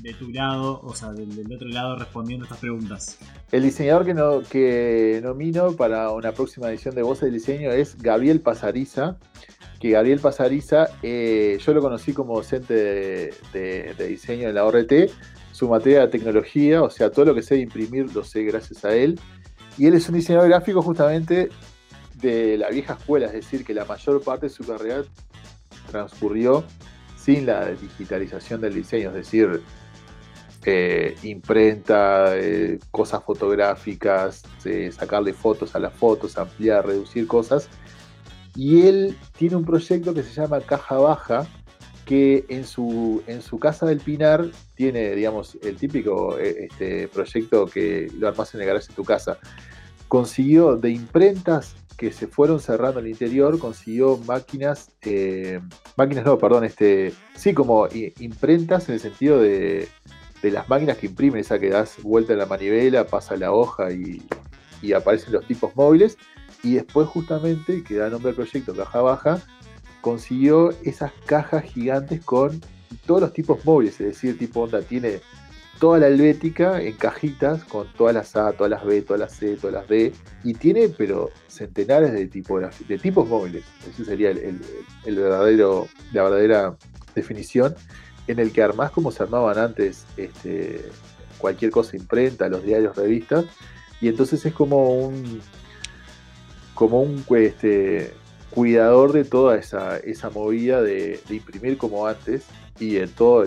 de 0.00 0.14
tu 0.14 0.30
lado, 0.30 0.80
o 0.82 0.94
sea, 0.94 1.12
del, 1.12 1.30
otro 1.52 1.68
lado 1.68 1.96
respondiendo 1.96 2.44
estas 2.44 2.58
preguntas. 2.58 3.18
El 3.52 3.62
diseñador 3.62 4.04
que, 4.04 4.14
no, 4.14 4.42
que 4.42 5.20
nomino 5.22 5.76
para 5.76 6.10
una 6.10 6.32
próxima 6.32 6.68
edición 6.70 6.94
de 6.94 7.02
Voces 7.02 7.24
del 7.24 7.34
Diseño 7.34 7.70
es 7.70 7.96
Gabriel 7.98 8.40
Pasariza. 8.40 9.18
Que 9.80 9.90
Gabriel 9.90 10.18
Pasariza, 10.18 10.88
eh, 11.02 11.58
yo 11.64 11.74
lo 11.74 11.80
conocí 11.82 12.12
como 12.14 12.36
docente 12.36 12.72
de, 12.74 13.34
de- 13.52 13.94
de 13.94 14.06
diseño 14.08 14.48
en 14.48 14.54
la 14.54 14.64
ORT. 14.64 14.92
Su 15.54 15.68
materia 15.68 16.00
de 16.00 16.08
tecnología, 16.08 16.82
o 16.82 16.90
sea, 16.90 17.12
todo 17.12 17.26
lo 17.26 17.34
que 17.34 17.42
sé 17.42 17.54
de 17.54 17.60
imprimir 17.60 18.12
lo 18.12 18.24
sé 18.24 18.42
gracias 18.42 18.84
a 18.84 18.92
él. 18.92 19.20
Y 19.78 19.86
él 19.86 19.94
es 19.94 20.08
un 20.08 20.16
diseñador 20.16 20.48
gráfico 20.48 20.82
justamente 20.82 21.48
de 22.20 22.58
la 22.58 22.70
vieja 22.70 22.94
escuela, 22.94 23.26
es 23.26 23.34
decir, 23.34 23.64
que 23.64 23.72
la 23.72 23.84
mayor 23.84 24.20
parte 24.20 24.46
de 24.46 24.50
su 24.50 24.64
carrera 24.64 25.04
transcurrió 25.92 26.64
sin 27.16 27.46
la 27.46 27.70
digitalización 27.70 28.62
del 28.62 28.74
diseño, 28.74 29.10
es 29.10 29.14
decir, 29.14 29.62
eh, 30.64 31.14
imprenta, 31.22 32.36
eh, 32.36 32.80
cosas 32.90 33.22
fotográficas, 33.22 34.42
eh, 34.64 34.90
sacarle 34.90 35.34
fotos 35.34 35.76
a 35.76 35.78
las 35.78 35.94
fotos, 35.94 36.36
ampliar, 36.36 36.84
reducir 36.84 37.28
cosas. 37.28 37.68
Y 38.56 38.88
él 38.88 39.16
tiene 39.38 39.54
un 39.54 39.64
proyecto 39.64 40.12
que 40.14 40.24
se 40.24 40.32
llama 40.32 40.60
Caja 40.60 40.96
Baja, 40.96 41.46
que 42.04 42.44
en 42.48 42.64
su, 42.64 43.22
en 43.26 43.42
su 43.42 43.58
casa 43.58 43.86
del 43.86 44.00
Pinar 44.00 44.46
tiene, 44.74 45.14
digamos, 45.14 45.56
el 45.62 45.76
típico 45.76 46.38
eh, 46.38 46.68
este, 46.70 47.08
proyecto 47.08 47.66
que 47.66 48.10
lo 48.18 48.28
armas 48.28 48.54
en 48.54 48.60
el 48.60 48.66
garaje 48.66 48.88
de 48.88 48.94
tu 48.94 49.04
casa. 49.04 49.38
Consiguió 50.08 50.76
de 50.76 50.90
imprentas 50.90 51.76
que 51.96 52.12
se 52.12 52.26
fueron 52.26 52.60
cerrando 52.60 53.00
el 53.00 53.06
interior, 53.06 53.58
consiguió 53.58 54.18
máquinas, 54.18 54.90
eh, 55.02 55.60
máquinas 55.96 56.24
no, 56.24 56.38
perdón, 56.38 56.64
este, 56.64 57.12
sí, 57.36 57.54
como 57.54 57.88
imprentas 58.18 58.88
en 58.88 58.94
el 58.94 59.00
sentido 59.00 59.40
de, 59.40 59.88
de 60.42 60.50
las 60.50 60.68
máquinas 60.68 60.98
que 60.98 61.06
imprimen, 61.06 61.40
esa 61.40 61.58
que 61.58 61.70
das 61.70 61.96
vuelta 62.02 62.32
en 62.32 62.40
la 62.40 62.46
manivela, 62.46 63.06
pasa 63.06 63.36
la 63.36 63.52
hoja 63.52 63.92
y, 63.92 64.22
y 64.82 64.92
aparecen 64.92 65.32
los 65.32 65.46
tipos 65.46 65.74
móviles. 65.76 66.18
Y 66.62 66.74
después 66.74 67.08
justamente, 67.08 67.84
que 67.84 67.96
da 67.96 68.08
nombre 68.08 68.30
al 68.30 68.36
proyecto 68.36 68.74
Caja 68.74 69.02
Baja, 69.02 69.42
consiguió 70.04 70.70
esas 70.82 71.12
cajas 71.24 71.64
gigantes 71.64 72.22
con 72.22 72.60
todos 73.06 73.22
los 73.22 73.32
tipos 73.32 73.64
móviles, 73.64 73.98
es 74.02 74.08
decir, 74.08 74.38
tipo 74.38 74.60
onda 74.60 74.82
tiene 74.82 75.20
toda 75.80 75.98
la 75.98 76.08
helvética 76.08 76.82
en 76.82 76.92
cajitas 76.92 77.64
con 77.64 77.90
todas 77.94 78.14
las 78.14 78.36
A, 78.36 78.52
todas 78.52 78.70
las 78.70 78.84
B, 78.84 79.00
todas 79.00 79.18
las 79.18 79.32
C, 79.34 79.56
todas 79.56 79.72
las 79.72 79.88
D, 79.88 80.12
y 80.44 80.52
tiene 80.52 80.90
pero 80.90 81.30
centenares 81.48 82.12
de, 82.12 82.26
de 82.26 82.98
tipos 82.98 83.26
móviles. 83.26 83.64
Ese 83.90 84.04
sería 84.04 84.28
el, 84.28 84.60
verdadero, 85.06 85.88
la 86.12 86.24
verdadera 86.24 86.76
definición, 87.14 87.74
en 88.26 88.40
el 88.40 88.52
que 88.52 88.62
armás 88.62 88.90
como 88.90 89.10
se 89.10 89.22
armaban 89.22 89.56
antes 89.56 90.04
este, 90.18 90.84
cualquier 91.38 91.70
cosa 91.70 91.96
imprenta, 91.96 92.50
los 92.50 92.62
diarios, 92.62 92.94
revistas, 92.94 93.46
y 94.02 94.08
entonces 94.08 94.44
es 94.44 94.52
como 94.52 94.98
un 94.98 95.40
como 96.74 97.00
un 97.00 97.24
este, 97.38 98.12
cuidador 98.54 99.12
de 99.12 99.24
toda 99.24 99.56
esa, 99.56 99.96
esa 99.98 100.30
movida 100.30 100.80
de, 100.80 101.20
imprimir 101.28 101.76
como 101.76 102.06
antes 102.06 102.44
y 102.78 102.94
de 102.94 103.08
todo 103.08 103.44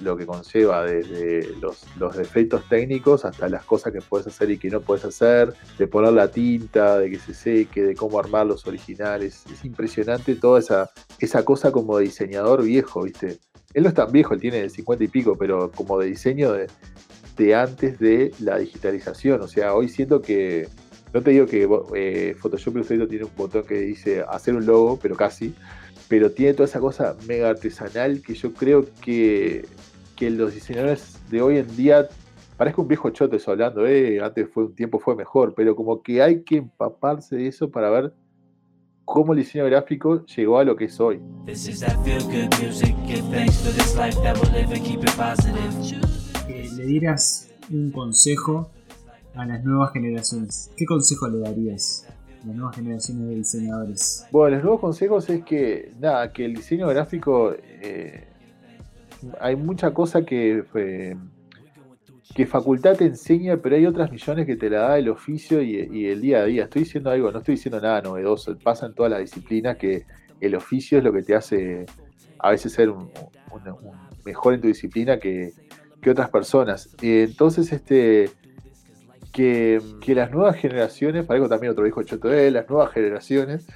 lo 0.00 0.16
que 0.16 0.26
conlleva 0.26 0.84
desde 0.84 1.50
los, 1.60 1.84
los, 1.96 2.16
defectos 2.16 2.68
técnicos 2.68 3.24
hasta 3.24 3.48
las 3.48 3.64
cosas 3.64 3.92
que 3.92 4.00
puedes 4.00 4.26
hacer 4.26 4.50
y 4.50 4.58
que 4.58 4.70
no 4.70 4.80
puedes 4.80 5.04
hacer, 5.04 5.54
de 5.78 5.86
poner 5.86 6.12
la 6.12 6.30
tinta, 6.30 6.98
de 6.98 7.10
que 7.10 7.18
se 7.18 7.34
seque, 7.34 7.82
de 7.82 7.94
cómo 7.94 8.18
armar 8.18 8.46
los 8.46 8.66
originales. 8.66 9.44
Es 9.52 9.64
impresionante 9.64 10.36
toda 10.36 10.60
esa, 10.60 10.90
esa 11.18 11.44
cosa 11.44 11.72
como 11.72 11.98
diseñador 11.98 12.62
viejo, 12.62 13.02
¿viste? 13.02 13.38
Él 13.74 13.82
no 13.82 13.88
es 13.88 13.94
tan 13.94 14.10
viejo, 14.10 14.34
él 14.34 14.40
tiene 14.40 14.68
50 14.68 15.04
y 15.04 15.08
pico, 15.08 15.36
pero 15.36 15.70
como 15.72 15.98
de 15.98 16.06
diseño 16.06 16.52
de, 16.52 16.68
de 17.36 17.54
antes 17.54 17.98
de 17.98 18.32
la 18.40 18.58
digitalización. 18.58 19.40
O 19.42 19.48
sea, 19.48 19.74
hoy 19.74 19.88
siento 19.88 20.22
que 20.22 20.68
no 21.12 21.22
te 21.22 21.30
digo 21.30 21.46
que 21.46 21.68
eh, 21.94 22.34
Photoshop 22.38 22.76
Illustrator 22.76 23.08
tiene 23.08 23.24
un 23.24 23.30
botón 23.36 23.64
que 23.64 23.80
dice 23.80 24.24
hacer 24.28 24.54
un 24.54 24.66
logo, 24.66 24.98
pero 25.00 25.16
casi. 25.16 25.54
Pero 26.08 26.30
tiene 26.30 26.54
toda 26.54 26.66
esa 26.66 26.78
cosa 26.78 27.16
mega 27.26 27.48
artesanal 27.48 28.22
que 28.22 28.34
yo 28.34 28.52
creo 28.52 28.86
que, 29.00 29.66
que 30.14 30.30
los 30.30 30.54
diseñadores 30.54 31.18
de 31.30 31.42
hoy 31.42 31.58
en 31.58 31.76
día 31.76 32.08
parezco 32.56 32.82
un 32.82 32.88
viejo 32.88 33.10
choto 33.10 33.36
eso 33.36 33.50
hablando, 33.50 33.86
eh, 33.86 34.20
antes 34.20 34.48
fue 34.48 34.64
un 34.64 34.74
tiempo 34.74 34.98
fue 34.98 35.14
mejor, 35.14 35.54
pero 35.54 35.76
como 35.76 36.02
que 36.02 36.22
hay 36.22 36.42
que 36.42 36.56
empaparse 36.58 37.36
de 37.36 37.48
eso 37.48 37.70
para 37.70 37.90
ver 37.90 38.12
cómo 39.04 39.32
el 39.32 39.40
diseño 39.40 39.66
gráfico 39.66 40.24
llegó 40.26 40.58
a 40.58 40.64
lo 40.64 40.76
que 40.76 40.86
es 40.86 40.98
hoy. 41.00 41.20
Eh, 46.48 46.68
le 46.76 46.84
dirás 46.84 47.50
un 47.70 47.90
consejo 47.90 48.70
a 49.36 49.46
las 49.46 49.62
nuevas 49.64 49.92
generaciones? 49.92 50.70
¿Qué 50.76 50.84
consejo 50.84 51.28
le 51.28 51.40
darías 51.40 52.06
a 52.42 52.46
las 52.46 52.56
nuevas 52.56 52.76
generaciones 52.76 53.28
de 53.28 53.34
diseñadores? 53.34 54.26
Bueno, 54.32 54.56
los 54.56 54.64
nuevos 54.64 54.80
consejos 54.80 55.28
es 55.28 55.44
que, 55.44 55.92
nada, 56.00 56.32
que 56.32 56.44
el 56.44 56.54
diseño 56.54 56.88
gráfico, 56.88 57.54
eh, 57.58 58.28
hay 59.40 59.56
mucha 59.56 59.92
cosa 59.92 60.24
que, 60.24 60.64
eh, 60.74 61.16
que 62.34 62.46
facultad 62.46 62.96
te 62.96 63.04
enseña, 63.04 63.58
pero 63.58 63.76
hay 63.76 63.86
otras 63.86 64.10
millones 64.10 64.46
que 64.46 64.56
te 64.56 64.70
la 64.70 64.80
da 64.80 64.98
el 64.98 65.08
oficio 65.08 65.62
y, 65.62 66.06
el 66.06 66.20
día 66.20 66.40
a 66.40 66.44
día. 66.44 66.64
Estoy 66.64 66.82
diciendo 66.82 67.10
algo, 67.10 67.30
no 67.30 67.38
estoy 67.38 67.54
diciendo 67.54 67.80
nada 67.80 68.00
novedoso, 68.02 68.56
pasa 68.58 68.86
en 68.86 68.94
todas 68.94 69.12
las 69.12 69.20
disciplinas 69.20 69.76
que 69.76 70.04
el 70.40 70.54
oficio 70.54 70.98
es 70.98 71.04
lo 71.04 71.12
que 71.12 71.22
te 71.22 71.34
hace 71.34 71.86
a 72.38 72.50
veces 72.50 72.72
ser 72.72 72.90
un, 72.90 73.10
mejor 74.24 74.54
en 74.54 74.60
tu 74.60 74.68
disciplina 74.68 75.18
que, 75.18 75.52
que 76.00 76.10
otras 76.10 76.28
personas. 76.28 76.94
Entonces, 77.00 77.72
este 77.72 78.30
que, 79.36 80.14
las 80.14 80.30
nuevas 80.30 80.56
generaciones, 80.56 81.26
para 81.26 81.36
algo 81.36 81.48
también 81.48 81.72
otro 81.72 81.84
dijo 81.84 82.02
Choto 82.02 82.28
de 82.28 82.50
las 82.50 82.68
nuevas 82.70 82.90
generaciones, 82.92 83.66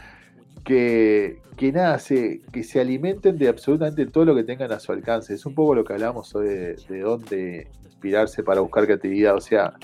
que, 0.64 1.42
que 1.58 1.70
nada, 1.70 1.98
que 1.98 2.64
se 2.64 2.80
alimenten 2.80 3.36
de 3.36 3.48
absolutamente 3.48 4.06
todo 4.06 4.24
lo 4.24 4.34
que 4.34 4.44
tengan 4.44 4.72
a 4.72 4.80
su 4.80 4.92
alcance. 4.92 5.34
Es 5.34 5.44
un 5.44 5.54
poco 5.54 5.74
lo 5.74 5.84
que 5.84 5.92
hablamos 5.92 6.34
hoy 6.34 6.48
de, 6.48 7.00
dónde 7.00 7.68
inspirarse 7.84 8.42
para 8.42 8.62
buscar 8.62 8.86
creatividad. 8.86 9.36
O 9.36 9.40
sea, 9.42 9.74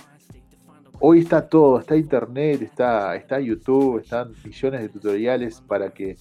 hoy 0.99 1.18
está 1.18 1.47
todo, 1.47 1.79
está 1.81 1.95
internet, 1.95 2.62
está, 2.62 3.14
está 3.14 3.39
YouTube, 3.39 4.01
están 4.01 4.33
millones 4.45 4.81
de 4.81 4.89
tutoriales 4.89 5.61
para 5.61 5.91
que 5.91 6.16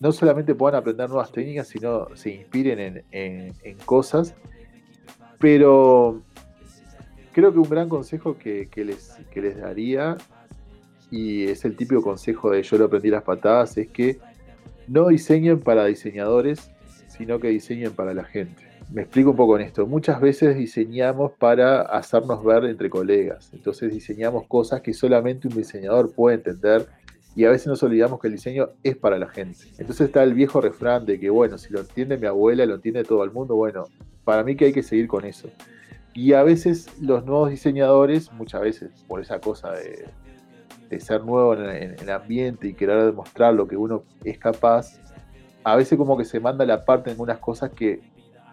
no 0.00 0.10
solamente 0.10 0.56
puedan 0.56 0.80
aprender 0.80 1.08
nuevas 1.08 1.30
técnicas, 1.30 1.68
sino 1.68 2.08
se 2.16 2.30
inspiren 2.30 3.04
en, 3.12 3.54
en 3.62 3.78
cosas. 3.84 4.34
Pero 5.38 6.22
creo 7.32 7.52
que 7.52 7.58
un 7.58 7.68
gran 7.68 7.88
consejo 7.88 8.36
que, 8.38 8.68
les, 8.76 9.60
daría, 9.60 10.16
y 11.10 11.44
es 11.44 11.64
el 11.64 11.76
típico 11.76 12.02
consejo 12.02 12.50
de 12.50 12.62
yo 12.62 12.78
lo 12.78 12.86
aprendí 12.86 13.10
las 13.10 13.22
patadas, 13.22 13.76
es 13.76 13.88
que 13.88 14.18
no 14.88 15.08
diseñen 15.08 15.60
para 15.60 15.84
diseñadores, 15.86 16.70
sino 17.08 17.38
que 17.38 17.48
diseñen 17.48 17.92
para 17.92 18.14
la 18.14 18.24
gente. 18.24 18.70
Me 18.92 19.02
explico 19.02 19.30
un 19.30 19.36
poco 19.36 19.56
en 19.56 19.62
esto. 19.62 19.86
Muchas 19.86 20.20
veces 20.20 20.56
diseñamos 20.56 21.32
para 21.38 21.82
hacernos 21.82 22.42
ver 22.42 22.64
entre 22.64 22.90
colegas. 22.90 23.50
Entonces 23.52 23.92
diseñamos 23.92 24.48
cosas 24.48 24.80
que 24.80 24.92
solamente 24.92 25.46
un 25.46 25.54
diseñador 25.54 26.12
puede 26.12 26.36
entender 26.36 26.88
y 27.36 27.44
a 27.44 27.50
veces 27.50 27.68
nos 27.68 27.82
olvidamos 27.84 28.20
que 28.20 28.26
el 28.26 28.32
diseño 28.32 28.70
es 28.82 28.96
para 28.96 29.16
la 29.16 29.28
gente. 29.28 29.60
Entonces 29.78 30.08
está 30.08 30.24
el 30.24 30.34
viejo 30.34 30.60
refrán 30.60 31.06
de 31.06 31.20
que, 31.20 31.30
bueno, 31.30 31.56
si 31.58 31.72
lo 31.72 31.80
entiende 31.80 32.18
mi 32.18 32.26
abuela, 32.26 32.66
lo 32.66 32.74
entiende 32.74 33.04
todo 33.04 33.22
el 33.22 33.30
mundo. 33.30 33.54
Bueno, 33.54 33.84
para 34.24 34.42
mí 34.42 34.56
que 34.56 34.66
hay 34.66 34.72
que 34.72 34.82
seguir 34.82 35.06
con 35.06 35.24
eso. 35.24 35.48
Y 36.14 36.32
a 36.32 36.42
veces 36.42 36.88
los 37.00 37.24
nuevos 37.24 37.50
diseñadores, 37.50 38.32
muchas 38.32 38.60
veces 38.62 39.04
por 39.06 39.20
esa 39.20 39.40
cosa 39.40 39.72
de, 39.72 41.00
ser 41.00 41.24
nuevo 41.24 41.54
en, 41.54 41.94
el 42.00 42.10
ambiente 42.10 42.68
y 42.68 42.74
querer 42.74 43.04
demostrar 43.04 43.54
lo 43.54 43.68
que 43.68 43.76
uno 43.76 44.02
es 44.24 44.38
capaz, 44.38 45.00
a 45.62 45.76
veces 45.76 45.96
como 45.96 46.16
que 46.18 46.24
se 46.24 46.40
manda 46.40 46.64
la 46.64 46.84
parte 46.84 47.10
en 47.10 47.14
algunas 47.14 47.38
cosas 47.38 47.70
que 47.70 48.00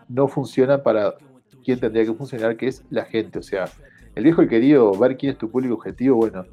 no 0.08 0.28
funcionan 0.28 0.84
para 0.84 1.16
quien 1.64 1.80
tendría 1.80 2.06
que 2.06 2.14
funcionar, 2.14 2.56
que 2.56 2.68
es 2.68 2.84
la 2.90 3.06
gente. 3.06 3.40
O 3.40 3.44
sea, 3.44 3.66
el 4.14 4.24
viejo 4.24 4.44
y 4.44 4.48
querido, 4.48 4.92
ver 4.92 5.18
quién 5.18 5.32
es 5.32 5.38
tu 5.38 5.50
público 5.50 5.74
objetivo, 5.76 6.18
bueno, 6.18 6.46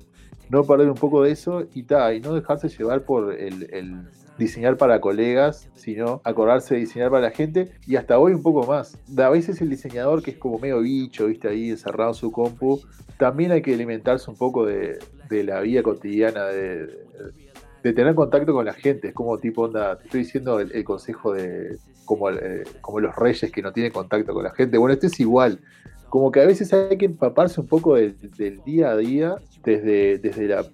no 0.48 0.64
perder 0.64 0.88
un 0.88 0.96
poco 0.96 1.22
de 1.22 1.32
eso 1.32 1.64
y, 1.74 1.82
ta, 1.82 2.14
y 2.14 2.20
no 2.20 2.34
dejarse 2.34 2.68
llevar 2.68 3.02
por 3.02 3.34
el 3.34 4.08
diseñar 4.38 4.76
para 4.76 5.00
colegas, 5.00 5.68
sino 5.74 6.20
acordarse 6.24 6.74
de 6.74 6.80
diseñar 6.80 7.10
para 7.10 7.22
la 7.22 7.30
gente 7.30 7.72
y 7.86 7.96
hasta 7.96 8.18
hoy 8.18 8.32
un 8.32 8.42
poco 8.42 8.66
más. 8.66 8.98
A 9.16 9.28
veces 9.30 9.60
el 9.60 9.70
diseñador 9.70 10.22
que 10.22 10.32
es 10.32 10.36
como 10.38 10.58
medio 10.58 10.80
bicho, 10.80 11.26
viste 11.26 11.48
ahí 11.48 11.70
encerrado 11.70 12.10
en 12.10 12.14
su 12.14 12.32
compu, 12.32 12.80
también 13.16 13.52
hay 13.52 13.62
que 13.62 13.74
alimentarse 13.74 14.30
un 14.30 14.36
poco 14.36 14.66
de, 14.66 14.98
la 15.30 15.60
vida 15.60 15.82
cotidiana, 15.82 16.46
de, 16.46 16.88
tener 17.82 18.14
contacto 18.14 18.52
con 18.52 18.64
la 18.64 18.72
gente. 18.72 19.08
Es 19.08 19.14
como 19.14 19.38
tipo, 19.38 19.62
onda, 19.62 19.98
te 19.98 20.04
estoy 20.04 20.20
diciendo 20.20 20.60
el, 20.60 20.84
consejo 20.84 21.32
de 21.32 21.78
como, 22.04 22.30
eh, 22.30 22.64
como 22.80 23.00
los 23.00 23.14
reyes 23.16 23.50
que 23.50 23.62
no 23.62 23.72
tienen 23.72 23.92
contacto 23.92 24.32
con 24.32 24.44
la 24.44 24.50
gente. 24.50 24.78
Bueno, 24.78 24.94
este 24.94 25.08
es 25.08 25.20
igual. 25.20 25.60
Como 26.08 26.30
que 26.30 26.40
a 26.40 26.46
veces 26.46 26.72
hay 26.72 26.96
que 26.96 27.06
empaparse 27.06 27.60
un 27.60 27.66
poco 27.66 27.96
del, 27.96 28.16
día 28.64 28.90
a 28.90 28.96
día, 28.96 29.36
desde, 29.64 30.18
desde 30.18 30.48
la 30.48 30.64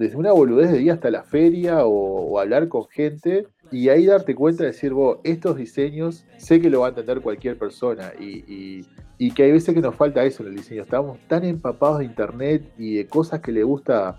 desde 0.00 0.16
una 0.16 0.32
boludez 0.32 0.72
de 0.72 0.78
día 0.78 0.94
hasta 0.94 1.10
la 1.10 1.22
feria 1.22 1.84
o, 1.84 2.38
hablar 2.40 2.68
con 2.68 2.88
gente 2.88 3.46
y 3.70 3.90
ahí 3.90 4.06
darte 4.06 4.34
cuenta 4.34 4.62
de 4.62 4.70
decir, 4.70 4.94
vos, 4.94 5.18
estos 5.24 5.56
diseños 5.56 6.24
sé 6.38 6.58
que 6.58 6.70
lo 6.70 6.80
va 6.80 6.86
a 6.86 6.88
entender 6.88 7.20
cualquier 7.20 7.58
persona 7.58 8.12
y, 8.18 8.82
que 9.34 9.42
hay 9.42 9.52
veces 9.52 9.74
que 9.74 9.82
nos 9.82 9.94
falta 9.94 10.24
eso 10.24 10.42
en 10.42 10.48
el 10.48 10.56
diseño. 10.56 10.82
Estamos 10.82 11.18
tan 11.28 11.44
empapados 11.44 11.98
de 11.98 12.06
internet 12.06 12.72
y 12.78 12.94
de 12.94 13.06
cosas 13.06 13.40
que 13.40 13.52
le 13.52 13.62
gusta, 13.62 14.18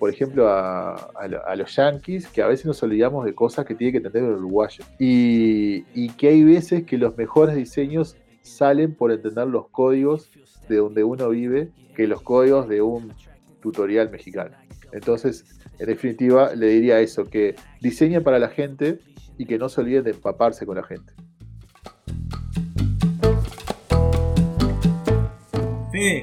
por 0.00 0.10
ejemplo, 0.10 0.48
a, 0.48 1.54
los 1.56 1.76
yankees, 1.76 2.26
que 2.26 2.42
a 2.42 2.48
veces 2.48 2.66
nos 2.66 2.82
olvidamos 2.82 3.24
de 3.24 3.32
cosas 3.32 3.64
que 3.64 3.76
tiene 3.76 3.92
que 3.92 3.98
entender 3.98 4.24
el 4.24 4.30
uruguayo. 4.30 4.84
Y, 4.98 5.84
y 5.94 6.08
que 6.16 6.28
hay 6.28 6.42
veces 6.42 6.84
que 6.84 6.98
los 6.98 7.16
mejores 7.16 7.54
diseños 7.54 8.16
salen 8.42 8.96
por 8.96 9.12
entender 9.12 9.46
los 9.46 9.68
códigos 9.68 10.28
de 10.68 10.76
donde 10.78 11.04
uno 11.04 11.28
vive 11.28 11.70
que 11.94 12.08
los 12.08 12.20
códigos 12.20 12.68
de 12.68 12.82
un 12.82 13.12
tutorial 13.60 14.10
mexicano. 14.10 14.56
Entonces, 14.92 15.44
en 15.78 15.86
definitiva, 15.86 16.54
le 16.54 16.66
diría 16.68 17.00
eso, 17.00 17.24
que 17.24 17.54
diseñen 17.80 18.22
para 18.22 18.38
la 18.38 18.48
gente 18.48 18.98
y 19.38 19.46
que 19.46 19.58
no 19.58 19.68
se 19.68 19.80
olviden 19.80 20.04
de 20.04 20.10
empaparse 20.10 20.66
con 20.66 20.76
la 20.76 20.82
gente. 20.82 21.12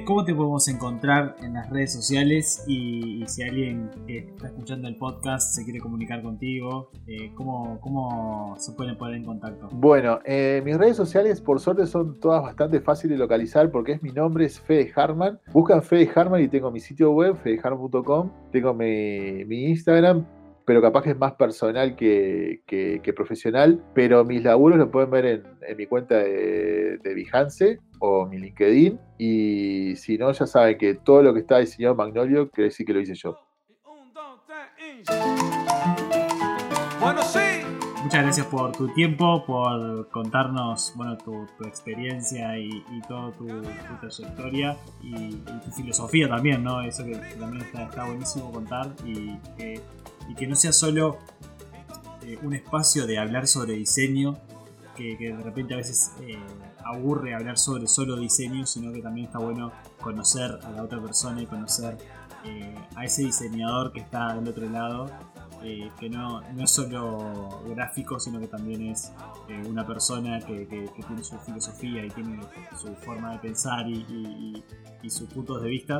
¿Cómo 0.05 0.23
te 0.23 0.33
podemos 0.33 0.67
encontrar 0.67 1.35
en 1.41 1.53
las 1.53 1.69
redes 1.69 1.93
sociales? 1.93 2.63
Y, 2.67 3.23
si 3.27 3.43
alguien 3.43 3.91
que 4.07 4.19
está 4.19 4.47
escuchando 4.47 4.87
el 4.87 4.95
podcast 4.95 5.53
se 5.53 5.63
quiere 5.63 5.79
comunicar 5.79 6.21
contigo, 6.23 6.89
eh, 7.05 7.31
¿cómo, 7.35 8.55
se 8.57 8.71
pueden 8.73 8.97
poner 8.97 9.17
en 9.17 9.25
contacto? 9.25 9.69
Bueno, 9.71 10.19
eh, 10.25 10.61
mis 10.65 10.77
redes 10.77 10.97
sociales 10.97 11.41
por 11.41 11.59
suerte 11.59 11.85
son 11.85 12.19
todas 12.19 12.41
bastante 12.41 12.81
fáciles 12.81 13.17
de 13.17 13.19
localizar 13.19 13.69
porque 13.69 13.93
es 13.93 14.01
mi 14.01 14.11
nombre, 14.11 14.45
es 14.45 14.59
Fede 14.59 14.91
Harman. 14.95 15.39
Buscan 15.53 15.83
Fede 15.83 16.09
Harman 16.15 16.41
y 16.41 16.47
tengo 16.47 16.71
mi 16.71 16.79
sitio 16.79 17.11
web, 17.11 17.35
fedeharman.com. 17.35 18.31
Tengo 18.51 18.73
mi 18.73 19.65
Instagram, 19.65 20.25
pero 20.67 20.81
capaz 20.81 21.01
que 21.03 21.11
es 21.11 21.17
más 21.17 21.31
personal 21.35 21.95
que, 21.95 22.61
que- 22.67 22.99
que 23.01 23.13
profesional. 23.13 23.81
Pero 23.95 24.25
mis 24.25 24.43
laburos 24.43 24.77
los 24.77 24.89
pueden 24.89 25.09
ver 25.09 25.25
en, 25.25 25.43
en 25.65 25.77
mi 25.77 25.85
cuenta 25.85 26.15
de, 26.17 26.97
de 27.01 27.15
Behance 27.15 27.79
o 27.99 28.25
mi 28.25 28.37
LinkedIn. 28.37 28.99
Y 29.17 29.95
si 29.95 30.17
no, 30.17 30.29
ya 30.33 30.45
saben 30.45 30.77
que 30.77 30.95
todo 30.95 31.23
lo 31.23 31.33
que 31.33 31.39
está 31.39 31.59
diseñado 31.59 31.93
en 31.93 31.97
Magnolio 31.97 32.49
quiere 32.49 32.65
decir 32.67 32.85
que 32.85 32.91
lo 32.93 32.99
hice 32.99 33.15
yo. 33.15 33.39
Bueno, 36.99 37.21
sí. 37.23 37.39
Muchas 38.03 38.23
gracias 38.23 38.45
por 38.47 38.71
tu 38.73 38.87
tiempo, 38.93 39.43
por 39.45 40.09
contarnos 40.09 40.93
bueno, 40.95 41.17
tu, 41.17 41.45
tu 41.57 41.65
experiencia 41.67 42.57
y, 42.57 42.67
y 42.91 43.01
toda 43.07 43.31
tu, 43.31 43.47
tu 43.47 43.95
trayectoria 44.01 44.77
y, 45.01 45.15
y 45.35 45.59
tu 45.65 45.71
filosofía 45.71 46.27
también, 46.29 46.63
¿no? 46.63 46.81
Eso 46.83 47.03
que, 47.03 47.11
que 47.13 47.35
también 47.39 47.63
está, 47.65 47.83
está 47.83 48.05
buenísimo 48.05 48.51
contar 48.51 48.87
y 49.05 49.35
que, 49.57 49.81
y 50.29 50.35
que 50.35 50.47
no 50.47 50.55
sea 50.55 50.71
solo 50.73 51.17
eh, 52.23 52.37
un 52.43 52.53
espacio 52.53 53.05
de 53.07 53.17
hablar 53.19 53.47
sobre 53.47 53.73
diseño, 53.73 54.37
que, 54.95 55.15
de 55.17 55.37
repente 55.43 55.73
a 55.75 55.77
veces 55.77 56.11
eh, 56.21 56.37
aburre 56.83 57.35
hablar 57.35 57.57
sobre 57.57 57.87
solo 57.87 58.15
diseño, 58.17 58.65
sino 58.65 58.91
que 58.91 59.01
también 59.01 59.27
está 59.27 59.39
bueno 59.39 59.71
conocer 60.01 60.59
a 60.63 60.71
la 60.71 60.83
otra 60.83 60.99
persona 61.01 61.41
y 61.41 61.45
conocer 61.45 61.97
eh, 62.45 62.75
a 62.95 63.05
ese 63.05 63.23
diseñador 63.23 63.91
que 63.91 63.99
está 63.99 64.33
del 64.35 64.47
otro 64.47 64.69
lado 64.69 65.11
que 65.99 66.09
no, 66.09 66.39
no 66.53 66.63
es 66.63 66.69
solo 66.71 67.61
gráfico, 67.67 68.19
sino 68.21 68.39
que 68.39 68.47
también 68.47 68.83
es 68.89 69.11
una 69.67 69.85
persona 69.85 70.39
que, 70.39 70.65
que- 70.67 70.87
tiene 71.05 71.23
su 71.23 71.35
filosofía 71.39 72.05
y 72.05 72.09
tiene 72.09 72.39
su 72.79 72.93
forma 72.95 73.33
de 73.33 73.39
pensar 73.39 73.85
y, 73.89 74.63
y- 75.03 75.09
sus 75.09 75.27
puntos 75.27 75.61
de 75.61 75.67
vista. 75.69 75.99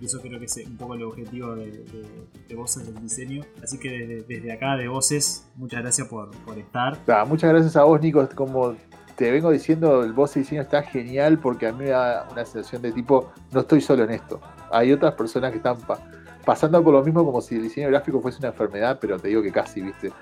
Y 0.00 0.06
eso 0.06 0.20
creo 0.20 0.38
que 0.38 0.44
es 0.46 0.56
un 0.66 0.76
poco 0.76 0.94
el 0.94 1.02
objetivo 1.02 1.54
de, 1.56 1.66
de- 1.70 2.06
de 2.48 2.54
Voces 2.54 2.86
del 2.86 3.02
Diseño. 3.02 3.42
Así 3.62 3.78
que 3.78 3.90
desde, 3.90 4.22
desde 4.22 4.52
acá 4.52 4.76
de 4.76 4.88
Voces, 4.88 5.48
muchas 5.56 5.82
gracias 5.82 6.06
por, 6.08 6.30
por 6.44 6.56
estar. 6.58 6.98
Nada, 7.06 7.24
muchas 7.24 7.50
gracias 7.50 7.76
a 7.76 7.84
vos, 7.84 8.00
Nico. 8.00 8.28
Como 8.34 8.76
te 9.16 9.30
vengo 9.32 9.50
diciendo, 9.50 10.04
el 10.04 10.14
de 10.14 10.40
diseño 10.40 10.62
está 10.62 10.82
genial 10.84 11.38
porque 11.40 11.66
a 11.66 11.72
mí 11.72 11.84
me 11.84 11.90
da 11.90 12.28
una 12.30 12.44
sensación 12.44 12.82
de 12.82 12.92
tipo, 12.92 13.32
no 13.50 13.60
estoy 13.60 13.80
solo 13.80 14.04
en 14.04 14.10
esto. 14.10 14.40
Hay 14.70 14.92
otras 14.92 15.14
personas 15.14 15.50
que 15.50 15.56
están 15.56 15.76
pa- 15.78 15.98
pasando 16.44 16.82
por 16.84 16.94
lo 16.94 17.02
mismo 17.02 17.24
como 17.24 17.40
si 17.40 17.56
el 17.56 17.62
diseño 17.64 17.88
gráfico 17.88 18.20
fuese 18.20 18.38
una 18.38 18.48
enfermedad, 18.48 18.98
pero 19.00 19.18
te 19.18 19.26
digo 19.28 19.42
que 19.42 19.50
casi, 19.50 19.80
¿viste? 19.82 20.12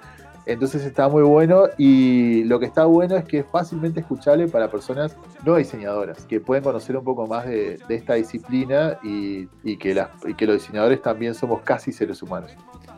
Entonces 0.46 0.84
está 0.84 1.08
muy 1.08 1.24
bueno 1.24 1.64
y 1.76 2.44
lo 2.44 2.60
que 2.60 2.66
está 2.66 2.84
bueno 2.84 3.16
es 3.16 3.24
que 3.24 3.40
es 3.40 3.46
fácilmente 3.46 3.98
escuchable 3.98 4.46
para 4.46 4.70
personas 4.70 5.16
no 5.44 5.56
diseñadoras, 5.56 6.24
que 6.24 6.40
pueden 6.40 6.62
conocer 6.62 6.96
un 6.96 7.02
poco 7.02 7.26
más 7.26 7.46
de, 7.46 7.80
esta 7.88 8.14
disciplina 8.14 8.96
y, 9.02 9.48
que 9.76 10.46
los 10.46 10.54
diseñadores 10.54 11.02
también 11.02 11.34
somos 11.34 11.62
casi 11.62 11.92
seres 11.92 12.22
humanos. 12.22 12.52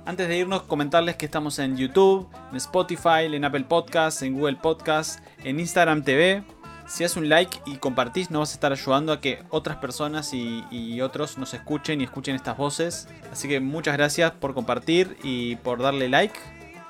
Antes 0.04 0.28
de 0.28 0.38
irnos, 0.38 0.62
comentarles 0.62 1.16
que 1.16 1.24
estamos 1.24 1.58
en 1.58 1.76
YouTube, 1.78 2.28
en 2.50 2.56
Spotify, 2.58 3.24
en 3.24 3.44
Apple 3.44 3.64
Podcasts, 3.64 4.20
en 4.22 4.34
Google 4.34 4.56
Podcasts, 4.56 5.22
en 5.42 5.58
Instagram 5.58 6.02
TV. 6.02 6.44
Si 6.86 7.04
haces 7.04 7.16
un 7.16 7.30
like 7.30 7.58
y 7.64 7.76
compartís, 7.76 8.30
nos 8.30 8.40
vas 8.40 8.50
a 8.50 8.54
estar 8.54 8.72
ayudando 8.72 9.12
a 9.12 9.20
que 9.20 9.42
otras 9.50 9.78
personas 9.78 10.32
y 10.32 11.00
otros 11.00 11.38
nos 11.38 11.54
escuchen 11.54 12.02
y 12.02 12.04
escuchen 12.04 12.34
estas 12.34 12.58
voces. 12.58 13.08
Así 13.32 13.48
que 13.48 13.60
muchas 13.60 13.96
gracias 13.96 14.32
por 14.32 14.52
compartir 14.52 15.16
y 15.22 15.56
por 15.56 15.82
darle 15.82 16.08
like. 16.10 16.38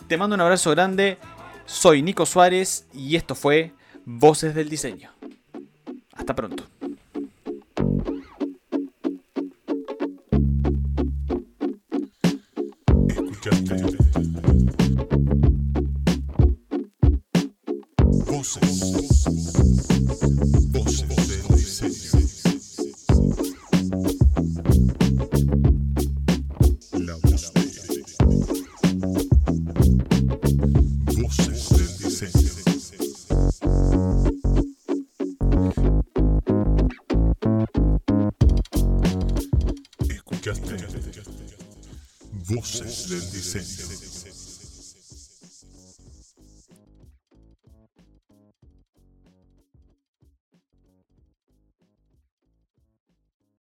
Te 0.09 0.17
mando 0.17 0.35
un 0.35 0.41
abrazo 0.41 0.71
grande. 0.71 1.19
Soy 1.67 2.01
Nico 2.01 2.25
Suárez 2.25 2.87
y 2.95 3.17
esto 3.17 3.35
fue 3.35 3.73
Voces 4.07 4.55
del 4.55 4.71
Diseño. 4.71 5.11
Hasta 6.15 6.35
pronto. 6.35 6.65